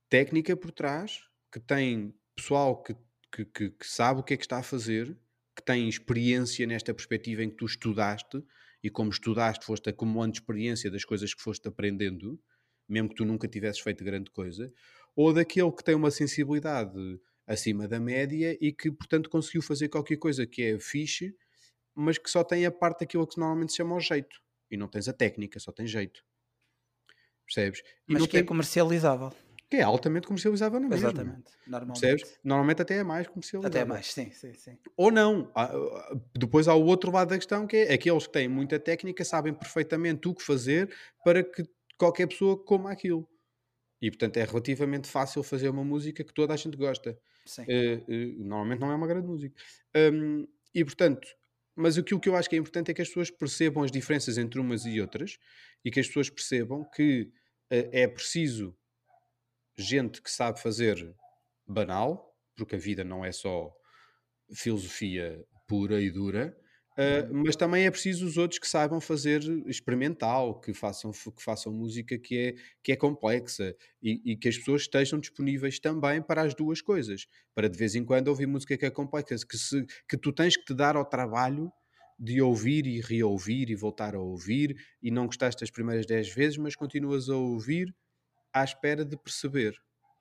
técnica 0.09 0.55
por 0.55 0.71
trás, 0.71 1.21
que 1.51 1.59
tem 1.59 2.13
pessoal 2.35 2.81
que, 2.81 2.95
que, 3.31 3.45
que, 3.45 3.69
que 3.71 3.87
sabe 3.87 4.19
o 4.19 4.23
que 4.23 4.33
é 4.33 4.37
que 4.37 4.43
está 4.43 4.59
a 4.59 4.63
fazer, 4.63 5.17
que 5.55 5.63
tem 5.63 5.87
experiência 5.87 6.65
nesta 6.65 6.93
perspectiva 6.93 7.43
em 7.43 7.49
que 7.49 7.57
tu 7.57 7.65
estudaste 7.65 8.43
e 8.83 8.89
como 8.89 9.09
estudaste 9.09 9.65
foste 9.65 9.89
acumulando 9.89 10.33
experiência 10.33 10.91
das 10.91 11.05
coisas 11.05 11.33
que 11.33 11.41
foste 11.41 11.67
aprendendo, 11.67 12.39
mesmo 12.87 13.09
que 13.09 13.15
tu 13.15 13.25
nunca 13.25 13.47
tivesses 13.47 13.81
feito 13.81 14.03
grande 14.03 14.29
coisa, 14.31 14.71
ou 15.15 15.33
daquele 15.33 15.71
que 15.71 15.83
tem 15.83 15.95
uma 15.95 16.11
sensibilidade 16.11 17.19
acima 17.45 17.87
da 17.87 17.99
média 17.99 18.57
e 18.59 18.71
que, 18.73 18.91
portanto, 18.91 19.29
conseguiu 19.29 19.61
fazer 19.61 19.89
qualquer 19.89 20.17
coisa 20.17 20.45
que 20.45 20.61
é 20.63 20.79
fixe, 20.79 21.35
mas 21.95 22.17
que 22.17 22.29
só 22.29 22.43
tem 22.43 22.65
a 22.65 22.71
parte 22.71 23.01
daquilo 23.01 23.27
que 23.27 23.39
normalmente 23.39 23.71
se 23.71 23.77
chama 23.77 23.95
o 23.95 23.99
jeito. 23.99 24.42
E 24.73 24.77
não 24.77 24.87
tens 24.87 25.07
a 25.07 25.13
técnica, 25.13 25.59
só 25.59 25.71
tens 25.71 25.91
jeito. 25.91 26.25
Percebes? 27.45 27.81
E 28.09 28.13
Mas 28.13 28.25
que 28.25 28.37
é 28.37 28.39
tem- 28.39 28.45
comercializável. 28.47 29.31
que 29.69 29.77
é 29.77 29.83
altamente 29.83 30.25
comercializável 30.25 30.79
na 30.79 30.89
mesma. 30.89 31.09
Exatamente. 31.09 31.51
Normalmente. 31.67 31.99
Percebes? 32.01 32.39
Normalmente 32.43 32.81
até 32.81 32.95
é 32.97 33.03
mais 33.03 33.27
comercializável. 33.27 33.81
Até 33.81 33.87
mais, 33.87 34.11
sim, 34.11 34.31
sim, 34.31 34.51
sim. 34.55 34.77
Ou 34.97 35.11
não. 35.11 35.51
Há- 35.53 35.65
há- 35.65 36.15
Depois 36.35 36.67
há 36.67 36.73
o 36.73 36.83
outro 36.85 37.11
lado 37.11 37.29
da 37.29 37.37
questão, 37.37 37.67
que 37.67 37.75
é 37.77 37.93
aqueles 37.93 38.25
que 38.25 38.33
têm 38.33 38.47
muita 38.47 38.79
técnica 38.79 39.23
sabem 39.23 39.53
perfeitamente 39.53 40.27
o 40.27 40.33
que 40.33 40.41
fazer 40.41 40.91
para 41.23 41.43
que 41.43 41.63
qualquer 41.95 42.25
pessoa 42.27 42.57
coma 42.57 42.91
aquilo. 42.91 43.29
E 44.01 44.09
portanto 44.09 44.37
é 44.37 44.43
relativamente 44.43 45.07
fácil 45.07 45.43
fazer 45.43 45.69
uma 45.69 45.83
música 45.83 46.23
que 46.23 46.33
toda 46.33 46.51
a 46.51 46.57
gente 46.57 46.75
gosta. 46.75 47.15
sim. 47.45 47.63
Eh, 47.67 48.01
eh, 48.07 48.33
normalmente 48.39 48.79
não 48.79 48.91
é 48.91 48.95
uma 48.95 49.05
grande 49.07 49.27
música. 49.27 49.55
Hum, 49.95 50.47
e 50.73 50.83
portanto, 50.83 51.27
mas 51.75 51.97
aquilo 51.97 52.19
que 52.19 52.29
eu 52.29 52.35
acho 52.35 52.49
que 52.49 52.55
é 52.55 52.59
importante 52.59 52.91
é 52.91 52.93
que 52.93 53.01
as 53.01 53.07
pessoas 53.07 53.31
percebam 53.31 53.83
as 53.83 53.91
diferenças 53.91 54.37
entre 54.37 54.59
umas 54.59 54.85
e 54.85 55.01
outras 55.01 55.37
e 55.83 55.91
que 55.91 55.99
as 55.99 56.07
pessoas 56.07 56.29
percebam 56.29 56.87
que 56.93 57.31
eh, 57.69 58.03
é 58.03 58.07
preciso 58.07 58.75
gente 59.77 60.21
que 60.21 60.29
sabe 60.29 60.61
fazer 60.61 61.15
banal, 61.67 62.35
porque 62.55 62.75
a 62.75 62.79
vida 62.79 63.03
não 63.03 63.25
é 63.25 63.31
só 63.31 63.73
filosofia 64.53 65.43
pura 65.67 66.01
e 66.01 66.11
dura, 66.11 66.55
eh, 66.95 67.27
mas 67.31 67.55
também 67.55 67.85
é 67.85 67.91
preciso 67.91 68.25
os 68.25 68.37
outros 68.37 68.59
que 68.59 68.67
saibam 68.67 69.01
fazer 69.01 69.41
experimental, 69.67 70.59
que 70.59 70.73
façam, 70.73 71.11
que 71.11 71.43
façam 71.43 71.73
música 71.73 72.17
que 72.19 72.37
é, 72.37 72.55
que 72.83 72.91
é 72.91 72.95
complexa 72.95 73.75
e, 74.01 74.21
e 74.23 74.37
que 74.37 74.47
as 74.47 74.57
pessoas 74.57 74.83
estejam 74.83 75.19
disponíveis 75.19 75.79
também 75.79 76.21
para 76.21 76.43
as 76.43 76.53
duas 76.53 76.81
coisas, 76.81 77.25
para 77.55 77.67
de 77.67 77.77
vez 77.77 77.95
em 77.95 78.05
quando 78.05 78.27
ouvir 78.27 78.45
música 78.45 78.77
que 78.77 78.85
é 78.85 78.91
complexa, 78.91 79.35
que, 79.47 79.57
se, 79.57 79.85
que 80.07 80.17
tu 80.17 80.31
tens 80.31 80.55
que 80.55 80.65
te 80.65 80.73
dar 80.73 80.95
ao 80.95 81.05
trabalho 81.05 81.71
de 82.19 82.41
ouvir 82.41 82.85
e 82.85 83.01
reouvir 83.01 83.69
e 83.69 83.75
voltar 83.75 84.15
a 84.15 84.19
ouvir 84.19 84.77
e 85.01 85.09
não 85.09 85.25
gostaste 85.25 85.61
das 85.61 85.71
primeiras 85.71 86.05
10 86.05 86.29
vezes, 86.33 86.57
mas 86.57 86.75
continuas 86.75 87.27
a 87.27 87.35
ouvir 87.35 87.93
à 88.53 88.63
espera 88.63 89.03
de 89.03 89.17
perceber, 89.17 89.73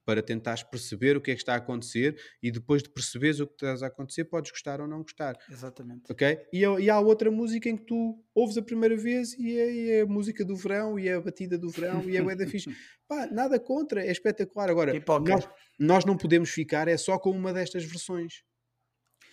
para 0.05 0.23
tentares 0.23 0.63
perceber 0.63 1.17
o 1.17 1.21
que 1.21 1.31
é 1.31 1.35
que 1.35 1.41
está 1.41 1.55
a 1.55 1.59
acontecer 1.59 2.21
e 2.43 2.51
depois 2.51 2.83
de 2.83 2.91
perceberes 2.91 3.41
o 3.41 3.47
que 3.47 3.55
está 3.65 3.87
a 3.87 3.89
acontecer, 3.89 4.25
podes 4.25 4.51
gostar 4.51 4.81
ou 4.81 4.89
não 4.89 5.03
gostar. 5.03 5.37
Exatamente. 5.51 6.11
Ok? 6.11 6.39
E, 6.53 6.65
há- 6.65 6.81
e 6.81 6.91
há 6.91 6.99
outra 7.01 7.31
música 7.31 7.69
em 7.69 7.77
que 7.77 7.85
tu 7.85 8.23
ouves 8.35 8.57
a 8.59 8.63
primeira 8.63 8.97
vez 8.97 9.33
e 9.39 9.59
é, 9.59 9.73
e 9.73 9.91
é 9.91 10.01
a 10.03 10.07
música 10.07 10.45
do 10.45 10.57
verão 10.57 10.99
e 10.99 11.09
é 11.09 11.15
a 11.15 11.21
batida 11.21 11.57
do 11.57 11.71
verão 11.71 12.09
e 12.09 12.17
é 12.17 12.23
o 12.23 12.37
da 12.37 12.47
fixe. 12.47 12.71
Pá, 13.09 13.27
nada 13.27 13.61
contra, 13.61 14.05
é 14.05 14.11
espetacular. 14.11 14.71
Agora, 14.71 14.93
nós, 15.27 15.49
nós 15.79 16.05
não 16.05 16.17
podemos 16.17 16.51
ficar 16.51 16.89
é 16.89 16.97
só 16.97 17.19
com 17.19 17.31
uma 17.31 17.53
destas 17.53 17.85
versões. 17.85 18.43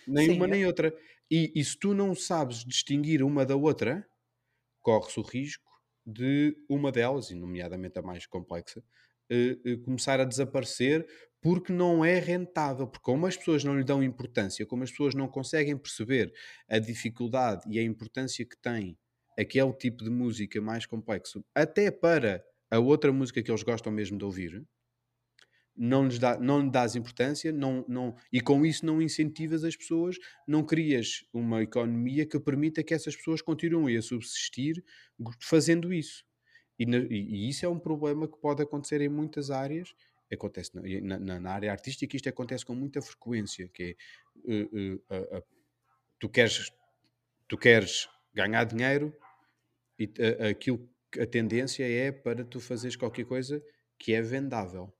Nem 0.06 0.30
Sim, 0.30 0.36
uma 0.36 0.46
é. 0.46 0.48
nem 0.50 0.66
outra. 0.66 0.94
E, 1.30 1.52
e 1.54 1.64
se 1.64 1.78
tu 1.78 1.94
não 1.94 2.14
sabes 2.14 2.64
distinguir 2.64 3.22
uma 3.22 3.46
da 3.46 3.56
outra, 3.56 4.04
corre-se 4.80 5.18
o 5.20 5.22
risco 5.22 5.70
de 6.04 6.56
uma 6.68 6.90
delas, 6.90 7.30
e 7.30 7.34
nomeadamente 7.34 7.98
a 7.98 8.02
mais 8.02 8.26
complexa, 8.26 8.82
começar 9.84 10.20
a 10.20 10.24
desaparecer 10.24 11.06
porque 11.42 11.72
não 11.72 12.04
é 12.04 12.18
rentável, 12.18 12.86
porque 12.86 13.04
como 13.04 13.26
as 13.26 13.36
pessoas 13.36 13.64
não 13.64 13.76
lhe 13.76 13.84
dão 13.84 14.02
importância, 14.02 14.66
como 14.66 14.82
as 14.82 14.90
pessoas 14.90 15.14
não 15.14 15.26
conseguem 15.28 15.76
perceber 15.76 16.32
a 16.68 16.78
dificuldade 16.78 17.62
e 17.68 17.78
a 17.78 17.82
importância 17.82 18.44
que 18.44 18.56
tem 18.60 18.98
aquele 19.38 19.72
tipo 19.72 20.04
de 20.04 20.10
música 20.10 20.60
mais 20.60 20.84
complexo, 20.84 21.44
até 21.54 21.90
para 21.90 22.44
a 22.70 22.78
outra 22.78 23.12
música 23.12 23.42
que 23.42 23.50
eles 23.50 23.62
gostam 23.62 23.90
mesmo 23.90 24.18
de 24.18 24.24
ouvir, 24.24 24.66
não 25.76 26.06
lhes 26.06 26.18
dá, 26.18 26.38
não 26.38 26.60
lhe 26.60 26.70
dás 26.70 26.94
importância 26.94 27.50
não, 27.52 27.84
não, 27.88 28.14
e 28.32 28.40
com 28.40 28.66
isso 28.66 28.84
não 28.84 29.00
incentivas 29.00 29.64
as 29.64 29.76
pessoas, 29.76 30.16
não 30.46 30.64
crias 30.64 31.24
uma 31.32 31.62
economia 31.62 32.26
que 32.26 32.38
permita 32.38 32.82
que 32.82 32.92
essas 32.92 33.16
pessoas 33.16 33.40
continuem 33.40 33.96
a 33.96 34.02
subsistir 34.02 34.84
fazendo 35.40 35.92
isso. 35.92 36.24
E, 36.80 36.84
e- 36.84 37.48
isso 37.50 37.66
é 37.66 37.68
um 37.68 37.78
problema 37.80 38.28
que 38.28 38.38
pode 38.38 38.62
acontecer 38.62 39.02
em 39.02 39.10
muitas 39.10 39.50
áreas. 39.50 39.94
Acontece 40.32 40.72
na, 40.76 41.18
na- 41.20 41.40
na- 41.40 41.52
área 41.52 41.72
artística, 41.72 42.16
isto 42.16 42.28
acontece 42.30 42.64
com 42.64 42.74
muita 42.74 43.02
frequência, 43.02 43.68
que 43.68 43.96
é 44.48 44.60
eh, 44.62 44.98
a- 45.10 45.38
a- 45.38 45.42
tu, 46.20 46.28
queres, 46.30 46.72
tu 47.48 47.58
queres 47.58 48.08
ganhar 48.34 48.64
dinheiro 48.64 49.14
e 49.98 50.10
aquilo, 50.50 50.88
a 51.20 51.26
tendência 51.26 51.84
é 51.88 52.12
para 52.12 52.44
tu 52.44 52.60
fazeres 52.60 52.96
qualquer 52.96 53.24
coisa 53.26 53.62
que 53.98 54.12
é 54.14 54.22
vendável 54.22 54.92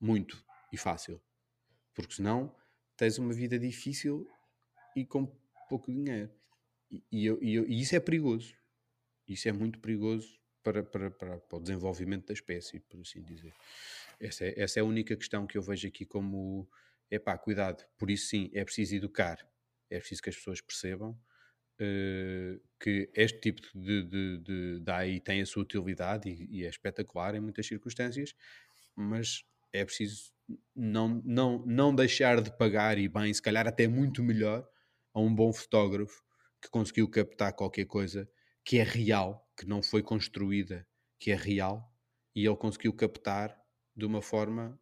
muito 0.00 0.44
e 0.72 0.76
fácil. 0.78 1.20
Porque 1.94 2.14
senão 2.14 2.54
tens 2.96 3.18
uma 3.18 3.32
vida 3.34 3.58
difícil 3.58 4.26
e 4.96 5.06
com 5.06 5.26
pouco 5.68 5.92
dinheiro. 5.92 6.32
E, 6.90 7.04
e 7.12 7.26
eu- 7.26 7.42
e 7.42 7.54
eu- 7.54 7.68
e 7.68 7.80
isso 7.82 7.96
é 7.96 8.00
perigoso. 8.00 8.54
Isso 9.28 9.48
é 9.48 9.52
muito 9.52 9.80
perigoso 9.80 10.40
para, 10.66 10.82
para, 10.82 11.10
para, 11.12 11.38
para 11.38 11.58
o 11.58 11.60
desenvolvimento 11.60 12.26
da 12.26 12.34
espécie, 12.34 12.80
por 12.80 13.00
assim 13.00 13.22
dizer. 13.22 13.54
Essa 14.18 14.46
é, 14.46 14.54
essa 14.60 14.80
é 14.80 14.82
a 14.82 14.84
única 14.84 15.16
questão 15.16 15.46
que 15.46 15.56
eu 15.56 15.62
vejo 15.62 15.86
aqui 15.86 16.04
como 16.04 16.68
epá, 17.08 17.38
cuidado. 17.38 17.84
Por 17.96 18.10
isso 18.10 18.26
sim, 18.26 18.50
é 18.52 18.64
preciso 18.64 18.96
educar. 18.96 19.38
É 19.88 20.00
preciso 20.00 20.22
que 20.22 20.30
as 20.30 20.36
pessoas 20.36 20.60
percebam 20.60 21.16
eh, 21.78 22.58
que 22.80 23.08
este 23.14 23.38
tipo 23.38 23.62
de, 23.78 24.02
de, 24.02 24.38
de, 24.38 24.80
de 24.80 24.90
AI 24.90 25.20
tem 25.20 25.40
a 25.40 25.46
sua 25.46 25.62
utilidade 25.62 26.28
e, 26.28 26.62
e 26.62 26.64
é 26.64 26.68
espetacular 26.68 27.36
em 27.36 27.40
muitas 27.40 27.64
circunstâncias, 27.66 28.34
mas 28.96 29.44
é 29.72 29.84
preciso 29.84 30.32
não, 30.74 31.22
não, 31.24 31.64
não 31.64 31.94
deixar 31.94 32.40
de 32.40 32.50
pagar 32.56 32.98
e 32.98 33.08
bem, 33.08 33.32
se 33.32 33.42
calhar 33.42 33.68
até 33.68 33.86
muito 33.86 34.20
melhor, 34.20 34.68
a 35.14 35.20
um 35.20 35.32
bom 35.32 35.52
fotógrafo 35.52 36.24
que 36.60 36.68
conseguiu 36.68 37.08
captar 37.08 37.52
qualquer 37.52 37.84
coisa 37.84 38.28
que 38.64 38.78
é 38.78 38.82
real, 38.82 39.45
que 39.56 39.66
não 39.66 39.82
foi 39.82 40.02
construída, 40.02 40.86
que 41.18 41.30
é 41.30 41.36
real, 41.36 41.92
e 42.34 42.44
ele 42.46 42.56
conseguiu 42.56 42.92
captar 42.92 43.58
de 43.96 44.04
uma 44.04 44.20
forma 44.22 44.78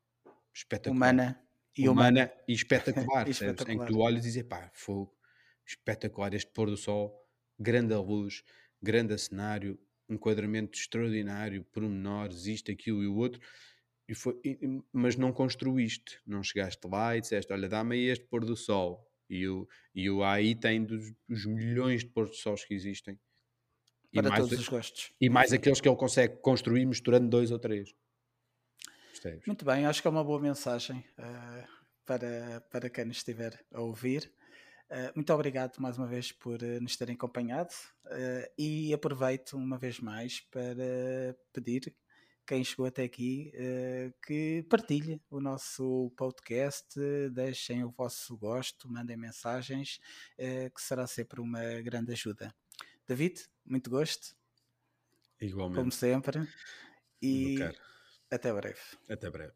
espetacular 0.54 1.14
Humana 1.14 1.40
e 1.76 1.88
humana. 1.88 2.20
humana 2.22 2.32
e 2.48 2.52
espetacular, 2.54 3.22
E 3.22 3.24
percebes? 3.26 3.66
em 3.68 3.78
que 3.78 3.84
espetacular. 3.84 3.86
tu 3.86 3.98
olhas 3.98 4.24
e 4.24 4.28
dizes, 4.28 4.42
pá, 4.44 4.70
fogo, 4.74 5.16
espetacular 5.66 6.34
este 6.34 6.50
pôr 6.52 6.68
do 6.70 6.76
sol, 6.76 7.14
grande 7.58 7.94
luz, 7.94 8.42
grande 8.82 9.16
cenário, 9.18 9.78
enquadramento 10.08 10.78
extraordinário, 10.78 11.64
pormenores, 11.64 12.46
isto, 12.46 12.70
aquilo 12.70 13.02
e 13.02 13.06
o 13.06 13.16
outro, 13.16 13.40
e 14.08 14.14
foi, 14.14 14.38
e, 14.44 14.58
mas 14.92 15.16
não 15.16 15.32
construíste, 15.32 16.20
não 16.26 16.42
chegaste 16.42 16.86
lá 16.86 17.16
e 17.16 17.20
disseste, 17.20 17.52
olha, 17.52 17.68
dá-me 17.68 17.94
aí 17.96 18.06
este 18.08 18.26
pôr 18.26 18.44
do 18.44 18.56
sol, 18.56 19.10
e 19.28 19.48
o, 19.48 19.66
e 19.94 20.10
o 20.10 20.22
AI 20.22 20.54
tem 20.54 20.84
dos, 20.84 21.12
dos 21.28 21.46
milhões 21.46 22.00
de 22.04 22.10
pôr 22.10 22.28
do 22.28 22.34
sol 22.34 22.54
que 22.56 22.74
existem. 22.74 23.18
Para 24.14 24.36
todos 24.36 24.58
os 24.58 24.68
gostos. 24.68 25.12
E 25.20 25.28
mais 25.28 25.52
aqueles 25.52 25.80
que 25.80 25.88
ele 25.88 25.96
consegue 25.96 26.36
construir 26.36 26.86
misturando 26.86 27.28
dois 27.28 27.50
ou 27.50 27.58
três. 27.58 27.94
Percebes? 29.10 29.46
Muito 29.46 29.64
bem, 29.64 29.86
acho 29.86 30.02
que 30.02 30.08
é 30.08 30.10
uma 30.10 30.24
boa 30.24 30.40
mensagem 30.40 31.04
uh, 31.18 31.68
para, 32.04 32.60
para 32.70 32.90
quem 32.90 33.06
nos 33.06 33.18
estiver 33.18 33.58
a 33.72 33.80
ouvir. 33.80 34.30
Uh, 34.90 35.12
muito 35.14 35.32
obrigado 35.32 35.78
mais 35.78 35.96
uma 35.96 36.06
vez 36.06 36.30
por 36.30 36.62
uh, 36.62 36.80
nos 36.80 36.96
terem 36.96 37.14
acompanhado 37.14 37.72
e 38.58 38.92
aproveito 38.92 39.54
uma 39.54 39.78
vez 39.78 39.98
mais 39.98 40.40
para 40.40 41.34
pedir 41.52 41.94
quem 42.46 42.62
chegou 42.62 42.84
até 42.84 43.04
aqui 43.04 43.50
que 44.26 44.62
partilhe 44.68 45.18
o 45.30 45.40
nosso 45.40 46.12
podcast, 46.14 47.00
deixem 47.32 47.82
o 47.82 47.90
vosso 47.90 48.36
gosto, 48.36 48.92
mandem 48.92 49.16
mensagens, 49.16 49.98
que 50.36 50.82
será 50.82 51.06
sempre 51.06 51.40
uma 51.40 51.80
grande 51.80 52.12
ajuda. 52.12 52.54
David, 53.06 53.46
muito 53.64 53.90
gosto. 53.90 54.34
Igualmente. 55.40 55.78
Como 55.78 55.92
sempre. 55.92 56.48
E 57.20 57.56
até 58.30 58.52
breve. 58.52 58.80
Até 59.08 59.30
breve. 59.30 59.54